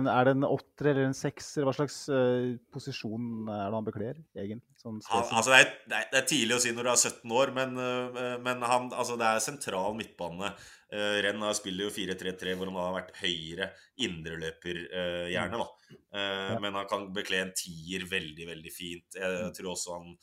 [0.09, 1.67] er det en åtter eller en sekser?
[1.67, 4.73] Hva slags uh, posisjon er det han bekler, egentlig?
[4.81, 7.53] Sånn Han, altså det, er, det, er, tidlig å si når du er 17 år,
[7.59, 10.49] men, uh, men han, altså det er sentral midtbane.
[10.89, 13.69] Uh, Renn spiller jo 4-3-3, hvor han har vært høyre
[14.09, 15.61] indreløper, uh, gjerne.
[15.61, 15.69] da.
[15.93, 16.57] Ja.
[16.57, 19.21] Men han kan bekle en tier veldig, veldig fint.
[19.21, 20.17] Jeg tror også han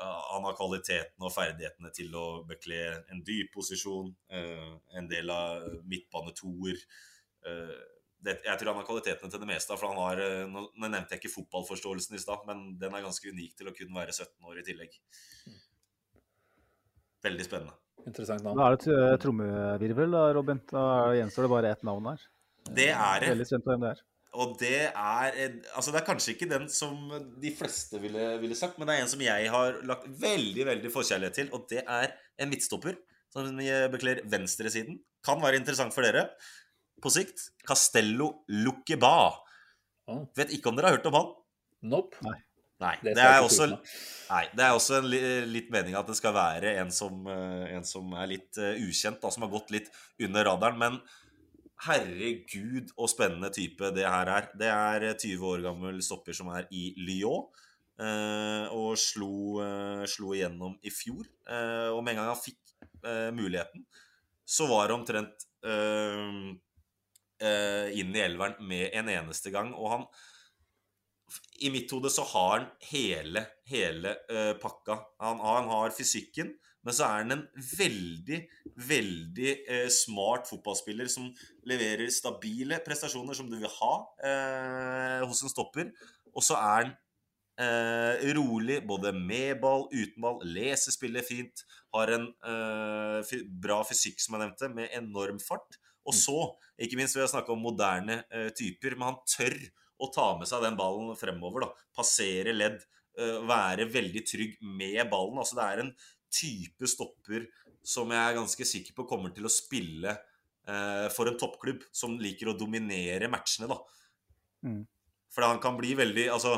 [0.00, 2.78] han har kvaliteten og ferdighetene til å bekle
[3.12, 6.80] en dyp posisjon, en del av midtbanetoer.
[8.24, 9.76] Det, jeg tror han har kvalitetene til det meste.
[9.78, 13.32] For han har, øh, nå, nevnte jeg ikke fotballforståelsen i stad, men den er ganske
[13.32, 14.98] unik til å kun være 17 år i tillegg.
[17.24, 17.76] Veldig spennende.
[18.06, 18.60] Interessant navn.
[18.60, 20.62] Da er det eh, trommevirvel, da, Robin.
[20.70, 20.84] Da
[21.16, 22.30] gjenstår det bare ett navn her.
[22.68, 23.34] Det er det.
[23.34, 24.06] Veldig spent på hvem det er.
[24.40, 25.36] Og det er
[25.74, 27.08] Altså, det er kanskje ikke den som
[27.42, 30.92] de fleste ville, ville sagt, men det er en som jeg har lagt veldig, veldig
[30.94, 32.94] forkjærlighet til, og det er en midtstopper
[33.34, 33.48] som
[33.90, 35.00] bekler venstresiden.
[35.26, 36.28] Kan være interessant for dere
[37.02, 37.48] på sikt.
[37.66, 39.14] Castello Luqueba.
[40.10, 41.34] Å, Vet ikke om dere har hørt om han?
[41.90, 42.16] nope.
[42.26, 42.38] Nei.
[42.80, 43.66] Det Det, er også,
[44.30, 45.08] nei, det er også en
[45.52, 49.18] litt mening at det skal være en som, eh, en som er litt eh, ukjent,
[49.20, 49.90] da, som har gått litt
[50.24, 50.78] under radaren.
[50.80, 50.96] Men
[51.84, 54.48] herregud og spennende type det her er.
[54.56, 57.48] Det er 20 år gammel stopper som er i Lyon.
[58.00, 61.26] eh, og slo, eh, slo igjennom i fjor.
[61.46, 62.72] Eh, og med en gang han fikk
[63.04, 63.84] eh, muligheten,
[64.48, 66.54] så var det omtrent eh, eh,
[67.40, 69.72] inn i elveren med en eneste gang.
[69.72, 70.04] Og han
[71.62, 74.96] I mitt hode så har han hele, hele uh, pakka.
[75.22, 77.42] Han, han har fysikken, men så er han en
[77.76, 78.38] veldig,
[78.88, 81.26] veldig eh, smart fotballspiller som
[81.68, 83.92] leverer stabile prestasjoner som du vil ha
[84.24, 85.90] eh, hos en stopper.
[86.32, 86.94] Og så er han
[87.60, 94.16] eh, rolig, både med ball, uten ball, leser spillet fint, har en eh, bra fysikk,
[94.24, 95.76] som jeg nevnte, med enorm fart.
[96.10, 96.38] Og så,
[96.80, 99.56] ikke minst ved å snakke om moderne eh, typer, men han tør
[100.00, 101.66] å ta med seg den ballen fremover.
[101.66, 102.82] da, Passere ledd,
[103.18, 105.38] eh, være veldig trygg med ballen.
[105.38, 105.94] altså Det er en
[106.30, 107.48] type stopper
[107.86, 112.18] som jeg er ganske sikker på kommer til å spille eh, for en toppklubb som
[112.20, 113.70] liker å dominere matchene.
[113.70, 113.78] da.
[114.66, 114.84] Mm.
[115.30, 116.50] For han kan bli veldig Altså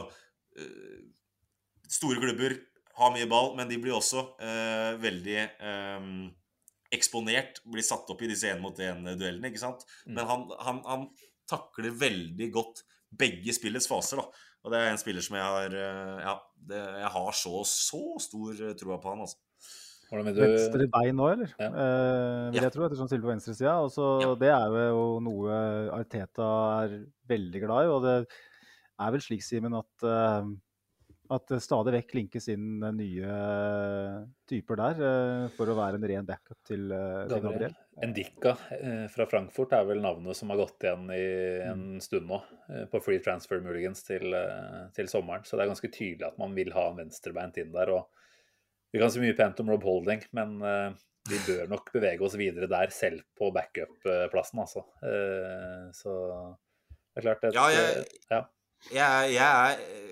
[1.92, 2.54] Store klubber
[2.98, 4.20] har mye ball, men de blir også
[5.00, 5.36] veldig
[6.92, 7.60] eksponert.
[7.68, 9.84] Blir satt opp i disse én-mot-én-duellene, ikke sant.
[10.06, 10.16] Mm.
[10.18, 11.06] Men han, han, han
[11.50, 14.48] takler veldig godt begge spillets faser, da.
[14.62, 16.36] Og det er en spiller som jeg har eh, Ja,
[16.70, 19.40] det, jeg har så, så stor eh, troa på han, altså.
[20.12, 20.36] Du...
[20.36, 21.52] Venstre bein nå, eller?
[21.56, 21.70] Ja.
[21.72, 22.66] Eh, vil Ja.
[22.66, 23.78] jeg tro, ettersom spiller på venstresida.
[23.80, 24.34] Og så Ja.
[24.38, 25.60] Det er jo noe
[25.96, 26.48] Arteta
[26.84, 26.98] er
[27.32, 27.92] veldig glad i.
[27.94, 28.16] Og det
[29.00, 30.50] er vel slik, Simen, at, eh,
[31.32, 33.36] At det stadig vekk linkes inn eh, nye
[34.50, 37.76] typer der eh, for å være en ren backup til, eh, til Gabriel.
[38.04, 41.22] Endika eh, fra Frankfurt er vel navnet som har gått igjen i
[41.70, 42.40] en stund nå.
[42.68, 45.44] eh, På free transfer muligens til, eh, til sommeren.
[45.48, 47.90] Så det er ganske tydelig at man vil ha en venstrebeint inn der.
[47.96, 48.08] og
[48.92, 50.90] Vi kan si mye pent om Rob Holding, men eh,
[51.30, 54.82] vi bør nok bevege oss videre der, selv på backup-plassen, altså.
[55.06, 56.12] Eh, Så
[57.14, 58.42] det er klart et, Ja, jeg- ja.
[58.90, 60.02] Jeg, jeg er eh,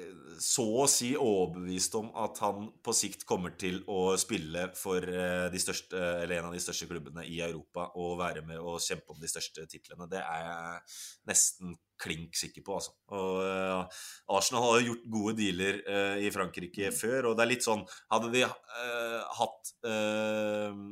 [0.40, 5.48] så å si overbevist om at han på sikt kommer til å spille for eh,
[5.52, 9.12] de største, eller en av de største klubbene i Europa og være med og kjempe
[9.12, 10.09] om de største titlene.
[10.10, 10.80] Det er jeg
[11.28, 12.97] nesten klink sikker på, altså.
[13.12, 14.01] Og eh,
[14.32, 17.84] Arsenal har jo gjort gode dealer eh, i Frankrike før, og det er litt sånn
[18.10, 20.82] Hadde de eh, hatt eh,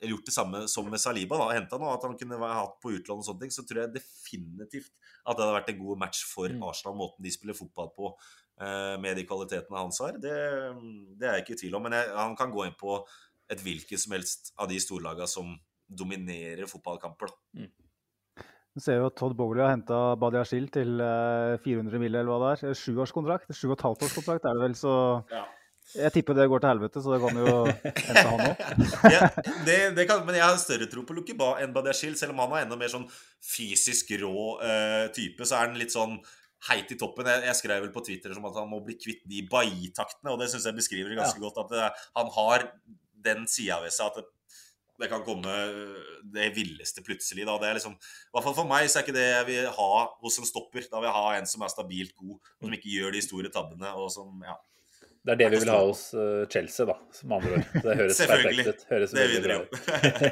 [0.00, 2.92] eller gjort det samme som med Saliba, da, henta noe at han kunne hatt på
[2.96, 4.92] utlån og sånne ting, så tror jeg definitivt
[5.26, 6.62] at det hadde vært en god match for Mm.
[6.70, 8.14] Arsenal, måten de spiller fotball på,
[8.60, 10.12] eh, med de kvalitetene hans har.
[10.16, 10.32] Det,
[11.20, 11.82] det er jeg ikke i tvil om.
[11.82, 12.96] Men jeg, han kan gå inn på
[13.50, 15.52] et hvilket som helst av de storlagene som
[15.90, 17.28] dominerer fotballkamper.
[17.28, 17.66] Da.
[18.70, 22.14] Du ser jo at Todd Bowley har henta Badiashil til eh, 400 mill.
[22.14, 22.74] eller hva det er.
[22.78, 23.50] Sjuårskontrakt?
[23.52, 24.92] Sju og et halvt årskontrakt er det vel, så
[25.32, 25.44] Ja.
[25.90, 28.60] Jeg tipper det går til helvete, så det kan jo hente han òg.
[29.10, 29.28] Ja,
[29.66, 32.14] det, det kan, men jeg har større tro på Lukiba enn Badiashil.
[32.18, 33.08] Selv om han er enda mer sånn
[33.42, 36.18] fysisk rå uh, type, så er han litt sånn
[36.68, 37.26] heit i toppen.
[37.26, 40.38] Jeg, jeg skrev vel på Twitter som at han må bli kvitt de Bailly-taktene, og
[40.42, 41.58] det syns jeg beskriver det ganske godt.
[41.64, 41.88] At det,
[42.20, 42.68] han har
[43.26, 44.28] den sida ved seg at det,
[45.00, 45.58] det kan komme
[46.30, 47.46] det villeste plutselig.
[47.48, 47.58] Da.
[47.58, 49.92] Det er liksom, I hvert fall for meg så er ikke det jeg vil ha
[50.22, 50.86] hos en stopper.
[50.86, 53.52] Da vil jeg ha en som er stabilt god, og som ikke gjør de store
[53.54, 53.94] tabbene.
[53.96, 54.60] og som, ja
[55.20, 56.94] Det er det vi vil ha hos eh, Chelsea, da,
[57.28, 57.72] med andre ord.
[57.84, 58.84] Det høres perfekt ut.
[58.88, 59.80] Høres Det vil dere jo.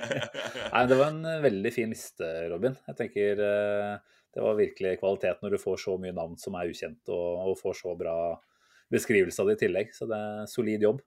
[0.74, 2.78] Nei, det var en eh, veldig fin liste, Robin.
[2.88, 6.72] Jeg tenker eh, det var virkelig kvalitet når du får så mye navn som er
[6.72, 8.16] ukjent, og, og får så bra
[8.92, 9.92] beskrivelse av det i tillegg.
[9.92, 11.04] Så det er solid jobb.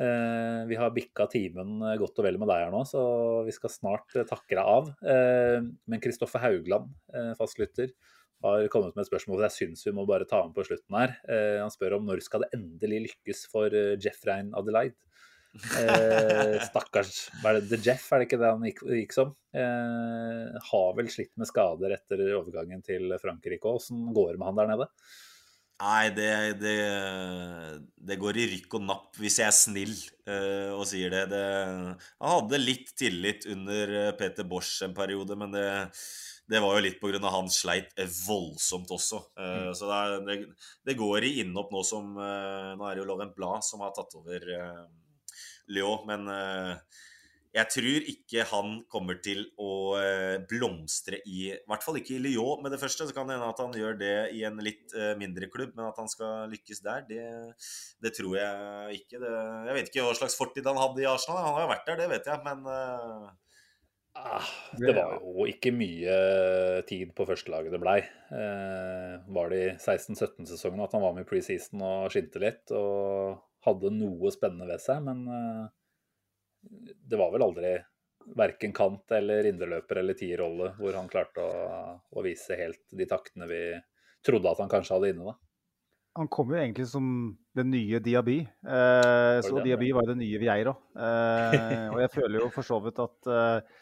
[0.00, 3.02] Eh, vi har bikka timen godt og vel med deg her nå, så
[3.44, 4.88] vi skal snart takke deg av.
[5.04, 7.92] Eh, men Kristoffer Haugland, eh, fastlytter,
[8.42, 11.16] har kommet med et spørsmål jeg syns vi må bare ta med på slutten her.
[11.30, 14.98] Eh, han spør om når skal det endelig lykkes for eh, Jeff Rein Adelaide?
[15.52, 19.34] Eh, stakkars hva er det, The Jeff, er det ikke det han gikk, gikk som?
[19.52, 23.82] Eh, har vel slitt med skader etter overgangen til Frankrike òg.
[23.82, 24.90] Åssen går det med han der nede?
[25.82, 26.76] Nei, det, det,
[28.06, 29.94] det går i rykk og napp hvis jeg er snill
[30.30, 31.24] eh, og sier det.
[31.32, 31.46] det.
[32.22, 35.66] Han hadde litt tillit under eh, Peter Bosch en periode, men det,
[36.50, 37.20] det var jo litt pga.
[37.30, 39.20] han sleit eh, voldsomt også.
[39.38, 40.36] Eh, Så det, er- det,
[40.84, 43.94] det går i innhopp nå som uh, Nå er det jo Laurent Blad som har
[43.96, 44.82] tatt over uh,
[45.72, 46.26] Lyon, men
[47.52, 49.94] jeg tror ikke han kommer til å
[50.50, 53.06] blomstre i I hvert fall ikke i Lyon med det første.
[53.06, 56.00] Så kan det hende at han gjør det i en litt mindre klubb, men at
[56.00, 57.22] han skal lykkes der, det,
[58.02, 59.20] det tror jeg ikke.
[59.22, 59.32] Det,
[59.68, 61.44] jeg vet ikke hva slags fortid han hadde i Arsenal.
[61.44, 62.66] Han har jo vært der, det vet jeg, men
[64.12, 64.44] Ah,
[64.76, 66.16] det var jo ikke mye
[66.88, 67.98] tid på førstelaget det blei.
[68.36, 73.40] Eh, var det i 16-17-sesongen at han var med i preseason og skinte litt og
[73.64, 75.64] hadde noe spennende ved seg, men eh,
[77.08, 77.72] det var vel aldri
[78.38, 83.48] verken kant eller indreløper eller tierrolle hvor han klarte å, å vise helt de taktene
[83.50, 83.62] vi
[84.22, 85.32] trodde at han kanskje hadde inne.
[85.32, 85.38] da.
[86.20, 87.06] Han kom jo egentlig som
[87.56, 88.42] den nye Diaby.
[88.44, 89.62] Eh, så?
[89.64, 90.74] Diaby var jo den nye Vieira.
[90.92, 93.80] Eh, og jeg føler jo for så vidt at eh, eh,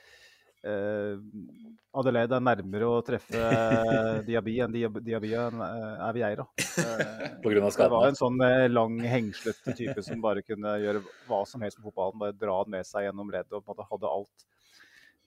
[0.61, 6.45] Adelaide er nærmere å treffe eh, Diaby enn Diaby er eh, er Vieira.
[6.61, 11.65] Eh, det var en sånn eh, lang, hengslete type som bare kunne gjøre hva som
[11.65, 12.21] helst med fotballen.
[12.21, 14.47] Bare dra den med seg gjennom leddet og på en måte hadde alt.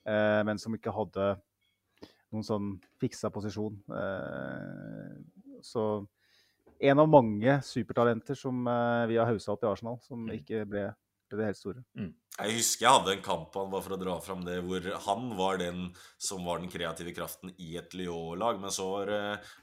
[0.06, 1.28] Eh, men som ikke hadde
[2.34, 3.76] noen sånn fiksa posisjon.
[4.00, 5.14] Eh,
[5.64, 5.86] så
[6.84, 10.88] en av mange supertalenter som eh, vi har haussa opp i Arsenal, som ikke ble,
[11.28, 11.84] ble det helt store.
[12.34, 15.28] Jeg husker jeg hadde en kamp han, bare for å dra fram det, hvor han
[15.38, 15.84] var den
[16.18, 18.58] som var den kreative kraften i et Lyon-lag.
[18.62, 19.20] Men så var det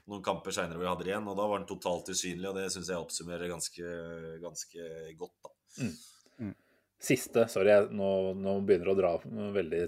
[0.08, 2.48] noen kamper seinere hvor vi hadde det igjen, og da var han totalt usynlig.
[2.48, 3.92] Og det syns jeg oppsummerer ganske,
[4.40, 4.88] ganske
[5.20, 5.52] godt, da.
[7.02, 8.08] Siste, sorry, jeg, nå,
[8.38, 9.08] nå begynner det å dra
[9.56, 9.78] veldig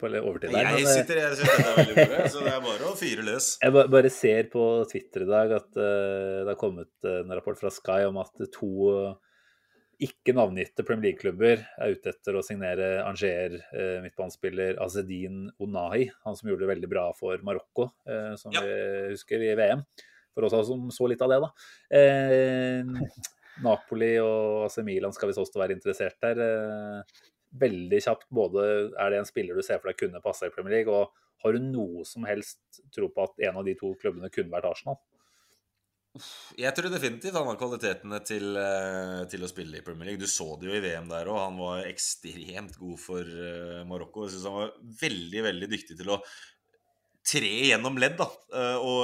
[0.00, 0.70] på overtid der.
[0.72, 3.26] Jeg eh, sitter jeg syns dette er veldig moro, så det er bare å fyre
[3.26, 3.48] løs.
[3.60, 5.84] Jeg ba- bare ser på Twitter i dag at uh,
[6.46, 9.35] det har kommet en rapport fra Sky om at to eh,
[10.02, 16.36] ikke navngitte Premier League-klubber er ute etter å signere Anger, eh, midtbanespiller Azedin Onahi, han
[16.36, 18.60] som gjorde det veldig bra for Marokko, eh, som Ja.
[18.60, 19.86] vi husker i VM.
[20.34, 21.50] For oss som så litt av det, da.
[21.90, 22.82] Eh,
[23.62, 26.36] Napoli og AC Milan skal visst også være interessert der.
[26.44, 27.02] Eh,
[27.56, 30.76] veldig kjapt, både er det en spiller du ser for deg kunne passe i Premier
[30.84, 31.08] League, og
[31.42, 32.58] har du noe som helst
[32.92, 34.98] tro på at en av de to klubbene kunne vært Arsenal?
[36.58, 40.22] Jeg tror definitivt han har kvalitetene til, eh, til å spille i Premier League.
[40.22, 41.40] Du så det jo i VM der òg.
[41.42, 44.26] Han var ekstremt god for eh, Marokko.
[44.26, 46.20] Jeg synes han var veldig, veldig dyktig til å
[47.26, 48.26] tre gjennom ledd, da.
[48.54, 49.00] eh, Og,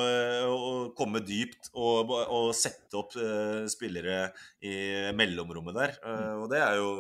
[0.53, 4.29] og komme dypt og, og sette opp eh, spillere
[4.63, 4.75] i
[5.19, 5.95] mellomrommet der.
[6.07, 6.93] Eh, Og det er jo,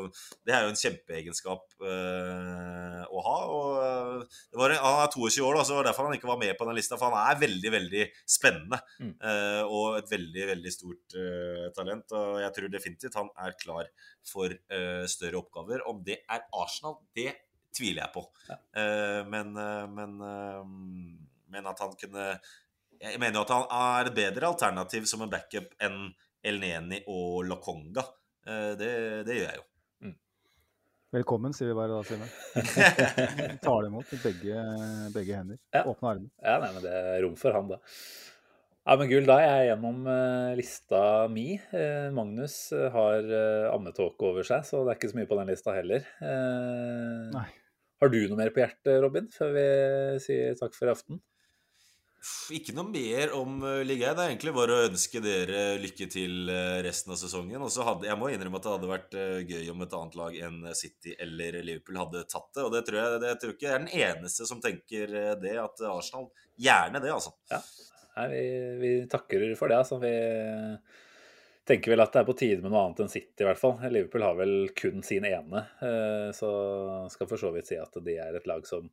[0.46, 3.36] det er jo en kjempeegenskap eh, å ha.
[3.54, 6.30] Og eh, det var, han er 22 år, da, så det var derfor han ikke
[6.32, 6.98] var med på den lista.
[6.98, 8.04] For han er veldig, veldig
[8.38, 8.80] spennende.
[8.98, 9.14] Mm.
[9.20, 12.16] eh, Og et veldig, veldig stort eh, talent.
[12.18, 13.88] Og jeg tror definitivt han er klar
[14.26, 15.86] for eh, større oppgaver.
[15.90, 17.30] Om det er Arsenal, det
[17.76, 18.24] tviler jeg på.
[18.48, 18.58] Ja.
[19.28, 20.62] men, eh, men, eh,
[21.52, 22.26] men at han kunne
[23.02, 26.12] Jeg mener jo at han er et bedre alternativ som en backup enn
[26.46, 28.04] Elneni og Lakonga.
[28.46, 28.90] Eh, det,
[29.26, 29.66] det gjør jeg jo.
[31.12, 32.28] Velkommen, sier vi bare da, Simen.
[33.64, 34.62] Tar det imot med begge,
[35.12, 35.58] begge hender.
[35.74, 35.82] Ja.
[35.90, 36.30] Åpne armer.
[36.40, 37.76] Ja, nei, men det er rom for han, da.
[38.82, 41.44] Ja, men gull, da er jeg gjennom eh, lista mi.
[41.54, 45.38] Eh, Magnus eh, har uh, ammetåke over seg, så det er ikke så mye på
[45.38, 46.08] den lista heller.
[46.18, 47.44] Eh, Nei.
[48.02, 49.68] Har du noe mer på hjertet, Robin, før vi
[50.24, 51.20] sier takk for i aften?
[52.54, 54.16] Ikke noe mer om uh, ligaen.
[54.18, 57.62] Det er egentlig bare å ønske dere lykke til uh, resten av sesongen.
[57.62, 60.18] Og så hadde, Jeg må innrømme at det hadde vært uh, gøy om et annet
[60.18, 62.66] lag enn City eller Liverpool hadde tatt det.
[62.66, 65.86] Og det tror jeg, det, tror ikke jeg er den eneste som tenker det, at
[65.92, 66.26] Arsenal
[66.62, 67.32] Gjerne det, altså.
[68.18, 68.42] Nei, vi,
[68.82, 69.78] vi takker for det.
[69.78, 70.02] Altså.
[70.02, 70.12] Vi
[71.72, 73.78] tenker vel at det er på tide med noe annet enn City, i hvert fall.
[73.92, 76.52] Liverpool har vel kun sin ene, eh, så
[77.12, 78.88] skal for så vidt si at de er et lag som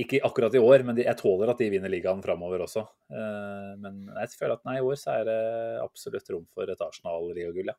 [0.00, 2.86] ikke akkurat i år, men jeg tåler at de vinner ligaen framover også.
[3.10, 5.40] Eh, Men jeg føler at nei, i år så er det
[5.82, 7.78] absolutt rom for et Arsenal-ligagull, ja.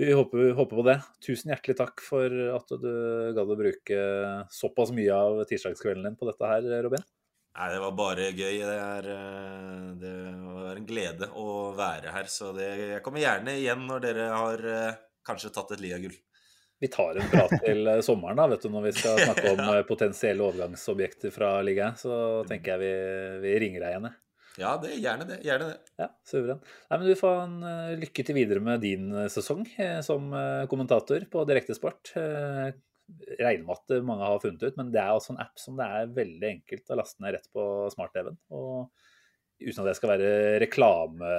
[0.00, 0.98] Vi håper, håper på det.
[1.20, 2.92] Tusen hjertelig takk for at du
[3.36, 3.98] gadd å bruke
[4.54, 7.04] såpass mye av tirsdagskvelden din på dette her, Robin.
[7.58, 8.58] Nei, det var bare gøy.
[8.62, 10.14] Det, er, uh, det
[10.46, 11.46] var en glede å
[11.76, 12.30] være her.
[12.30, 16.14] Så det, jeg kommer gjerne igjen når dere har uh, kanskje tatt et liagull.
[16.80, 19.58] Vi tar en prat til eh, sommeren da, vet du, når vi skal snakke om
[19.60, 19.82] ja.
[19.84, 21.98] potensielle overgangsobjekter fra ligaen.
[22.00, 22.14] Så
[22.48, 22.92] tenker jeg vi,
[23.42, 24.08] vi ringer deg igjen.
[24.58, 25.38] Ja, det, gjerne det.
[25.44, 25.76] Gjerne det.
[26.00, 26.62] Ja, suveren.
[26.90, 30.32] Nei, men Du får en eh, lykke til videre med din eh, sesong eh, som
[30.32, 32.14] eh, kommentator på Direktesport.
[33.18, 35.78] Eh, regner med at mange har funnet ut, men det er også en app som
[35.78, 37.64] det er veldig enkelt å laste ned rett på
[37.94, 38.38] smart-TV-en.
[38.56, 38.90] Og
[39.60, 40.30] uten at det skal være
[40.62, 41.34] reklame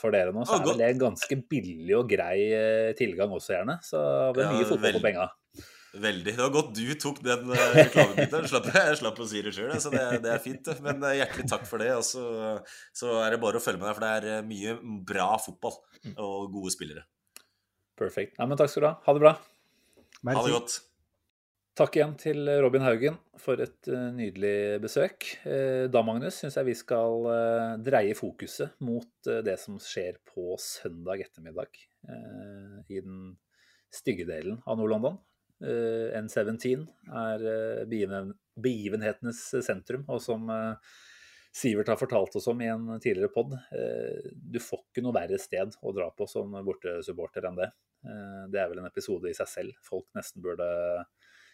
[0.00, 3.78] for dere nå, så er det en ganske billig og grei eh, tilgang også, gjerne.
[3.86, 4.02] Så
[4.34, 5.30] det er Ja, mye fotball på penga.
[5.92, 6.32] Veldig.
[6.32, 8.46] Det var godt du tok den uh, reklamebiten.
[8.48, 10.70] Slapp, jeg slapp å si det sjøl, så det, det er fint.
[10.84, 11.90] Men eh, hjertelig takk for det.
[11.98, 12.22] Og så,
[12.96, 14.76] så er det bare å følge med deg, for det er eh, mye
[15.12, 15.76] bra fotball
[16.14, 17.04] og gode spillere.
[18.00, 18.40] Perfekt.
[18.40, 18.94] Men takk skal du ha.
[19.04, 19.34] Ha det bra.
[20.32, 20.78] Ha det godt.
[21.72, 25.24] Takk igjen til Robin Haugen for et eh, nydelig besøk.
[25.48, 30.52] Eh, Da, Magnus, syns jeg vi skal eh, dreie fokuset mot det som skjer på
[30.60, 31.80] søndag ettermiddag
[32.92, 33.38] i den
[33.88, 35.16] stygge delen av Nord-London.
[35.64, 37.46] Eh, N17 er
[38.60, 40.52] begivenhetenes sentrum, og som
[41.56, 43.56] Sivert har fortalt oss om i en tidligere pod,
[44.32, 47.68] du får ikke noe verre sted å dra på som bortesupporter enn det.
[48.52, 50.68] Det er vel en episode i seg selv folk nesten burde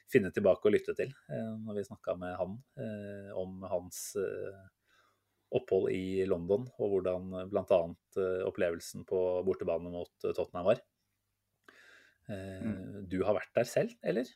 [0.08, 4.58] finne tilbake og lytte til eh, når vi snakka med han eh, om hans eh,
[5.56, 7.78] opphold i London, og hvordan bl.a.
[8.48, 10.82] opplevelsen på bortebane mot Tottenham var.
[12.28, 12.66] Eh,
[13.08, 14.28] Du har vært der selv, eller?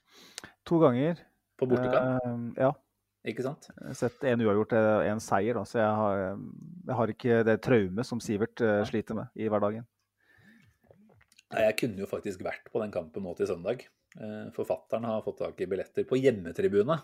[0.68, 1.20] To ganger.
[1.60, 2.70] På bortekamp, Eh, ja.
[3.28, 3.68] ikke sant?
[3.76, 6.22] Jeg har sett en uavgjort en seier, da, så jeg har,
[6.88, 9.84] jeg har ikke det traumet som Sivert eh, sliter med i hverdagen.
[11.52, 13.84] Nei, Jeg kunne jo faktisk vært på den kampen nå til søndag.
[14.20, 16.98] Eh, Forfatteren har fått tak i billetter på hjemmetribune.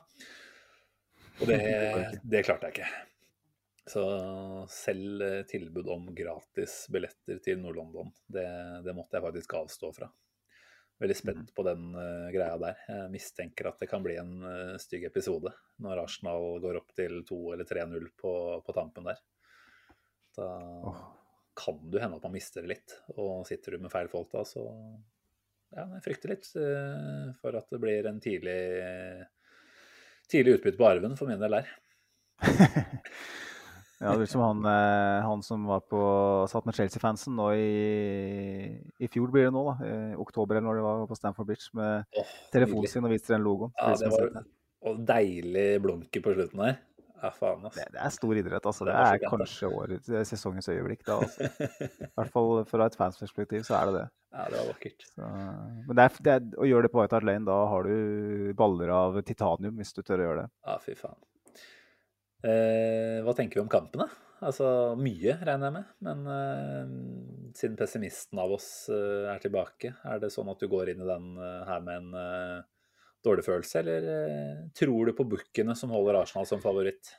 [1.39, 1.61] Og det,
[2.23, 2.91] det klarte jeg ikke.
[3.89, 4.05] Så
[4.69, 8.49] selv eh, tilbud om gratis billetter til Nord-London, det,
[8.85, 10.11] det måtte jeg faktisk avstå fra.
[10.99, 12.79] Veldig spent på den uh, greia der.
[12.91, 17.21] Jeg mistenker at det kan bli en uh, stygg episode når Arsenal går opp til
[17.29, 18.33] 2 eller 3-0 på,
[18.67, 19.21] på tampen der.
[20.35, 20.49] Da
[21.59, 22.97] kan det hende at man mister det litt.
[23.15, 24.67] Og sitter du med feil folk da, så
[25.75, 28.61] ja, jeg frykter litt eh, for at det blir en tidlig,
[30.31, 31.77] tidlig utbytte på arven for min del der.
[33.99, 36.01] Ja, det er som han, eh, han som var på,
[36.47, 38.69] satt med Chelsea-fansen nå i,
[39.03, 39.89] i fjor, blir det nå, da.
[39.89, 43.35] I oktober eller når det var på Stamford Bridge, med oh, telefonen sin og viste
[43.35, 43.75] den logoen.
[43.75, 44.45] Ja, det var
[44.87, 46.79] og deilig blunke på slutten der.
[47.19, 47.87] Ja, faen, Det, altså.
[47.95, 48.87] det er stor idrett, altså.
[48.87, 51.17] Det Det var er kanskje årets, er sesongens øyeblikk, da.
[51.25, 51.49] Altså.
[52.07, 54.05] I hvert fall fra et fansperspektiv så er det det.
[54.37, 55.07] Ja, det var vakkert.
[55.09, 55.33] Så,
[55.89, 58.53] men det er, det er, å gjøre det på White Hart Lane, da har du
[58.59, 60.49] baller av titanium, hvis du tør å gjøre det.
[60.69, 61.19] Ja, fy faen.
[62.47, 64.07] Eh, hva tenker vi om kampene?
[64.39, 65.87] Altså mye, regner jeg med.
[66.07, 66.91] Men eh,
[67.59, 71.09] siden pessimisten av oss eh, er tilbake, er det sånn at du går inn i
[71.09, 72.61] den eh, her med en eh,
[73.25, 77.11] dårlig følelse, eller eh, tror du på bookene som holder Arsenal som favoritt?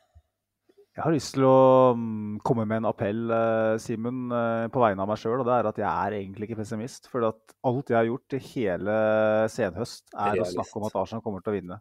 [0.95, 5.05] Jeg har lyst til å mm, komme med en appell, eh, Simen, eh, på vegne
[5.05, 5.37] av meg sjøl.
[5.39, 7.07] Og det er at jeg er egentlig ikke pessimist.
[7.11, 8.97] For at alt jeg har gjort i hele
[9.53, 11.79] senhøst, er å snakke om at Arsenal kommer til å vinne.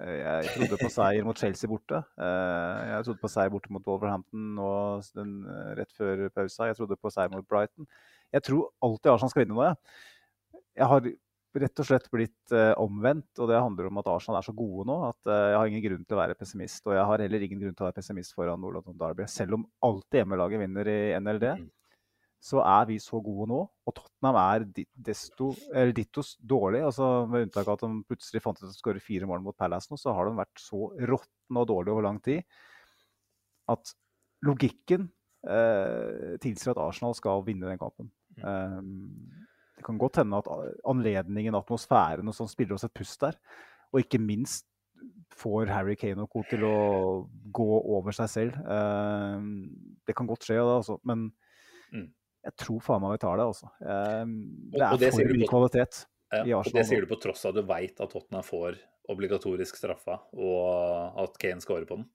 [0.00, 1.98] Jeg trodde på seier mot Chelsea borte.
[2.16, 5.34] Jeg trodde på seier borte mot Wolverhampton og den,
[5.76, 6.70] rett før pausa.
[6.70, 7.84] Jeg trodde på seier mot Brighton.
[8.32, 9.76] Jeg tror alltid Arsenal skal vinne nå, jeg.
[10.80, 11.10] Jeg har
[11.58, 14.86] rett og slett blitt eh, omvendt, og det handler om at Arsenal er så gode
[14.86, 16.84] nå at eh, jeg har ingen grunn til å være pessimist.
[16.86, 19.26] Og jeg har heller ingen grunn til å være pessimist foran Nord-London Derby.
[19.30, 21.68] Selv om alltid hjemmelaget vinner i NLD, Mhm.
[22.40, 23.60] så er vi så gode nå.
[23.86, 26.84] Og Tottenham er desto, eller dittos dårlig.
[26.86, 29.56] altså Med unntak av at de plutselig fant ut at de skårer fire mål mot
[29.56, 32.44] Palace nå, så har de vært så råtne og dårlige over lang tid
[33.68, 33.92] at
[34.42, 35.10] logikken
[35.46, 38.10] eh, tilsier at Arsenal skal vinne den kampen.
[38.42, 39.10] Um,
[39.80, 40.48] det kan godt hende at
[40.84, 43.38] anledningen, atmosfæren og sånn spiller oss et pust der.
[43.94, 44.66] Og ikke minst
[45.40, 46.42] får Harry Kane og co.
[46.50, 46.74] til å
[47.56, 47.66] gå
[47.96, 48.58] over seg selv.
[48.68, 49.70] Um,
[50.06, 50.98] det kan godt skje, det, altså.
[51.08, 51.30] men
[51.92, 52.10] Mm.
[52.44, 53.46] jeg tror faen meg vi tar det.
[53.48, 53.70] Altså.
[53.80, 56.04] Og- det er det for mye kvalitet.
[56.46, 58.76] Ja, og det sier du på tross av at du veit at Tottenham får
[59.08, 62.06] obligatorisk straffa, og at Kane scorer på den.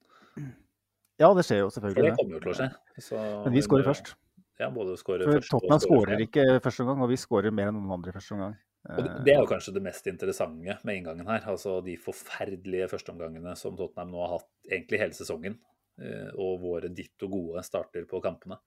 [1.19, 1.95] Ja, det skjer jo selvfølgelig.
[1.95, 2.17] det det.
[2.19, 2.69] kommer jo til å skje.
[3.01, 4.13] Så Men vi skårer først.
[4.60, 7.91] Ja, både skårer første Tottenham skårer ikke første omgang, og vi skårer mer enn noen
[7.98, 8.56] andre i første omgang.
[8.86, 11.41] Og det- er jo kanskje det mest interessante med inngangen her.
[11.49, 15.57] Altså de forferdelige førsteomgangene som Tottenham nå har hatt egentlig hele sesongen.
[15.99, 18.57] eh, Og våre ditto gode starter på kampene.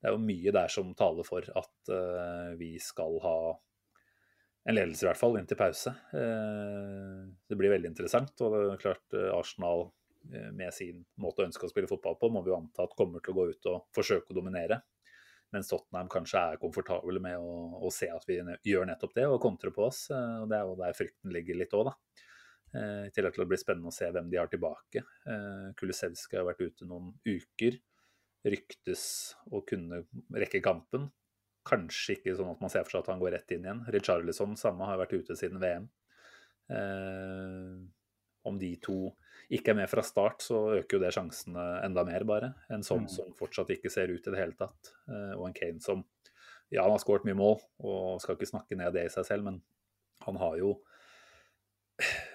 [0.00, 3.58] Det er jo mye der som taler for at eh, vi skal ha
[4.66, 5.88] en ledelse, i hvert fall, inntil pause.
[6.12, 8.40] Eh, Det blir veldig interessant.
[8.40, 9.90] Og det er klart Arsenal
[10.52, 13.20] med sin måte å ønske å spille fotball på, må vi jo anta at kommer
[13.22, 14.82] til å gå ut og forsøke å dominere.
[15.54, 18.36] Mens Tottenham kanskje er komfortable med å, å se at vi
[18.68, 20.06] gjør nettopp det, og kontrer på oss.
[20.12, 22.24] eh, og Det er jo der frykten ligger litt òg, da.
[22.76, 25.04] Eh, I tillegg til å bli spennende å se hvem de har tilbake.
[25.78, 27.78] Kulisevskij har vært ute noen uker.
[28.48, 29.04] Ryktes
[29.50, 30.04] å kunne
[30.36, 31.08] rekke kampen.
[31.68, 33.80] Kanskje ikke sånn at man ser for seg at han går rett inn igjen.
[33.92, 35.88] Richarlison samme har vært ute siden VM.
[36.68, 37.72] Eh,
[38.48, 38.98] om de to
[39.50, 42.50] ikke er med fra start, så øker jo det sjansene enda mer, bare.
[42.70, 43.08] En sånn Mm.
[43.08, 44.92] som fortsatt ikke ser ut i det hele tatt.
[45.08, 46.04] Eh, og en Kane som
[46.70, 49.44] Ja, han har skåret mye mål, og skal ikke snakke ned det i seg selv,
[49.44, 49.62] men
[50.26, 50.74] han har jo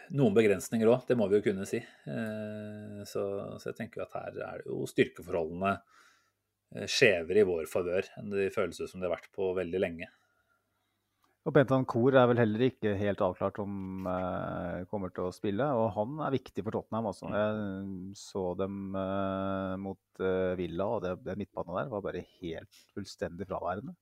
[0.09, 1.77] noen begrensninger òg, det må vi jo kunne si.
[1.77, 3.23] Eh, så,
[3.61, 5.75] så jeg tenker at her er det jo styrkeforholdene
[6.75, 9.79] eh, skjevere i vår favør enn det føles ut som det har vært på veldig
[9.85, 10.09] lenge.
[11.43, 15.65] Og Bentan Kor er vel heller ikke helt avklart om eh, kommer til å spille.
[15.75, 17.09] Og han er viktig for Tottenham.
[17.09, 17.27] Altså.
[17.35, 22.79] Jeg så dem eh, mot eh, Villa, og det, det midtbanen der var bare helt
[22.95, 23.95] fullstendig fraværende.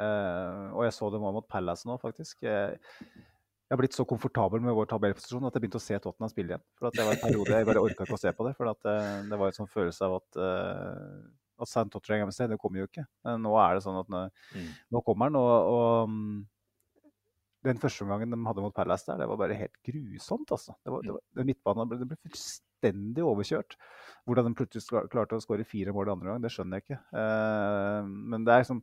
[0.00, 2.46] Eh, og jeg så dem også mot Palace nå, faktisk.
[2.48, 6.32] Jeg, jeg har blitt så komfortabel med vår tabellposisjon at jeg begynte å se Tottenham
[6.32, 6.64] spille igjen.
[6.80, 8.56] For at det var en periode jeg bare orka ikke å se på det.
[8.56, 11.24] For at, eh, det var en sånn følelse av at uh,
[11.60, 11.86] at St.
[11.92, 13.04] Tottenham det kommer jo ikke.
[13.38, 14.24] Nå er det sånn at nå,
[14.54, 14.68] Mm.
[14.90, 16.40] nå kommer han, og, og mm,
[17.64, 20.74] den første omgangen de hadde mot Palace der, det var bare helt grusomt, altså.
[20.84, 23.76] Det var, det var, den midtbanen ble, det ble fullstendig overkjørt.
[24.28, 26.86] Hvordan de plutselig klar- klarte å skåre fire mål i andre gang, det skjønner jeg
[26.86, 27.00] ikke.
[27.16, 28.82] Uh, men det er liksom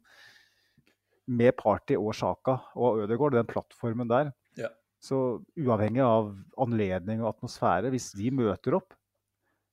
[1.32, 4.70] Med Party og Sjaka og Ødegaard, den plattformen der, Ja.
[5.00, 8.98] så uavhengig av anledning og atmosfære, hvis de møter opp,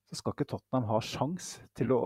[0.08, 1.98] så skal ikke Tottenham ha sjans til å,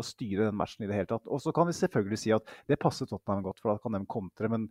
[0.00, 1.24] å styre den matchen i det hele tatt.
[1.32, 4.02] Og så kan vi selvfølgelig si at det passer Tottenham godt, for da kan de
[4.04, 4.50] kontre.
[4.52, 4.66] Men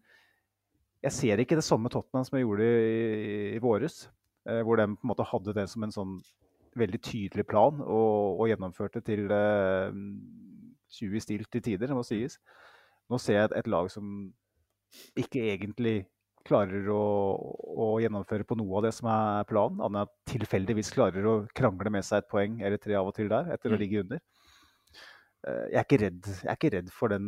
[1.04, 4.06] jeg ser ikke det samme Tottenham som jeg gjorde i, i våres.
[4.48, 6.16] Eh, hvor de på en måte hadde det som en sånn
[6.76, 9.96] veldig tydelig plan og, og gjennomførte til eh,
[10.96, 12.40] 20 i stilt til tider, det må sies.
[13.10, 14.34] Nå ser jeg et, et lag som
[15.20, 15.96] ikke egentlig
[16.46, 17.02] klarer å,
[17.58, 21.36] å gjennomføre på noe av det som er planen, annet enn at tilfeldigvis klarer å
[21.58, 23.82] krangle med seg et poeng eller tre av og til der, etter å Mm.
[23.82, 24.22] ligge under.
[25.46, 27.28] Eh, Jeg er, redd, jeg er ikke redd for den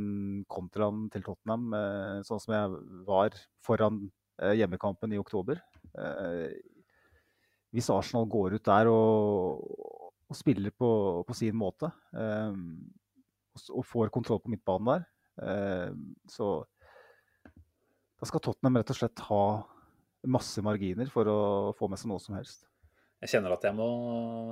[0.49, 3.35] kontraen til Tottenham, eh, sånn som jeg var
[3.65, 4.07] foran
[4.41, 5.61] eh, hjemmekampen i oktober.
[7.73, 9.63] Hvis Arsenal går ut der og,
[10.29, 10.89] og spiller på,
[11.25, 11.89] på sin måte,
[13.73, 15.95] og får kontroll på midtbanen der,
[16.29, 16.51] så
[18.21, 19.41] da skal Tottenham rett og slett ha
[20.29, 21.39] masse marginer for å
[21.77, 22.67] få med seg noe som helst.
[23.17, 23.87] Jeg kjenner at jeg må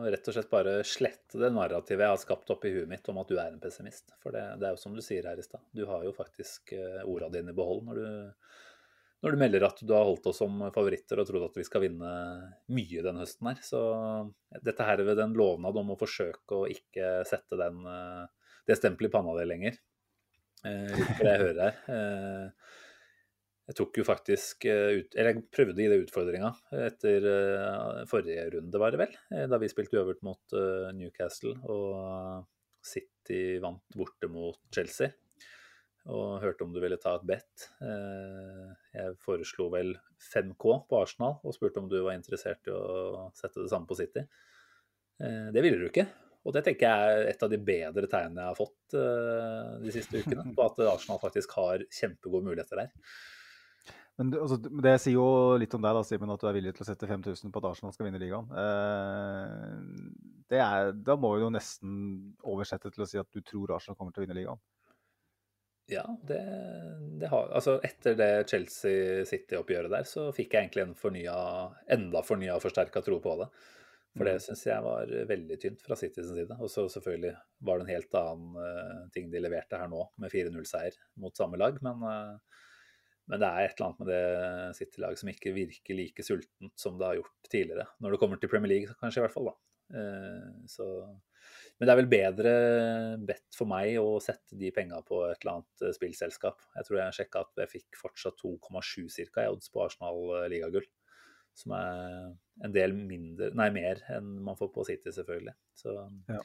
[0.10, 3.30] rett og slett bare slette det narrativet jeg har skapt oppi huet mitt om at
[3.30, 4.16] du er en pessimist.
[4.24, 5.62] For det, det er jo som du sier her i stad.
[5.70, 8.08] Du har jo faktisk eh, orda dine i behold når du
[9.24, 11.82] når du melder at du har holdt oss som favoritter og trodd at vi skal
[11.82, 12.10] vinne
[12.78, 13.62] mye denne høsten her.
[13.66, 13.80] Så
[14.62, 19.10] dette her ved den lovnad om å forsøke å ikke sette den, eh, det stempelet
[19.10, 19.80] i panna di lenger.
[20.66, 22.52] Eh, det jeg hører her.
[23.66, 26.52] Eh, jeg tok jo faktisk ut, eller jeg prøvde å gi det utfordringa
[26.86, 27.30] etter
[28.10, 29.16] forrige runde, var det vel?
[29.50, 30.58] Da vi spilte uøvert mot
[30.94, 32.46] Newcastle og
[32.86, 35.10] City vant borte mot Chelsea
[36.14, 37.70] og hørte om du ville ta et bet.
[37.82, 43.32] Eh, jeg foreslo vel 5K på Arsenal og spurte om du var interessert i å
[43.38, 44.22] sette det samme på City.
[45.18, 46.06] Eh, det ville du ikke.
[46.46, 49.96] Og det tenker jeg er et av de bedre tegnene jeg har fått eh, de
[49.96, 50.46] siste ukene.
[50.54, 52.94] På at Arsenal faktisk har kjempegode muligheter der.
[54.16, 55.28] Men det, altså, det sier jo
[55.60, 57.68] litt om deg, da, Simen, at du er villig til å sette 5000 på at
[57.68, 58.48] Arsenal skal vinne ligaen.
[58.62, 61.98] Eh, er, da må vi jo nesten
[62.48, 64.62] oversette til å si at du tror Arsenal kommer til å vinne ligaen.
[65.92, 66.40] Ja, det,
[67.22, 71.36] det har Altså, etter det Chelsea City-oppgjøret der, så fikk jeg egentlig en fornya,
[71.94, 73.52] enda fornya forsterka tro på det.
[74.16, 74.44] For det mm.
[74.46, 76.56] syns jeg var veldig tynt fra Citys side.
[76.58, 77.34] Og så selvfølgelig
[77.68, 81.60] var det en helt annen uh, ting de leverte her nå, med 4-0-seier mot samme
[81.60, 81.78] lag.
[81.84, 82.64] Men, uh,
[83.26, 87.00] men, det er et eller annet med det City-laget som ikke virker like sultent som
[87.00, 87.88] det har gjort tidligere.
[88.04, 89.56] Når det kommer til Premier League, kanskje i hvert fall, da.
[89.96, 90.86] Uh, så
[91.76, 92.52] men det er vel bedre
[93.28, 96.62] bedt for meg å sette de penga på et eller annet eh, spillselskap.
[96.78, 99.44] Jeg tror jeg sjekka at jeg fikk fortsatt 2,7 ca.
[99.44, 100.88] i odds på Arsenal eh, ligagull.
[101.56, 102.32] Som er
[102.64, 105.56] en del mindre, nei mer enn man får på City, selvfølgelig.
[105.76, 105.94] Så
[106.32, 106.40] ja.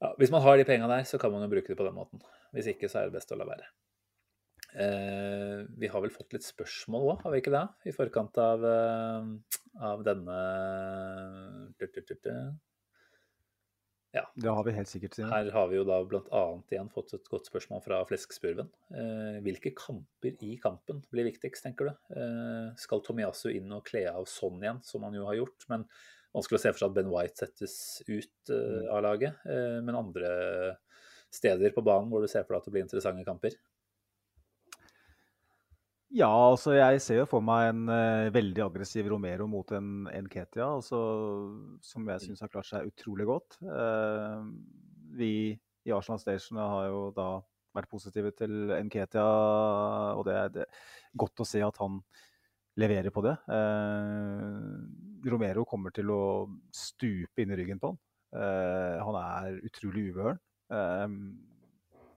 [0.00, 1.96] Ja, hvis man har de penga der, så kan man jo bruke det på den
[1.96, 2.24] måten.
[2.56, 3.68] Hvis ikke, så er det best å la være.
[4.74, 7.66] Eh, vi har vel fått litt spørsmål òg, har vi ikke det?
[7.90, 9.30] I forkant av, eh,
[9.90, 10.40] av denne
[14.12, 14.24] ja.
[14.34, 15.14] Det har vi helt sikkert.
[15.14, 15.30] Siden.
[15.30, 16.42] Her har vi jo da bl.a.
[16.72, 18.70] igjen fått et godt spørsmål fra Fleskspurven.
[18.90, 21.92] Eh, hvilke kamper i kampen blir viktigst, tenker du?
[22.18, 25.68] Eh, skal Tomiyasu inn og kle av sånn igjen, som han jo har gjort?
[25.70, 25.86] Men
[26.34, 27.76] vanskelig å se for seg at Ben White settes
[28.08, 28.90] ut eh, mm.
[28.96, 29.46] av laget.
[29.46, 30.34] Eh, men andre
[31.30, 33.54] steder på banen hvor du ser for deg at det blir interessante kamper?
[36.10, 40.26] Ja, altså jeg ser jo for meg en uh, veldig aggressiv Romero mot en, en
[40.26, 40.98] Ketia, altså,
[41.86, 42.24] som jeg mm.
[42.24, 43.60] syns har klart seg utrolig godt.
[43.62, 44.42] Uh,
[45.14, 45.54] vi
[45.86, 47.28] i Arsenal Station har jo da
[47.78, 49.22] vært positive til Nketia,
[50.18, 50.80] og det er, det er
[51.22, 52.00] godt å se at han
[52.82, 53.36] leverer på det.
[53.46, 54.82] Uh,
[55.30, 56.24] Romero kommer til å
[56.74, 58.02] stupe inn i ryggen på han.
[59.04, 60.38] han er utrolig uvøren.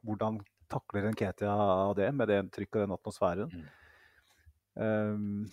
[0.05, 0.37] hvordan
[0.69, 1.53] takler Nketia
[1.97, 3.53] det med det trykket og den atmosfæren?
[3.53, 3.82] Mm.
[4.75, 5.45] Um,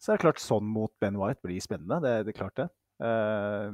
[0.00, 2.00] så er det klart sånn mot Ben White blir spennende.
[2.04, 2.68] Det, det er klart det.
[3.00, 3.72] Uh,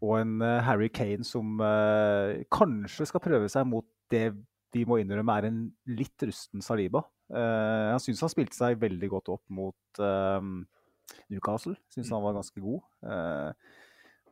[0.00, 4.30] og en uh, Harry Kane som uh, kanskje skal prøve seg mot det
[4.72, 7.02] vi må innrømme er en litt rusten Saliba.
[7.30, 10.00] Uh, han syns han spilte seg veldig godt opp mot
[11.30, 11.74] Newcastle.
[11.92, 12.80] Syns han var ganske god.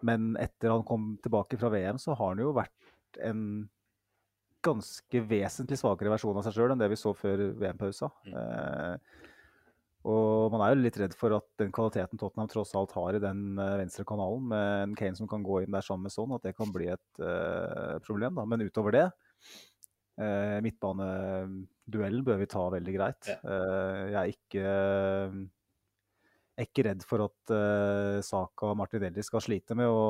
[0.06, 3.42] men etter han kom tilbake fra VM, så har han jo vært en
[4.64, 8.10] ganske vesentlig svakere versjon av seg sjøl enn det vi så før VM-pausa.
[8.26, 8.36] Mm.
[8.38, 9.26] Eh,
[10.08, 13.22] og man er jo litt redd for at den kvaliteten Tottenham tross alt har i
[13.22, 16.32] den uh, venstre kanalen, med en Kane som kan gå inn der sammen med sånn,
[16.36, 18.38] at det kan bli et eh, problem.
[18.38, 18.46] Da.
[18.48, 19.04] Men utover det,
[20.22, 23.32] eh, midtbaneduellen bør vi ta veldig greit.
[23.34, 23.38] Ja.
[23.42, 24.74] Uh, jeg er ikke
[26.58, 30.02] er ikke redd for at uh, Saka og Martinelli skal slite med å,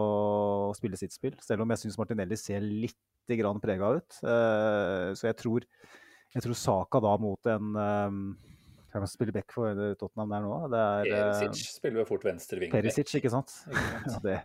[0.71, 1.37] å spille sitt spill.
[1.45, 2.97] Selv om jeg syns Martinelli ser litt
[3.37, 4.21] grann prega ut.
[4.25, 5.67] Uh, så jeg tror,
[6.33, 8.23] jeg tror, Saka da mot en um,
[8.89, 10.59] Hvem spiller back for Tottenham der nå?
[10.73, 12.71] Det er, Perisic spiller jo fort venstre ving.
[12.73, 13.53] Perisic, ikke sant?
[13.69, 14.09] Ikke sant?
[14.15, 14.39] ja, det,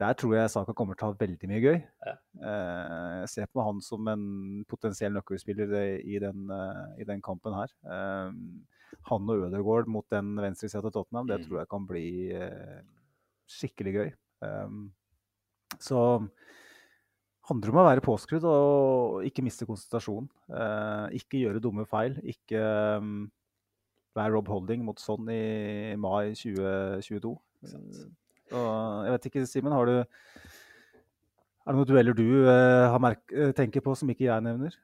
[0.00, 1.76] der tror jeg Saka kommer til å ha veldig mye gøy.
[2.06, 2.14] Ja.
[2.40, 4.24] Uh, jeg ser på han som en
[4.70, 7.74] potensiell nøkkelspiller i den, uh, i den kampen her.
[7.86, 8.34] Uh,
[9.10, 11.46] han og Ødegaard mot den venstresida til Tottenham, det mm.
[11.46, 12.06] tror jeg kan bli
[13.50, 14.12] skikkelig gøy.
[15.82, 15.98] Så
[17.48, 20.28] handler om å være påskrudd og ikke miste konsentrasjonen.
[20.48, 22.16] Eh, ikke gjøre dumme feil.
[22.24, 22.62] Ikke
[24.14, 27.34] være Rob Holding mot sånn i mai 2022.
[28.54, 28.62] Så,
[29.02, 34.10] jeg vet ikke, Simen, har du Er det noen dueller du uh, tenker på som
[34.12, 34.76] ikke jeg nevner?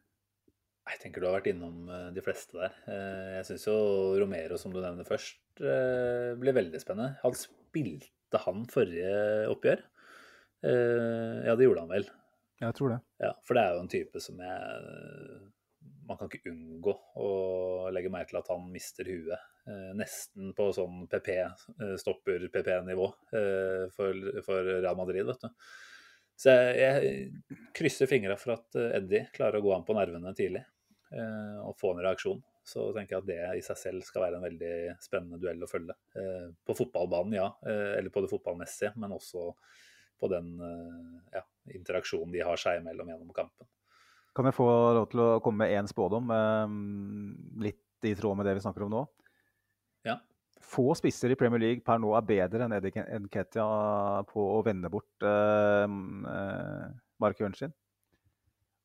[0.90, 2.74] Jeg tenker du har vært innom uh, de fleste der.
[3.36, 3.76] Jeg syns jo
[4.18, 7.20] Romero, som du nevner først, blir veldig spennende.
[7.22, 9.14] Han spilte han forrige
[9.52, 9.86] oppgjør?
[10.60, 12.09] ja, det gjorde han vel.
[12.60, 12.98] Jeg tror det.
[13.22, 15.47] Ja, For det er jo en type som jeg
[16.10, 16.92] Man kan ikke unngå
[17.22, 17.26] å
[17.94, 19.44] legge merke til at han mister huet.
[19.70, 23.06] Eh, nesten på sånn PP, eh, stopper PP-nivå
[23.38, 25.68] eh, for, for, Real Madrid, vet du.
[26.40, 30.62] Så jeg, jeg krysser fingra for at Eddie klarer å gå an på nervene tidlig
[31.10, 32.38] og få en reaksjon.
[32.64, 35.68] så tenker jeg at det i seg selv skal være en veldig spennende duell å
[35.68, 35.96] følge.
[36.64, 39.50] På fotballbanen, ja, eller på det fotballmessige, men også
[40.22, 40.54] på den
[41.34, 41.42] ja,
[41.74, 43.68] interaksjonen de har seg imellom gjennom kampen.
[44.36, 46.74] Kan jeg få lov til å komme med én spådom, eh,
[47.66, 49.02] litt i tråd med det vi snakker om nå?
[50.07, 50.20] Ja.
[50.62, 53.66] Få spisser i Premier League per nå er bedre enn Eddie Nketia
[54.31, 57.01] på å vende bort eh, Jørnskin.
[57.20, 57.74] markøren sin.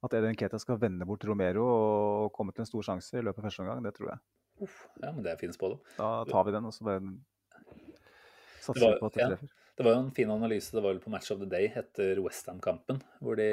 [0.04, 3.44] At Eddie Nketia skal vende bort Romero og komme til en stor sjanse i løpet
[3.44, 4.24] av første omgang, det tror jeg.
[4.66, 5.80] Uff, ja, men det er fin spådom.
[5.98, 7.02] Da tar vi den, og så bare
[8.64, 9.54] satser vi på at det ja.
[9.76, 12.19] Det var jo en fin analyse det var vel på Match of the Day etter
[12.23, 13.47] Westham-kampen, hvor de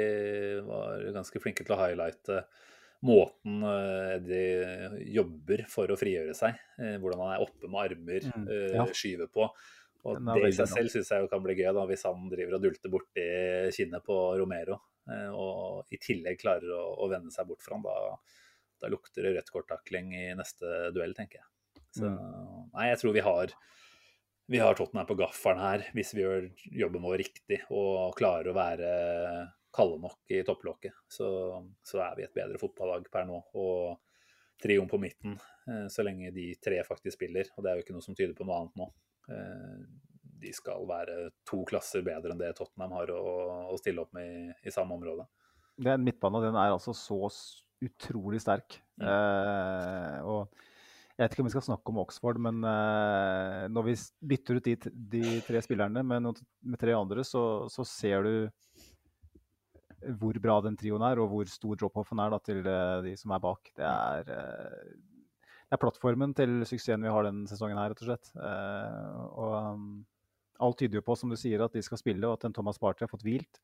[0.63, 2.45] var ganske flinke til å highlighte
[3.03, 4.21] måten Eddie
[4.95, 6.55] de jobber for å frigjøre seg.
[6.79, 8.85] eh, Hvordan han er oppe med armer, Mm, eh, ja.
[8.95, 9.49] skyver på.
[10.05, 12.63] Og det i seg selv syns jeg kan bli gøy, da, hvis han driver og
[12.63, 13.27] dulter borti
[13.75, 14.79] kinnet på Romero.
[15.11, 17.83] eh, Og i tillegg klarer å, å vende seg bort fra han.
[17.83, 18.15] Da,
[18.79, 21.47] da lukter det rødt kort-takling i neste duell, tenker jeg.
[21.91, 22.71] Så Mm.
[22.73, 23.51] nei, jeg tror vi har
[24.51, 26.47] vi har Tottenham på gaffelen her, hvis vi gjør
[26.83, 28.89] jobben vår riktig og klarer å være
[29.73, 30.95] kalde nok i topplokket.
[31.09, 31.27] Så,
[31.83, 33.39] så er vi et bedre fotballag per nå.
[33.57, 33.95] Og
[34.61, 35.37] trioen på midten,
[35.67, 38.35] eh, så lenge de tre faktisk spiller, og det er jo ikke noe som tyder
[38.37, 38.89] på noe annet nå.
[39.33, 39.79] eh,
[40.43, 41.17] De skal være
[41.47, 43.23] to klasser bedre enn det Tottenham har å,
[43.73, 45.25] å stille opp med i, i samme område.
[45.83, 47.17] Den midtbanen den er altså så
[47.83, 48.77] utrolig sterk.
[49.01, 49.07] Mm.
[49.09, 50.53] Eh, og
[51.13, 53.93] jeg vet ikke om vi skal snakke om Oxford, men uh, når vi
[54.33, 54.73] bytter ut de,
[55.13, 58.33] de tre spillerne med, noen, med tre andre, så, så ser du
[60.19, 63.35] hvor bra den trioen er, og hvor stor drop-offen er da, til uh, de som
[63.35, 63.69] er bak.
[63.77, 65.19] Det er, uh,
[65.69, 68.33] det er plattformen til suksessen vi har denne sesongen her, rett og slett.
[68.37, 69.85] Og um,
[70.61, 72.77] alt tyder jo på, som du sier, at de skal spille, og at en Thomas
[72.81, 73.61] Party har fått hvilt.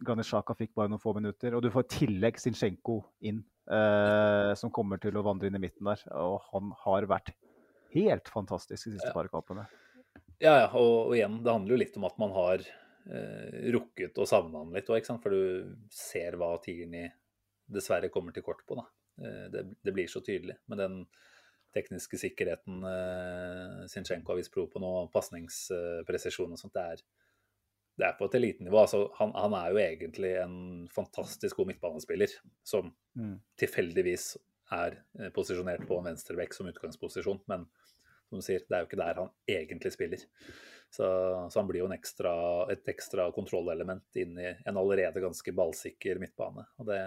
[0.00, 1.54] Granit Xhaka fikk bare noen få minutter.
[1.54, 2.98] Og du får i tillegg Zinchenko
[3.28, 6.02] inn, eh, som kommer til å vandre inn i midten der.
[6.18, 7.32] Og han har vært
[7.92, 9.12] helt fantastisk de siste Ja.
[9.12, 9.66] par kampene.
[10.42, 14.16] Ja, ja, og, og igjen, det handler jo litt om at man har eh, rukket
[14.18, 15.22] å savne han litt òg, ikke sant.
[15.22, 17.06] For du ser hva Tigerni
[17.72, 18.88] dessverre kommer til kort på, da.
[19.22, 20.56] Eh, det, det blir så tydelig.
[20.66, 20.96] Men den
[21.72, 27.04] tekniske sikkerheten eh, Zinchenko har vist prov på nå, pasningspresisjon og sånt, det er,
[27.98, 28.78] det er på et elitenivå.
[28.80, 30.56] Altså, han, han er jo egentlig en
[30.92, 33.34] fantastisk god midtbanespiller som Mm.
[33.60, 34.38] tilfeldigvis
[34.72, 37.66] er eh, posisjonert på en venstrebekk som utgangsposisjon, men
[38.24, 40.22] som du sier, det er jo ikke der han egentlig spiller.
[40.88, 41.04] Så,
[41.52, 42.32] så han blir jo en ekstra,
[42.72, 46.64] et ekstra kontrollelement inn i en allerede ganske ballsikker midtbane.
[46.80, 47.00] Og det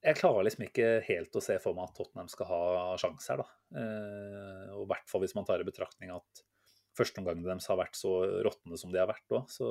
[0.00, 2.60] Jeg klarer liksom ikke helt å se for meg at Tottenham skal ha
[2.96, 3.48] sjanse her, da.
[3.76, 6.44] Eh, og i hvert fall hvis man tar i betraktning at
[7.00, 8.12] førsteomgangen deres har vært så
[8.46, 9.68] råtne som de har vært òg, så,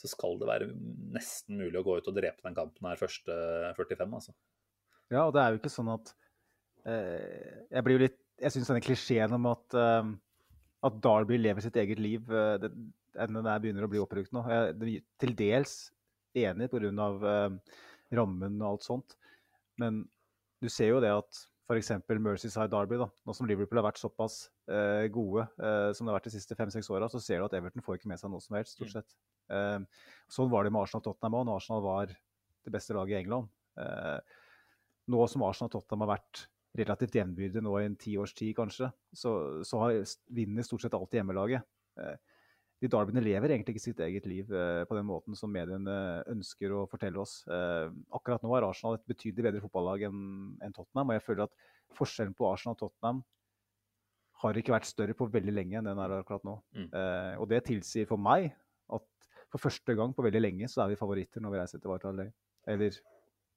[0.00, 0.72] så skal det være
[1.14, 3.38] nesten mulig å gå ut og drepe den kampen her første
[3.78, 4.34] 45, altså.
[5.12, 6.10] Ja, og det er jo ikke sånn at
[6.88, 10.12] eh, Jeg blir jo litt Jeg syns denne klisjeen om at, eh,
[10.88, 12.72] at Darby lever sitt eget liv, eh, det,
[13.14, 14.42] den der begynner å bli oppbrukt nå.
[14.48, 15.74] Jeg er til dels
[16.34, 17.10] enig pga.
[17.34, 17.82] Eh,
[18.14, 19.14] rammen og alt sånt,
[19.80, 20.04] men
[20.62, 21.90] du ser jo det at f.eks.
[22.20, 26.18] Mercyside Derby, da, nå som Liverpool har vært såpass eh, gode eh, som det har
[26.18, 28.44] vært de siste fem-seks åra, så ser du at Everton får ikke med seg noe
[28.44, 29.16] som helst, stort sett.
[29.52, 29.78] Eh,
[30.32, 33.48] sånn var det med Arsenal-Tottenham òg, når Arsenal var det beste laget i England.
[33.80, 34.18] Eh,
[35.14, 36.44] nå som Arsenal-Tottenham har vært
[36.78, 39.34] relativt jevnbyrdige nå i en ti års tid, kanskje, så,
[39.64, 39.98] så har,
[40.34, 41.64] vinner stort sett alltid hjemmelaget.
[42.00, 42.16] Eh,
[42.84, 45.94] de derbyene lever egentlig ikke sitt eget liv eh, på den måten som mediene
[46.30, 47.38] ønsker å fortelle oss.
[47.48, 47.86] Eh,
[48.16, 50.18] akkurat nå er Arsenal et betydelig bedre fotballag enn
[50.64, 51.54] en Tottenham, og jeg føler at
[51.96, 53.22] forskjellen på Arsenal og Tottenham
[54.44, 56.58] har ikke vært større på veldig lenge enn den er akkurat nå.
[56.76, 56.88] Mm.
[56.90, 58.50] Eh, og det tilsier for meg
[58.92, 61.92] at for første gang på veldig lenge så er vi favoritter når vi reiser til
[61.94, 62.28] Vartaløy.
[62.68, 62.98] Eller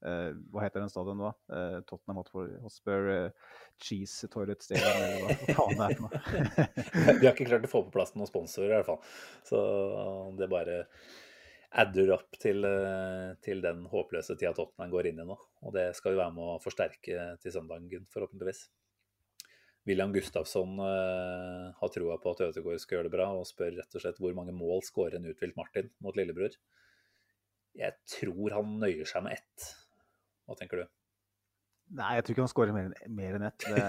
[0.05, 1.31] eh, hva heter den stadion nå?
[1.51, 2.21] Uh, Tottenham
[2.63, 7.17] Hotspur, eh, Cheese Toilet Stadium, eller hva faen det er for noe.
[7.19, 9.01] De har ikke klart å få på plass noen sponsorer, i hvert fall.
[9.47, 9.61] Så
[10.39, 10.81] det bare
[11.77, 12.63] adder opp til,
[13.43, 15.35] til den håpløse tida Tottenham går inn i nå.
[15.67, 18.67] Og det skal jo være med å forsterke til søndagen, forhåpentligvis.
[19.87, 24.03] William Gustafsson har troa på at Ødegaard skal gjøre det bra, og spør rett og
[24.03, 26.55] slett hvor mange mål skårer en uthvilt Martin mot lillebror.
[27.77, 29.67] Jeg tror han nøyer seg med ett.
[30.47, 30.87] Hva tenker du?
[31.97, 33.63] Nei, jeg tror ikke han skårer mer, mer enn ett.
[33.63, 33.83] Det,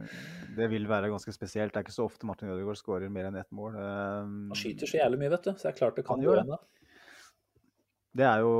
[0.58, 1.72] det vil være ganske spesielt.
[1.72, 3.78] Det er ikke så ofte Martin Ødegaard skårer mer enn ett mål.
[3.80, 6.44] Eh, Han skyter så jævlig mye, vet du, så det er klart det kan gjøre
[6.50, 6.58] da.
[8.14, 8.50] Det er jo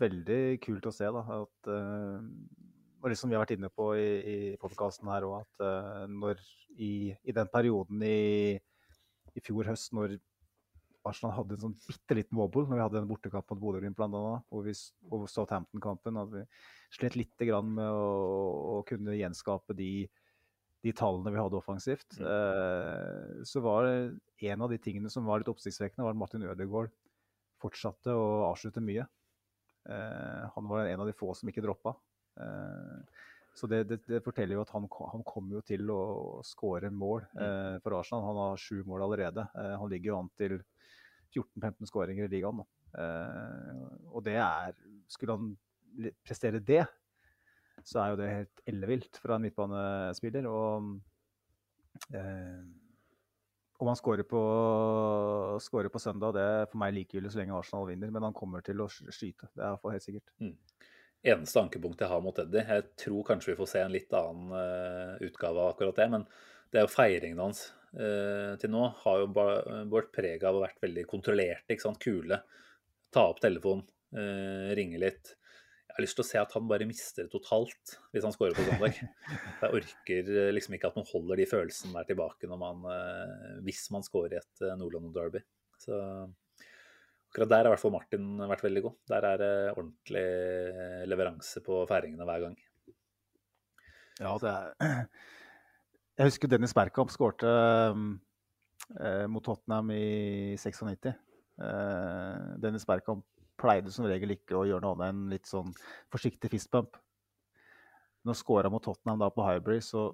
[0.00, 1.24] veldig kult å se, da.
[1.40, 2.62] At, eh,
[3.02, 6.40] og liksom vi har vært inne på i, i podkasten her òg, at eh, når
[6.78, 8.54] i, i den perioden i,
[9.34, 10.16] i fjor høst, når
[11.08, 14.34] Arsenal hadde en sånn bitte liten wobble når vi hadde en bortekamp mot Bodø-Glimt bl.a.
[14.56, 14.68] Og,
[15.10, 16.20] og Southampton-kampen.
[16.20, 16.44] At vi
[16.96, 18.12] slet litt grann med å,
[18.76, 20.06] å kunne gjenskape de,
[20.84, 22.18] de, tallene vi hadde offensivt.
[22.20, 22.28] Mm.
[22.30, 26.94] Eh, så var en av de tingene som var litt oppsiktsvekkende, var at Martin Ødegaard
[27.62, 29.06] fortsatte å avslutte mye.
[29.88, 31.96] Eh, han var en av de få som ikke droppa.
[32.40, 33.22] Eh,
[33.54, 36.00] så det, det, det, forteller jo at han, han kommer jo til å
[36.46, 37.42] skåre mål mm.
[37.44, 38.24] eh, for Arsenal.
[38.26, 39.44] Han har sju mål allerede.
[39.54, 40.56] Eh, han ligger jo an til
[41.34, 42.62] 14-15 skåringer i ligaen.
[42.98, 43.80] Eh,
[44.12, 44.76] og det er
[45.10, 45.50] Skulle han
[46.24, 46.84] prestere det,
[47.84, 50.48] så er jo det helt ellevilt fra en midtbanespiller.
[50.48, 50.94] Og
[52.14, 52.64] eh,
[53.82, 54.40] om han skårer på,
[55.60, 58.10] skårer på søndag, det er for meg likegyldig så lenge Arsenal vinner.
[58.14, 59.50] Men han kommer til å skyte.
[59.52, 60.34] Det er iallfall helt sikkert.
[60.42, 60.56] Mm
[61.24, 62.64] eneste ankepunkt jeg har mot Eddie.
[62.68, 66.26] Jeg tror kanskje vi får se en litt annen uh, utgave av akkurat det, men
[66.72, 69.30] det er jo feiringen hans til nå har jo
[69.92, 72.40] vært preg av å vært veldig kontrollerte, ikke sant, kule.
[73.14, 75.34] Ta opp telefonen, uh, ringe litt.
[75.84, 78.56] Jeg har lyst til å se at han bare mister det totalt hvis han scorer
[78.56, 78.96] på søndag.
[79.62, 82.82] Jeg orker liksom ikke at man holder de følelsene der tilbake man,
[83.62, 85.44] hvis man scorer i et Nordland-derby.
[85.84, 86.00] Så
[87.34, 88.92] Akkurat der har i hvert fall Martin vært veldig god.
[89.10, 90.26] Der er det ordentlig
[91.10, 92.52] leveranse på feiringene hver gang.
[94.20, 95.08] Ja, det er
[96.14, 101.08] Jeg husker Dennis Berkamp skårte eh, mot Tottenham i 96.
[101.10, 103.24] Eh, Dennis Berkamp
[103.58, 105.72] pleide som regel ikke å gjøre noe annet enn litt sånn
[106.14, 106.94] forsiktig fistbump.
[108.24, 110.12] Når skåra mot Tottenham da på Hybrid, så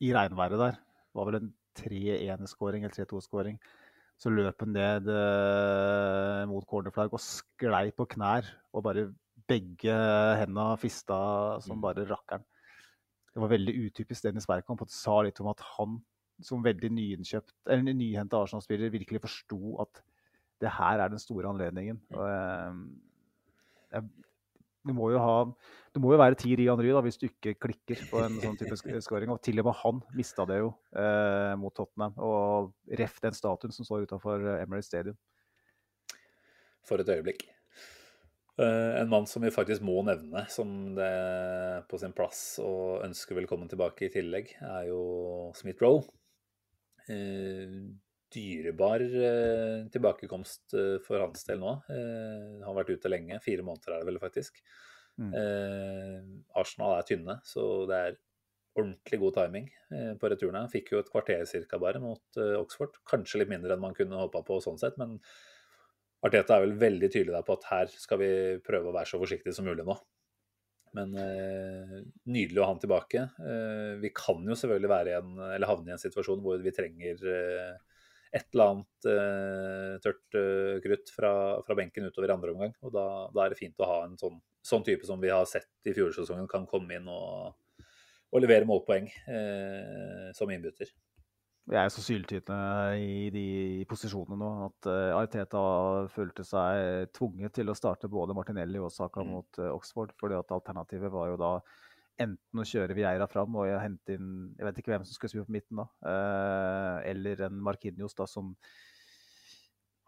[0.00, 0.80] i regnværet der
[1.16, 3.60] var vel en 3-1-skåring eller 3-2-skåring.
[4.16, 8.48] Så løp han ned eh, mot cornerflagg og sklei på knær.
[8.72, 9.10] Og bare
[9.44, 9.92] begge
[10.40, 11.18] hendene fista
[11.60, 11.84] som mm.
[11.84, 12.48] bare rakkeren.
[13.36, 14.80] Det var veldig utypisk Dennis Bergkamp.
[14.80, 15.98] Han sa litt om at han
[16.40, 20.00] som veldig nyhenta Arsenal-spiller virkelig forsto at
[20.64, 21.98] det her er den store anledningen.
[22.16, 22.24] Og,
[23.92, 24.00] eh,
[24.88, 25.36] du må jo ha
[25.92, 28.56] det må jo være ti Rian Ry da, hvis du ikke klikker på en sånn
[28.60, 28.76] type
[29.06, 29.32] skåring.
[29.32, 32.16] Og til og med han mista det jo eh, mot Tottenham.
[32.20, 35.20] Og ref den statuen som står utafor Emery Emirates Stadium.
[36.88, 37.44] For et øyeblikk.
[38.56, 43.04] Uh, en mann som vi faktisk må nevne som det er på sin plass og
[43.04, 45.00] ønsker velkommen tilbake i tillegg, er jo
[45.58, 46.06] Smith Roe.
[47.06, 47.92] Uh,
[48.32, 50.74] dyrebar uh, tilbakekomst
[51.06, 51.76] for hans del nå.
[51.86, 53.38] Han har vært ute lenge.
[53.44, 54.64] Fire måneder er det vel faktisk.
[55.16, 55.32] Mm.
[55.32, 56.16] Eh,
[56.60, 58.16] Arsenal er tynne, så det er
[58.76, 60.66] ordentlig god timing eh, på returene.
[60.72, 62.98] Fikk jo et kvarter cirka bare mot eh, Oxford.
[63.08, 65.16] Kanskje litt mindre enn man kunne håpa på sånn sett, men
[66.26, 68.30] Arteta er vel veldig tydelig der på at her skal vi
[68.66, 69.96] prøve å være så forsiktige som mulig nå.
[70.96, 71.96] Men eh,
[72.32, 73.26] nydelig å ha han tilbake.
[73.42, 77.26] Eh, vi kan jo selvfølgelig være en, eller havne i en situasjon hvor vi trenger
[77.32, 77.74] eh,
[78.36, 81.30] et eller annet uh, tørt uh, krutt fra,
[81.64, 82.74] fra, benken utover andre omgang.
[82.84, 85.46] Og da, da, er det fint å ha en sånn, sånn, type som vi har
[85.48, 87.54] sett i fjorårssesongen, kan komme inn og,
[88.32, 90.90] og levere målpoeng uh, som innbytter.
[91.66, 92.58] Vi er så syltynne
[93.02, 93.46] i de
[93.90, 95.62] posisjonene nå at uh, Arteta
[96.14, 99.32] følte seg tvunget til å starte både Martinelli og Saka mm.
[99.34, 101.52] mot Oxford, fordi at alternativet var jo da
[102.22, 105.48] enten å kjøre Vieira fram og hente inn Jeg vet ikke hvem som skulle spille
[105.48, 105.86] på midten da.
[106.10, 108.54] Eh, eller en Markinios da som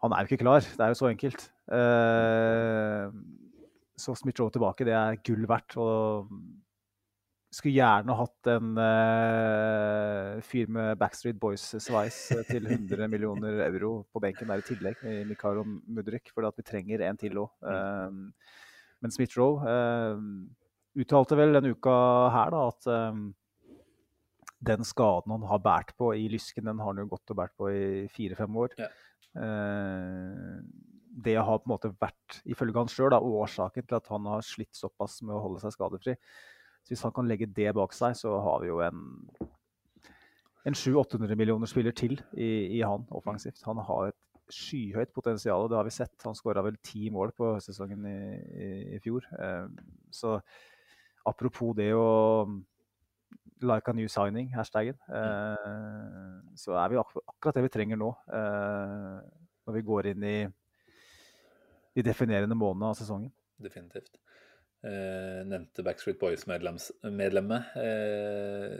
[0.03, 0.63] Han er jo ikke klar.
[0.63, 1.41] Det er jo så enkelt.
[1.75, 3.05] Eh,
[3.99, 5.75] så Smith-Joe tilbake, det er gull verdt.
[5.75, 6.31] og
[7.49, 12.19] skulle gjerne hatt en uh, fyr med Backstreet Boys-sveis
[12.49, 17.07] til 100 millioner euro på benken der i tillegg, i Mikaro Mudrik, for vi trenger
[17.07, 17.49] en til òg.
[17.65, 18.67] Uh,
[19.01, 20.21] men Smith-Roe uh,
[20.99, 21.95] uttalte vel denne uka
[22.35, 23.25] her da, at um,
[24.69, 27.57] den skaden han har båret på i lysken, den har han jo gått og båret
[27.57, 28.77] på i fire-fem år.
[28.77, 28.91] Ja.
[29.39, 30.59] Uh,
[31.19, 34.77] det har på en måte vært, ifølge han sjøl, årsaken til at han har slitt
[34.77, 36.15] såpass med å holde seg skadefri.
[36.89, 39.03] Så hvis han kan legge det bak seg, så har vi jo en,
[40.65, 43.61] en 700-800 millioner spiller til i, i, han offensivt.
[43.67, 44.17] Han har et
[44.49, 46.15] skyhøyt potensial, og det har vi sett.
[46.25, 49.27] Han skåra vel ti mål på sesongen i, i, i fjor.
[49.37, 49.69] Uh,
[50.09, 50.39] så
[51.29, 52.09] apropos det å
[53.61, 55.69] like a new signing, hashtagen, eh,
[56.55, 58.09] så er vi ak akkurat det vi trenger nå.
[58.31, 59.19] Eh,
[59.67, 60.37] når vi går inn i
[61.93, 63.29] de definerende månedene av sesongen.
[63.59, 64.15] Definitivt.
[64.85, 67.73] Eh, nevnte Backstreet Boys-medlemmet.
[67.79, 68.77] Eh,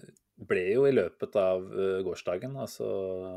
[0.50, 2.86] ble jo i løpet av uh, gårsdagen, altså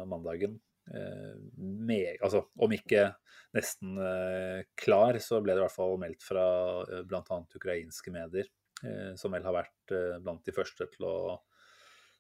[0.07, 3.09] mandagen, eh, med, altså, om ikke
[3.57, 6.45] nesten eh, klar, så ble det i hvert fall meldt fra
[6.87, 7.41] eh, bl.a.
[7.59, 8.47] ukrainske medier
[8.83, 11.17] Eh, som vel har vært eh, blant de første til å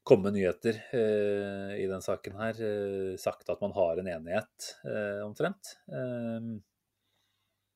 [0.06, 2.59] komme nyheter eh, i den saken her.
[2.62, 5.74] Eh, sagt at man har en enighet, eh, omtrent.
[5.90, 6.52] Eh,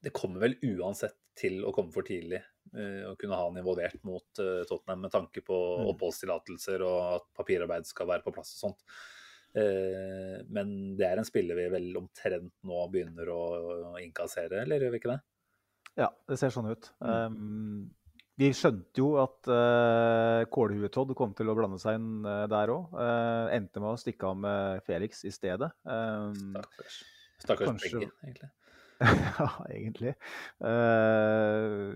[0.07, 4.03] det kommer vel uansett til å komme for tidlig eh, å kunne ha han involvert
[4.05, 5.91] mot eh, Tottenham med tanke på Mm.
[5.93, 8.83] oppholdstillatelser og at papirarbeid skal være på plass og sånt.
[9.57, 13.43] Eh, men det er en spiller vi vel omtrent nå begynner å
[14.03, 15.21] innkassere, eller gjør vi ikke det?
[15.97, 16.91] Ja, det ser sånn ut.
[17.01, 17.39] Mm.
[17.41, 17.91] Um,
[18.37, 22.93] vi skjønte jo at uh, Kålhue-Todd kom til å blande seg inn uh, der òg.
[23.57, 25.71] endte med å stikke av med Felix i stedet.
[25.89, 26.99] Um, Stakkars,
[27.41, 28.51] Stakkars Kanskje- begge, egentlig.
[29.39, 30.15] ja, egentlig.
[30.63, 31.93] Uh,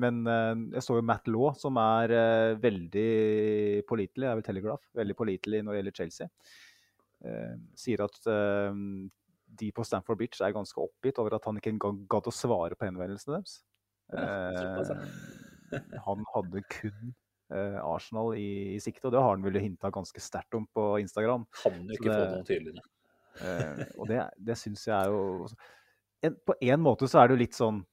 [0.00, 4.46] men uh, jeg så jo Matt Law, som er uh, veldig pålitelig, jeg er vel
[4.46, 6.32] Telegraph, veldig pålitelig når det gjelder Chelsea.
[7.74, 8.18] Sier at
[9.58, 12.78] de på Stamford Beach er ganske oppgitt over at han ikke engang gadd å svare
[12.78, 13.56] på henvendelsene deres.
[16.04, 17.10] Han hadde kun
[17.50, 21.48] Arsenal i, i sikte, og det har han vel hinta ganske sterkt om på Instagram.
[21.58, 22.86] Kan jo ikke ikke få det- noe tydeligere.
[23.98, 25.50] Og det, det syns jeg er jo
[26.24, 27.84] en, På en måte så er det jo litt sånn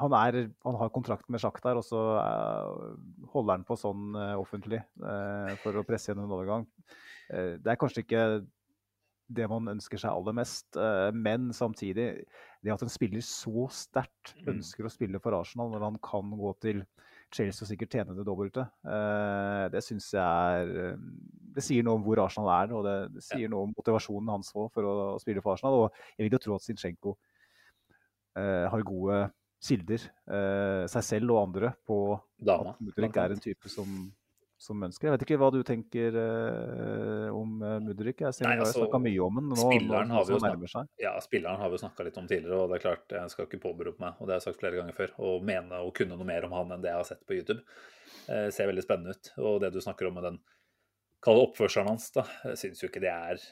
[0.00, 4.32] han, er, han har kontrakt med Sjaktar, og så eh, holder han på sånn eh,
[4.40, 6.64] offentlig eh, for å presse gjennom en overgang.
[7.24, 8.22] Det er kanskje ikke
[9.38, 10.76] det man ønsker seg aller mest,
[11.16, 12.26] men samtidig
[12.60, 14.58] Det at en spiller så sterkt Mm.
[14.58, 16.82] ønsker å spille for Arsenal når han kan gå til
[17.34, 21.06] Chelsea sikkert tjene det dobbelte, eh, det syns jeg er eh,
[21.54, 24.50] Det sier noe om hvor Arsenal er, og det, det sier noe om motivasjonen hans
[24.54, 25.84] for å, å spille for Arsenal.
[25.84, 27.14] Og jeg vil jo tro at Zinchenko
[28.38, 29.24] eh, har gode
[29.64, 30.02] kilder,
[30.92, 31.96] seg selv og andre, på
[32.36, 32.74] Dama.
[32.74, 33.94] at Mutterink er en type som,
[34.64, 35.08] som ønsker.
[35.08, 38.22] Jeg vet ikke hva du tenker eh, om eh, Mudrik.
[38.24, 40.72] Jeg ser Nei, altså, snakka mye om den nå, nå spilleren har vi jo nærmer
[40.72, 40.90] seg.
[41.02, 43.48] Ja, spilleren har vi jo snakka litt om tidligere, og det er klart, jeg skal
[43.48, 46.18] ikke påberope meg, og det har jeg sagt flere ganger før, å mene og kunne
[46.18, 47.60] noe mer om han enn det jeg har sett på YouTube.
[48.28, 49.32] Eh, ser veldig spennende ut.
[49.44, 50.40] Og det du snakker om med den
[51.24, 53.44] kalde oppførselen hans, da, jeg syns jo ikke det er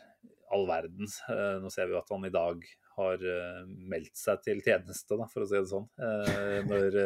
[0.52, 1.18] all verdens.
[1.32, 2.64] Eh, nå ser vi jo at han i dag
[2.98, 6.98] har eh, meldt seg til tjeneste, da, for å si det sånn, eh, når,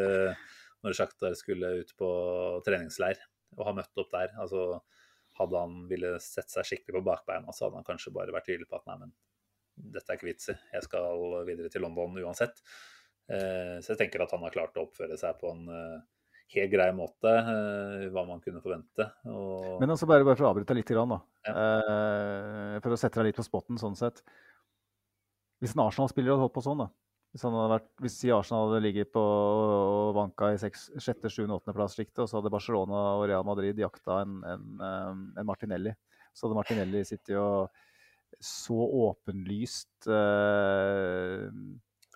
[0.82, 2.10] når Sjaktar skulle ut på
[2.66, 3.20] treningsleir
[3.56, 4.32] og ha møtt opp der.
[4.40, 4.80] altså
[5.36, 8.68] hadde han ville sette seg skikkelig på bakbeina, så hadde han kanskje bare vært tydelig
[8.70, 9.14] på at nei, men
[9.92, 12.62] dette er ikke vits i, jeg skal videre til London uansett.
[13.28, 15.98] Eh, så jeg tenker at han har klart å oppføre seg på en eh,
[16.54, 19.10] helt grei måte, eh, hva man kunne forvente.
[19.28, 21.20] Og, Men altså bare, bare for å avbryte litt, grann, da.
[21.46, 22.80] Ja.
[22.84, 24.22] For å sette deg litt på spotten sånn sett.
[25.60, 26.88] Hvis en Arsenal-spiller hadde holdt på sånn, da.
[27.36, 32.30] Hvis, vært, hvis Arsenal hadde ligget på og vanka i seks- sjette, sjuende, åttendeplass-sjiktet, og
[32.30, 35.92] så hadde Barcelona og Real Madrid jakta en, en, eh, en Martinelli,
[36.32, 37.68] så hadde Martinelli sittet og
[38.40, 41.44] så åpenlyst eh,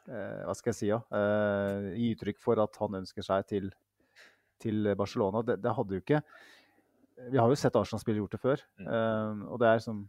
[0.09, 0.99] eh, Hva skal jeg si, ja?
[1.17, 3.69] Eh, gi uttrykk for at han ønsker seg til,
[4.61, 5.45] til Barcelona.
[5.47, 6.23] Det, det hadde jo ikke
[7.31, 8.89] Vi har jo sett Arsenal-spillere gjort det før, Mm.
[8.89, 10.03] eh, og det er sånn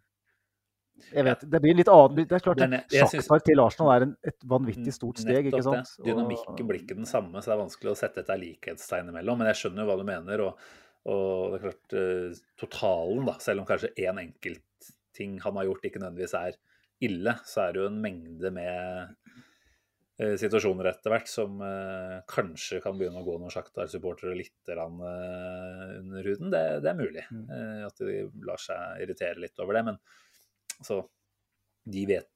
[1.14, 2.28] jeg vet, Det blir litt annet.
[2.30, 2.62] Det er klart
[2.92, 5.84] Sjaktar til Arsenal er en, et vanvittig stort steg, ikke Nettopp det.
[5.88, 6.06] sant?
[6.08, 9.38] Dynamikken blir ikke den samme, så det er vanskelig å sette et likhetstegn imellom.
[9.42, 10.46] Men jeg skjønner jo hva du mener.
[10.48, 10.66] Og,
[11.12, 15.88] og det er klart, eh, totalen, da, selv om kanskje én enkeltting han har gjort
[15.90, 16.60] ikke nødvendigvis er
[17.02, 19.16] ille, så er det jo en mengde med
[20.22, 25.00] eh, situasjoner etter hvert som eh, kanskje kan begynne å gå noen Sjaktar-supportere litt rann,
[25.02, 26.52] eh, under huden.
[26.54, 27.48] Det, det er mulig Mm.
[27.50, 29.84] eh, at de lar seg irritere litt over det.
[29.90, 29.98] Men
[30.82, 31.04] altså,
[31.92, 32.30] de vet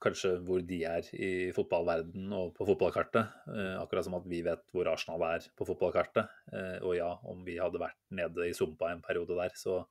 [0.00, 3.32] kanskje hvor de er i fotballverden og på fotballkartet.
[3.52, 6.30] Eh, akkurat som at vi vet hvor Arsenal er på fotballkartet.
[6.52, 9.82] Eh, og ja, om vi hadde vært nede i sumpa en periode der, så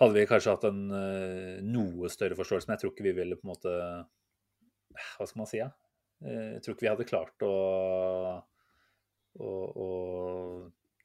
[0.00, 2.68] hadde vi kanskje hatt en eh, noe større forståelse.
[2.68, 3.76] Men jeg tror ikke vi ville på en måte
[5.16, 5.70] Hva skal man si, da?
[6.24, 7.56] Eh, jeg tror ikke vi hadde klart å,
[9.40, 9.50] å,
[9.84, 9.88] å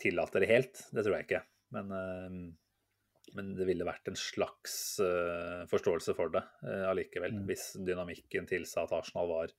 [0.01, 0.85] tillate det helt.
[0.91, 1.43] Det tror jeg ikke.
[1.75, 2.39] Men, eh,
[3.35, 7.35] men det ville vært en slags eh, forståelse for det eh, allikevel.
[7.37, 7.45] Mm.
[7.49, 9.53] Hvis dynamikken tilsa at Arsenal var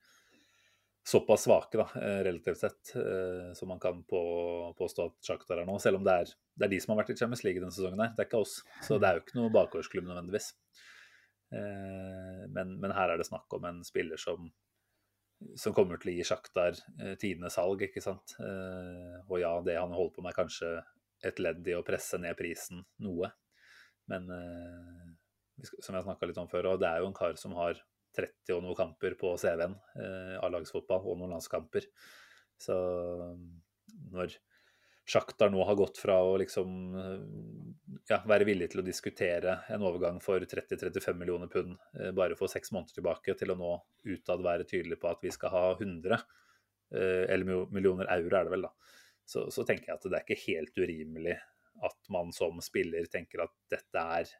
[1.07, 2.95] såpass svake, da, eh, relativt sett,
[3.55, 4.21] som man kan på,
[4.79, 5.79] påstå at Shakhtar er nå.
[5.83, 8.03] Selv om det er, det er de som har vært i Champions League denne sesongen,
[8.03, 8.59] her, det er ikke oss.
[8.87, 10.55] Så det er jo ikke noe bakgårdsklubb nødvendigvis.
[11.47, 14.49] Men, men her er det snakk om en spiller som,
[15.55, 18.37] som kommer til å gi Shakhtar eh, tidenes salg, ikke sant.
[18.41, 20.71] Eh, Og ja, det han holder på med, er kanskje
[21.27, 23.31] et ledd i å presse ned prisen noe.
[24.13, 27.57] Men eh, som jeg snakka litt om før, og det er jo en kar som
[27.59, 27.79] har
[28.17, 31.89] 30 og noen kamper på CV-en, eh, A-lagsfotball og noen landskamper.
[32.61, 32.77] Så
[34.13, 34.37] når
[35.07, 37.21] Sjaktar nå har gått fra å liksom eh,
[38.11, 42.51] ja, være villig til å diskutere en overgang for 30-35 millioner pund eh, bare for
[42.51, 43.71] seks måneder tilbake, til å nå
[44.11, 46.19] utad være tydelig på at vi skal ha 100,
[46.99, 48.73] eh, eller millioner euro er det vel, da.
[49.27, 51.39] Så, så tenker jeg at det er ikke helt urimelig
[51.85, 54.35] at man som spiller tenker at dette er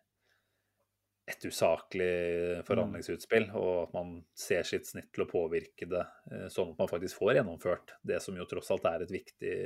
[1.27, 6.71] et usaklig forhandlingsutspill, og at man ser sitt snitt til å påvirke det, eh, sånn
[6.73, 9.57] at man faktisk får gjennomført det som jo tross alt er et viktig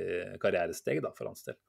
[0.41, 1.59] karrieresteg da, for hans del.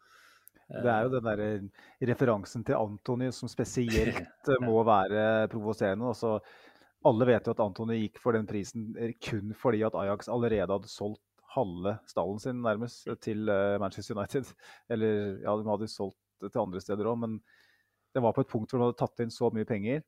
[0.72, 6.08] Det er jo den der referansen til Antony som spesielt eh, må være provoserende.
[6.08, 6.38] Altså,
[7.04, 10.88] alle vet jo at Antony gikk for den prisen kun fordi at Ajax allerede hadde
[10.88, 11.20] solgt
[11.54, 14.48] halve stallen sin nærmest til eh, Manchester United.
[14.92, 17.38] Eller ja, de hadde solgt det til andre steder òg, men
[18.12, 20.02] det var på et punkt hvor de hadde tatt inn så mye penger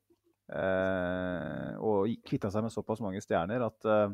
[0.53, 4.11] eh, og kvitta seg med såpass mange stjerner at eh,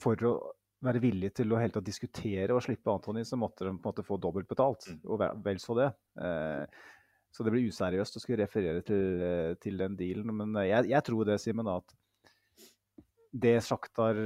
[0.00, 0.36] for å
[0.84, 3.90] være villig til å helt å diskutere og slippe Antony, så måtte de på en
[3.90, 4.86] måte få dobbelt betalt.
[4.92, 5.00] Mm.
[5.10, 5.88] Og vel, så det.
[6.22, 6.84] Eh,
[7.34, 10.30] så det blir useriøst å skulle referere til, eh, til den dealen.
[10.40, 11.96] Men eh, jeg, jeg tror det, Simen, at
[13.32, 14.16] det Sjaktar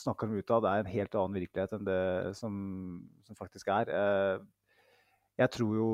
[0.00, 2.02] snakker om utad, er en helt annen virkelighet enn det
[2.38, 2.54] som,
[3.26, 3.90] som faktisk er.
[3.94, 4.44] Eh,
[5.40, 5.88] jeg tror jo,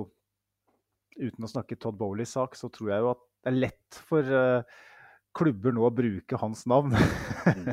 [1.16, 4.36] uten å snakke Todd Bowleys sak, så tror jeg jo at det er lett for
[4.40, 4.78] eh,
[5.36, 6.94] klubber nå å bruke hans navn.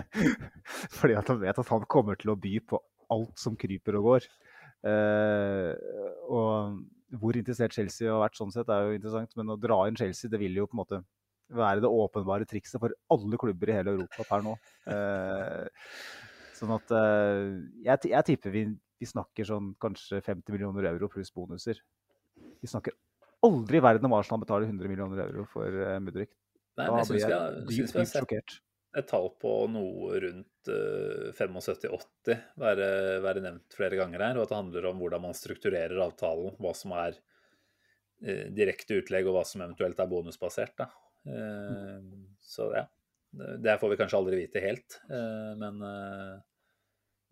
[0.98, 2.82] Fordi at de vet at han kommer til å by på
[3.14, 4.28] alt som kryper og går.
[4.90, 5.72] Eh,
[6.30, 9.34] og hvor interessert Chelsea har vært sånn sett, er jo interessant.
[9.40, 11.02] Men å dra inn Chelsea, det vil jo på en måte
[11.58, 14.58] være det åpenbare trikset for alle klubber i hele Europa per nå.
[14.94, 15.66] Eh,
[16.58, 17.48] sånn at eh,
[17.86, 18.68] jeg, jeg, tipper vi,
[19.02, 21.82] vi, snakker sånn kanskje 50 millioner euro pluss bonuser.
[22.64, 22.96] Vi snakker
[23.44, 26.32] aldri i verden om Arsenal betaler 100 millioner euro for uh, Mudrik.
[26.80, 28.56] Nei, Da jeg blir jeg dypt, dypt sjokkert.
[28.98, 32.88] et tall på noe rundt uh, 75-80 være,
[33.26, 36.74] være nevnt flere ganger her, og at det handler om hvordan man strukturerer avtalen, hva
[36.78, 40.78] som er uh, direkte utlegg og hva som eventuelt er bonusbasert.
[40.80, 40.90] Da.
[41.28, 42.00] Eh,
[42.44, 42.88] så ja,
[43.34, 46.34] det får vi kanskje aldri vite helt, eh, men eh,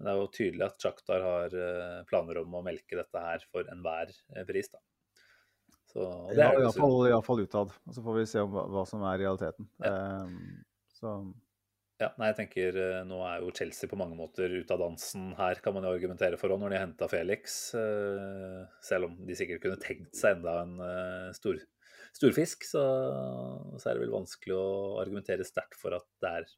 [0.01, 3.67] det er jo tydelig at Sjaktar har eh, planer om å melke dette her for
[3.69, 4.09] enhver
[4.47, 4.71] pris.
[4.73, 4.81] Da.
[5.91, 7.75] Så det Ja, er iallfall, iallfall utad.
[7.85, 9.67] Og så får vi se om, hva, hva som er realiteten.
[9.83, 9.91] Ja.
[9.91, 10.61] Ehm,
[10.95, 11.13] så
[12.01, 15.59] Ja, nei, jeg tenker Nå er jo Chelsea på mange måter ute av dansen her,
[15.61, 17.59] kan man jo argumentere for òg, når de har henta Felix.
[18.87, 21.59] Selv om de sikkert kunne tenkt seg enda en stor,
[22.15, 22.83] storfisk, så,
[23.77, 24.67] så er det vel vanskelig å
[25.01, 26.51] argumentere sterkt for at det er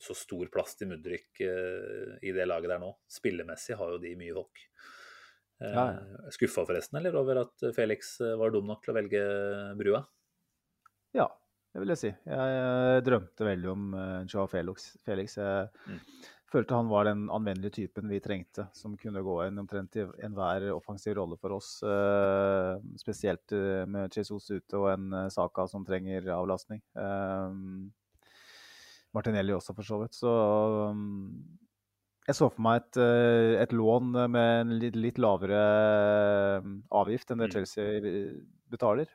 [0.00, 2.94] så stor plass til Mudrik uh, i det laget der nå.
[3.10, 4.64] Spillemessig har jo de mye folk.
[5.60, 5.84] Uh, Ja,
[6.32, 9.22] Skuffa forresten, eller, over at Felix eh, var dum nok til å velge
[9.76, 10.04] brua?
[11.16, 11.26] ja,
[11.74, 12.10] det vil jeg si.
[12.30, 14.92] Jeg, jeg drømte veldig om uh, Joao Felix.
[15.04, 15.36] Felix.
[15.40, 16.00] Jeg Mm.
[16.50, 20.66] Følte han var den anvendelige typen vi trengte, som kunne gå inn omtrent i enhver
[20.74, 21.76] offensiv rolle for oss.
[21.86, 26.82] eh, spesielt eh, med Jesus ute og en eh, Saka som trenger avlastning.
[29.14, 30.14] Martinelli også, for så vidt.
[30.14, 30.32] Så
[32.28, 32.98] jeg så for meg et,
[33.64, 35.62] et lån med en litt, litt lavere
[36.94, 37.54] avgift enn det Mm.
[37.56, 38.12] Chelsea
[38.70, 39.10] betaler.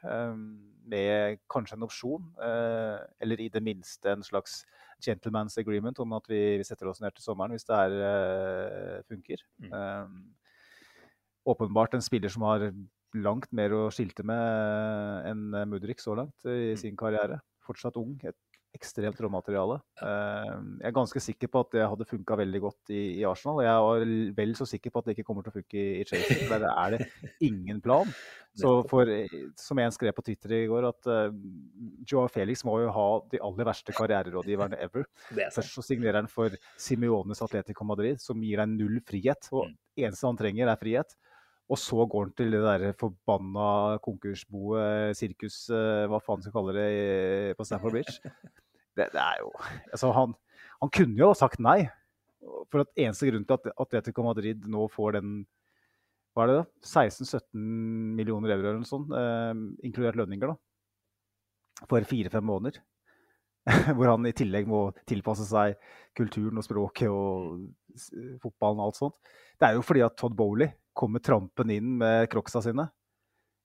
[0.83, 4.65] Med kanskje en opsjon, eller i det minste en slags
[5.03, 8.99] gentleman's agreement om at vi, vi setter oss ned til sommeren hvis det her uh,
[9.09, 9.41] funker.
[9.63, 9.73] Mm.
[9.73, 10.35] Um,
[11.45, 12.69] åpenbart en spiller som har
[13.15, 16.79] langt mer å skilte med enn Mudrik så langt i Mm.
[16.81, 17.39] sin karriere.
[17.65, 18.17] Fortsatt ung.
[18.23, 18.35] Et
[18.75, 19.79] ekstremt råmateriale.
[20.03, 23.61] Eh, Jeg er ganske sikker på at det hadde funka veldig godt i, i Arsenal.
[23.63, 26.07] Jeg er vel så sikker på at det ikke kommer til å funke i, i
[26.07, 26.47] Chelsea.
[26.47, 27.07] for Der er det
[27.41, 28.11] ingen plan.
[28.55, 29.27] Så for, eh,
[29.59, 31.33] som en skrev på Twitter i går, at uh,
[32.07, 35.03] Joa Felix må jo ha de aller verste karriererådgiverne ever.
[35.35, 35.49] Er.
[35.51, 39.49] Først så signerer han for Simiones Atletico Madrid, som gir deg null frihet.
[39.51, 39.75] Og Mm.
[40.07, 41.17] eneste han trenger, er frihet.
[41.67, 46.75] Og så går han til det der forbanna konkursboet, sirkus, eh, hva faen skal kalle
[46.77, 48.19] det, på Stamford Bridge.
[48.95, 49.51] Det, det er jo
[49.91, 50.33] Altså, han,
[50.81, 51.83] han kunne jo ha sagt nei.
[52.71, 55.37] For at eneste grunn til at Atletico Madrid nå får den
[56.35, 56.65] hva er det da?
[56.83, 57.61] 16-17
[58.17, 59.53] millioner euro eller noe sånt, eh,
[59.87, 61.85] inkludert lønninger, da.
[61.87, 62.81] For fire-fem måneder.
[63.95, 65.79] Hvor han i tillegg må tilpasse seg
[66.17, 67.63] kulturen og språket og
[68.43, 69.15] fotballen og alt sånt.
[69.55, 72.89] Det er jo fordi at Todd Bowley kommer trampen inn med crocsa sine.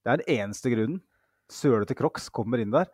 [0.01, 1.02] Det er den eneste grunnen.
[1.51, 2.86] Sølete crocs kommer inn der.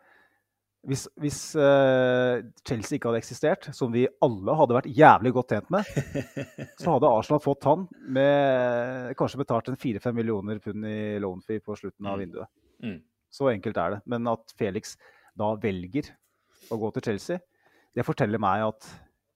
[0.87, 5.71] Hvis, hvis uh, Chelsea ikke hadde eksistert, som vi alle hadde vært jævlig godt tjent
[5.75, 5.89] med,
[6.81, 11.59] så hadde Arsenal fått han med kanskje betalt en 4-5 millioner pund i loan fee
[11.65, 12.23] på slutten av Mm.
[12.23, 12.49] vinduet.
[12.87, 13.01] Mm.
[13.35, 14.01] Så enkelt er det.
[14.07, 14.95] Men at Felix
[15.37, 16.13] da velger
[16.73, 17.43] å gå til Chelsea,
[17.97, 18.87] det forteller meg at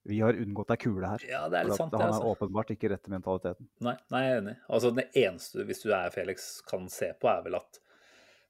[0.08, 1.20] vi har unngått ei kule her.
[1.28, 1.98] Ja, det er litt sant, det.
[2.00, 2.30] han er Altså.
[2.32, 3.66] åpenbart ikke rett i mentaliteten.
[3.84, 4.54] Nei, nei, jeg er enig.
[4.70, 7.80] Altså, det eneste, hvis du er Felix, kan se på, er vel at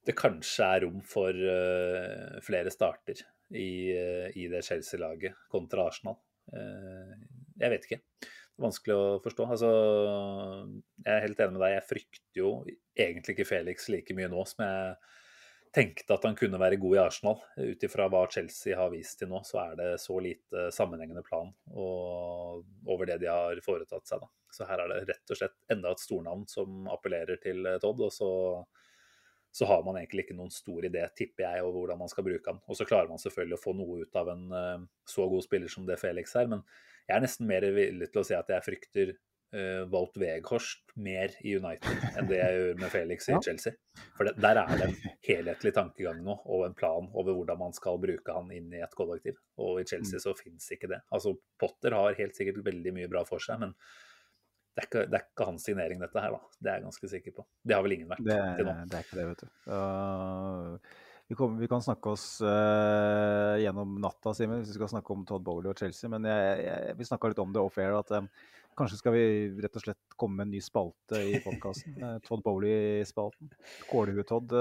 [0.07, 3.21] det kanskje er rom for uh, flere starter
[3.53, 6.17] i, uh, i det Chelsea-laget kontra Arsenal.
[6.49, 7.13] Uh,
[7.61, 8.01] jeg vet ikke.
[8.21, 9.47] Det er vanskelig å forstå.
[9.55, 9.71] Altså,
[11.05, 11.75] jeg er helt enig med deg.
[11.77, 12.51] Jeg frykter jo
[12.97, 14.95] egentlig ikke Felix like mye nå som jeg
[15.71, 17.39] tenkte at han kunne være god i Arsenal.
[17.61, 21.53] Ut ifra hva Chelsea har vist til nå, så er det så lite sammenhengende plan
[21.71, 24.25] over det de har foretatt seg.
[24.25, 24.27] Da.
[24.51, 28.03] Så her er det rett og slett enda et stornavn som appellerer til Todd.
[28.03, 28.31] Og så,
[29.51, 32.53] så har man egentlig ikke noen stor idé, tipper jeg, over hvordan man skal bruke
[32.53, 32.61] han.
[32.71, 35.71] Og så klarer man selvfølgelig å få noe ut av en uh, så god spiller
[35.71, 36.47] som det Felix er.
[36.51, 36.63] Men
[37.09, 41.35] jeg er nesten mer villig til å si at jeg frykter uh, Wout Weghorst mer
[41.43, 43.75] i United enn det jeg gjør med Felix i Chelsea.
[44.15, 47.75] For det, der er det en helhetlig tankegang nå og en plan over hvordan man
[47.75, 49.35] skal bruke han inn i et kollektiv.
[49.59, 51.01] Og i Chelsea så fins ikke det.
[51.11, 53.75] Altså Potter har helt sikkert veldig mye bra for seg, men
[54.71, 56.31] det er, ikke, det er ikke hans signering, dette her.
[56.31, 56.39] da.
[56.63, 57.43] Det er jeg ganske sikker på.
[57.67, 58.75] Det har vel ingen vært Det, til nå.
[58.87, 59.49] det er ikke det, vet du.
[59.67, 60.77] Uh,
[61.27, 65.25] vi, kommer- vi kan snakke oss uh, gjennom natta, Simen, hvis vi skal snakke om
[65.27, 66.07] Todd Bowley og Chelsea.
[66.11, 67.97] Men jeg, jeg, vi snakka litt om det off-air.
[67.99, 68.31] at um,
[68.79, 69.23] Kanskje skal vi
[69.61, 71.97] rett og slett komme med en ny spalte i podkasten.
[72.27, 73.51] Todd Bowley-spalten.
[73.91, 74.55] Kålhue-Todd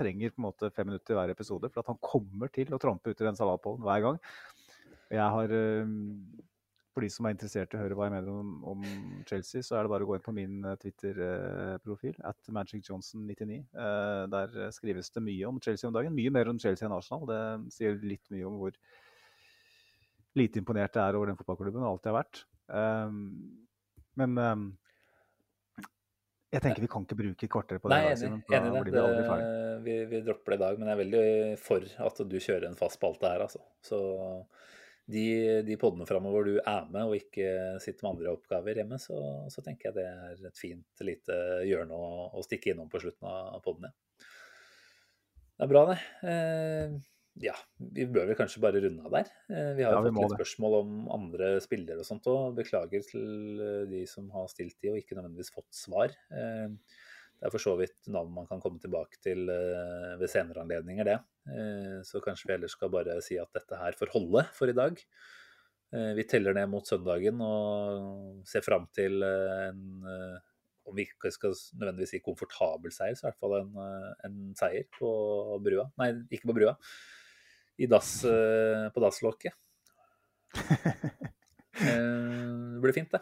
[0.00, 1.68] trenger på en måte fem minutter i hver episode.
[1.68, 4.20] For at han kommer til å trampe uti den salatpollen hver gang.
[5.12, 5.52] Jeg har
[6.90, 8.80] For de som er interessert i å høre hva jeg mener om, om
[9.28, 13.60] Chelsea, så er det bare å gå inn på min eh, Twitter-profil, at Magic-Johnson99.
[13.60, 16.16] Eh, Der eh, skrives det mye om Chelsea om dagen.
[16.16, 17.28] Mye mer om Chelsea enn Arsenal.
[17.30, 18.74] Det sier litt mye om hvor
[20.38, 22.42] lite imponert jeg er over den fotballklubben, og alt jeg har vært.
[22.70, 23.20] Um,
[24.18, 24.66] men um,
[26.50, 27.94] jeg tenker vi kan ikke bruke et kvarter på det.
[27.94, 29.02] Nei, da, enig, Simen, enig det.
[29.30, 31.24] det vi, vi dropper det i dag, men jeg er veldig
[31.62, 33.62] for at du kjører en fast spalte her, altså.
[33.86, 34.00] Så
[35.10, 35.26] de,
[35.66, 39.18] de podene framover du er med og ikke sitter med andre oppgaver hjemme, så,
[39.52, 41.38] så tenker jeg det er et fint lite
[41.68, 43.92] hjørne å, å stikke innom på slutten av podene.
[45.60, 45.96] Det er bra, det.
[46.30, 46.94] Eh,
[47.44, 47.54] ja,
[47.94, 49.28] vi bør vel kanskje bare runde av der.
[49.52, 50.38] Eh, vi har Ja, vi fått litt det.
[50.40, 52.56] spørsmål om andre spillere og sånt òg.
[52.58, 56.16] Beklager til eh, de som har stilt de og ikke nødvendigvis fått svar.
[56.32, 56.68] Eh,
[57.40, 61.06] det er for så vidt navn man kan komme tilbake til eh, ved senere anledninger,
[61.08, 61.14] det.
[61.48, 64.76] Eh, Så kanskje vi heller skal bare si at dette her får holde for i
[64.76, 65.00] dag.
[65.96, 70.04] Eh, Vi teller ned mot søndagen og ser fram til en
[70.90, 73.74] om vi ikke skal nødvendigvis si komfortabel seier, så i hvert fall en,
[74.26, 75.10] en seier på
[75.62, 75.84] brua.
[76.00, 76.72] Nei, ikke på brua.
[77.78, 79.54] I dass, på dasslokket.
[81.80, 83.20] Det blir fint, det.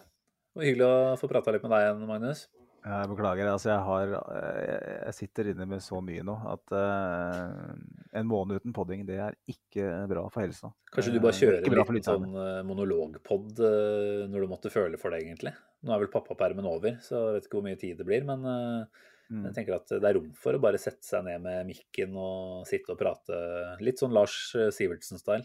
[0.57, 2.47] Og hyggelig å få prata litt med deg igjen, Magnus.
[2.85, 3.49] Jeg beklager.
[3.51, 4.79] altså Jeg, har, jeg
[5.09, 7.75] jeg sitter inne med så mye nå at uh,
[8.17, 10.71] en måned uten podding, det er ikke bra for helsa.
[10.95, 15.01] Kanskje du bare Eh, kjører en liten sånn eh, monologpod eh, når du måtte føle
[15.01, 15.53] for det, egentlig.
[15.85, 18.27] Nå er vel pappapermen over, så jeg vet ikke hvor mye tid det blir.
[18.27, 19.43] Men uh, Mm.
[19.45, 22.63] jeg tenker at det er rom for å bare sette seg ned med mikken og
[22.65, 23.37] sitte og prate
[23.85, 25.45] litt sånn Lars eh, Sivertsen-style.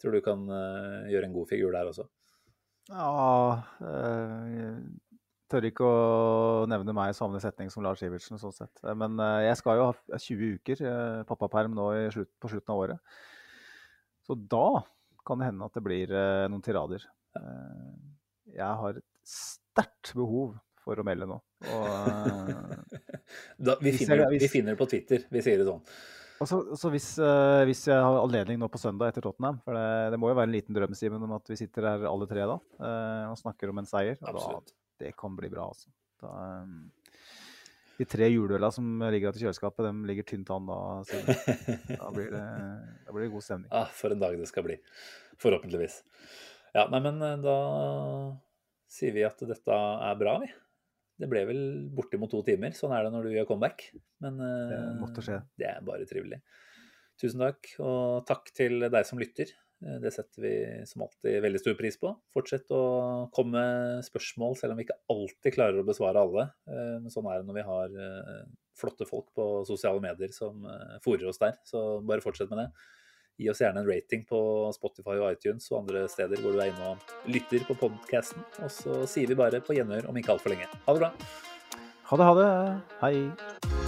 [0.00, 2.06] Tror du kan uh, gjøre en god figur der også.
[2.88, 4.78] Ja eh,
[5.50, 8.82] tør ikke å nevne meg i samme setning som Lars Ivertsen, sånn sett.
[8.84, 12.50] Eh, Men eh, jeg skal jo ha 20 uker eh, pappaperm nå i slutt, på
[12.52, 13.18] slutten av året.
[14.28, 14.82] Så da
[15.28, 16.12] kan det hende at det blir
[16.48, 17.02] noen tirader.
[18.48, 20.54] Jeg har et sterkt behov
[20.84, 21.36] for å melde nå.
[21.68, 22.54] Og,
[23.60, 25.82] Da, vi, finner, jeg- hvis- vi finner det på Twitter, vi sier det sånn.
[26.38, 27.08] Og så, så hvis,
[27.66, 30.46] hvis jeg har anledning nå på søndag etter Tottenham For det, det må jo være
[30.46, 32.54] en liten drøm Simen, om at vi sitter her alle tre da
[33.32, 34.14] og snakker om en seier.
[34.22, 34.70] Da, Absolutt.
[35.00, 35.90] Det kan bli bra, altså.
[36.22, 37.06] Da, eh,
[37.98, 40.78] de tre juleøla som ligger i kjøleskapet, de ligger tynt an da.
[41.06, 41.18] Så
[41.90, 42.44] Da blir det,
[43.06, 43.72] da blir det god stemning.
[43.74, 44.78] Ah, for en dag det skal bli.
[45.42, 46.02] Forhåpentligvis.
[46.76, 47.56] Ja, nei, men eh, da
[48.88, 50.50] sier vi at dette er bra, vi.
[51.18, 52.70] Det ble vel bortimot to timer.
[52.78, 53.88] Sånn er det når du gjør comeback.
[54.22, 54.84] Men eh, Det
[55.58, 56.38] det er bare trivelig.
[57.18, 59.50] Tusen takk, og takk til deg som lytter.
[59.84, 60.54] Eh, Det setter vi
[60.86, 62.12] som alltid veldig stor pris på.
[62.34, 63.62] Fortsett å komme
[64.06, 66.50] spørsmål, selv om vi ikke alltid klarer å besvare alle.
[66.68, 68.44] Eh, Men sånn er det når vi har eh,
[68.78, 70.62] flotte folk på sosiale medier som
[71.02, 71.58] fòrer oss der.
[71.66, 72.68] Så bare fortsett med det.
[73.38, 74.38] Gi oss gjerne en rating på
[74.74, 78.42] Spotify og iTunes og andre steder hvor du er inne og lytter på podcasten.
[78.62, 80.66] Og så sier vi bare på gjenhør om ikke altfor lenge.
[80.86, 81.12] Ha det bra.
[82.10, 82.50] Ha det, ha det.
[83.02, 83.87] Hei.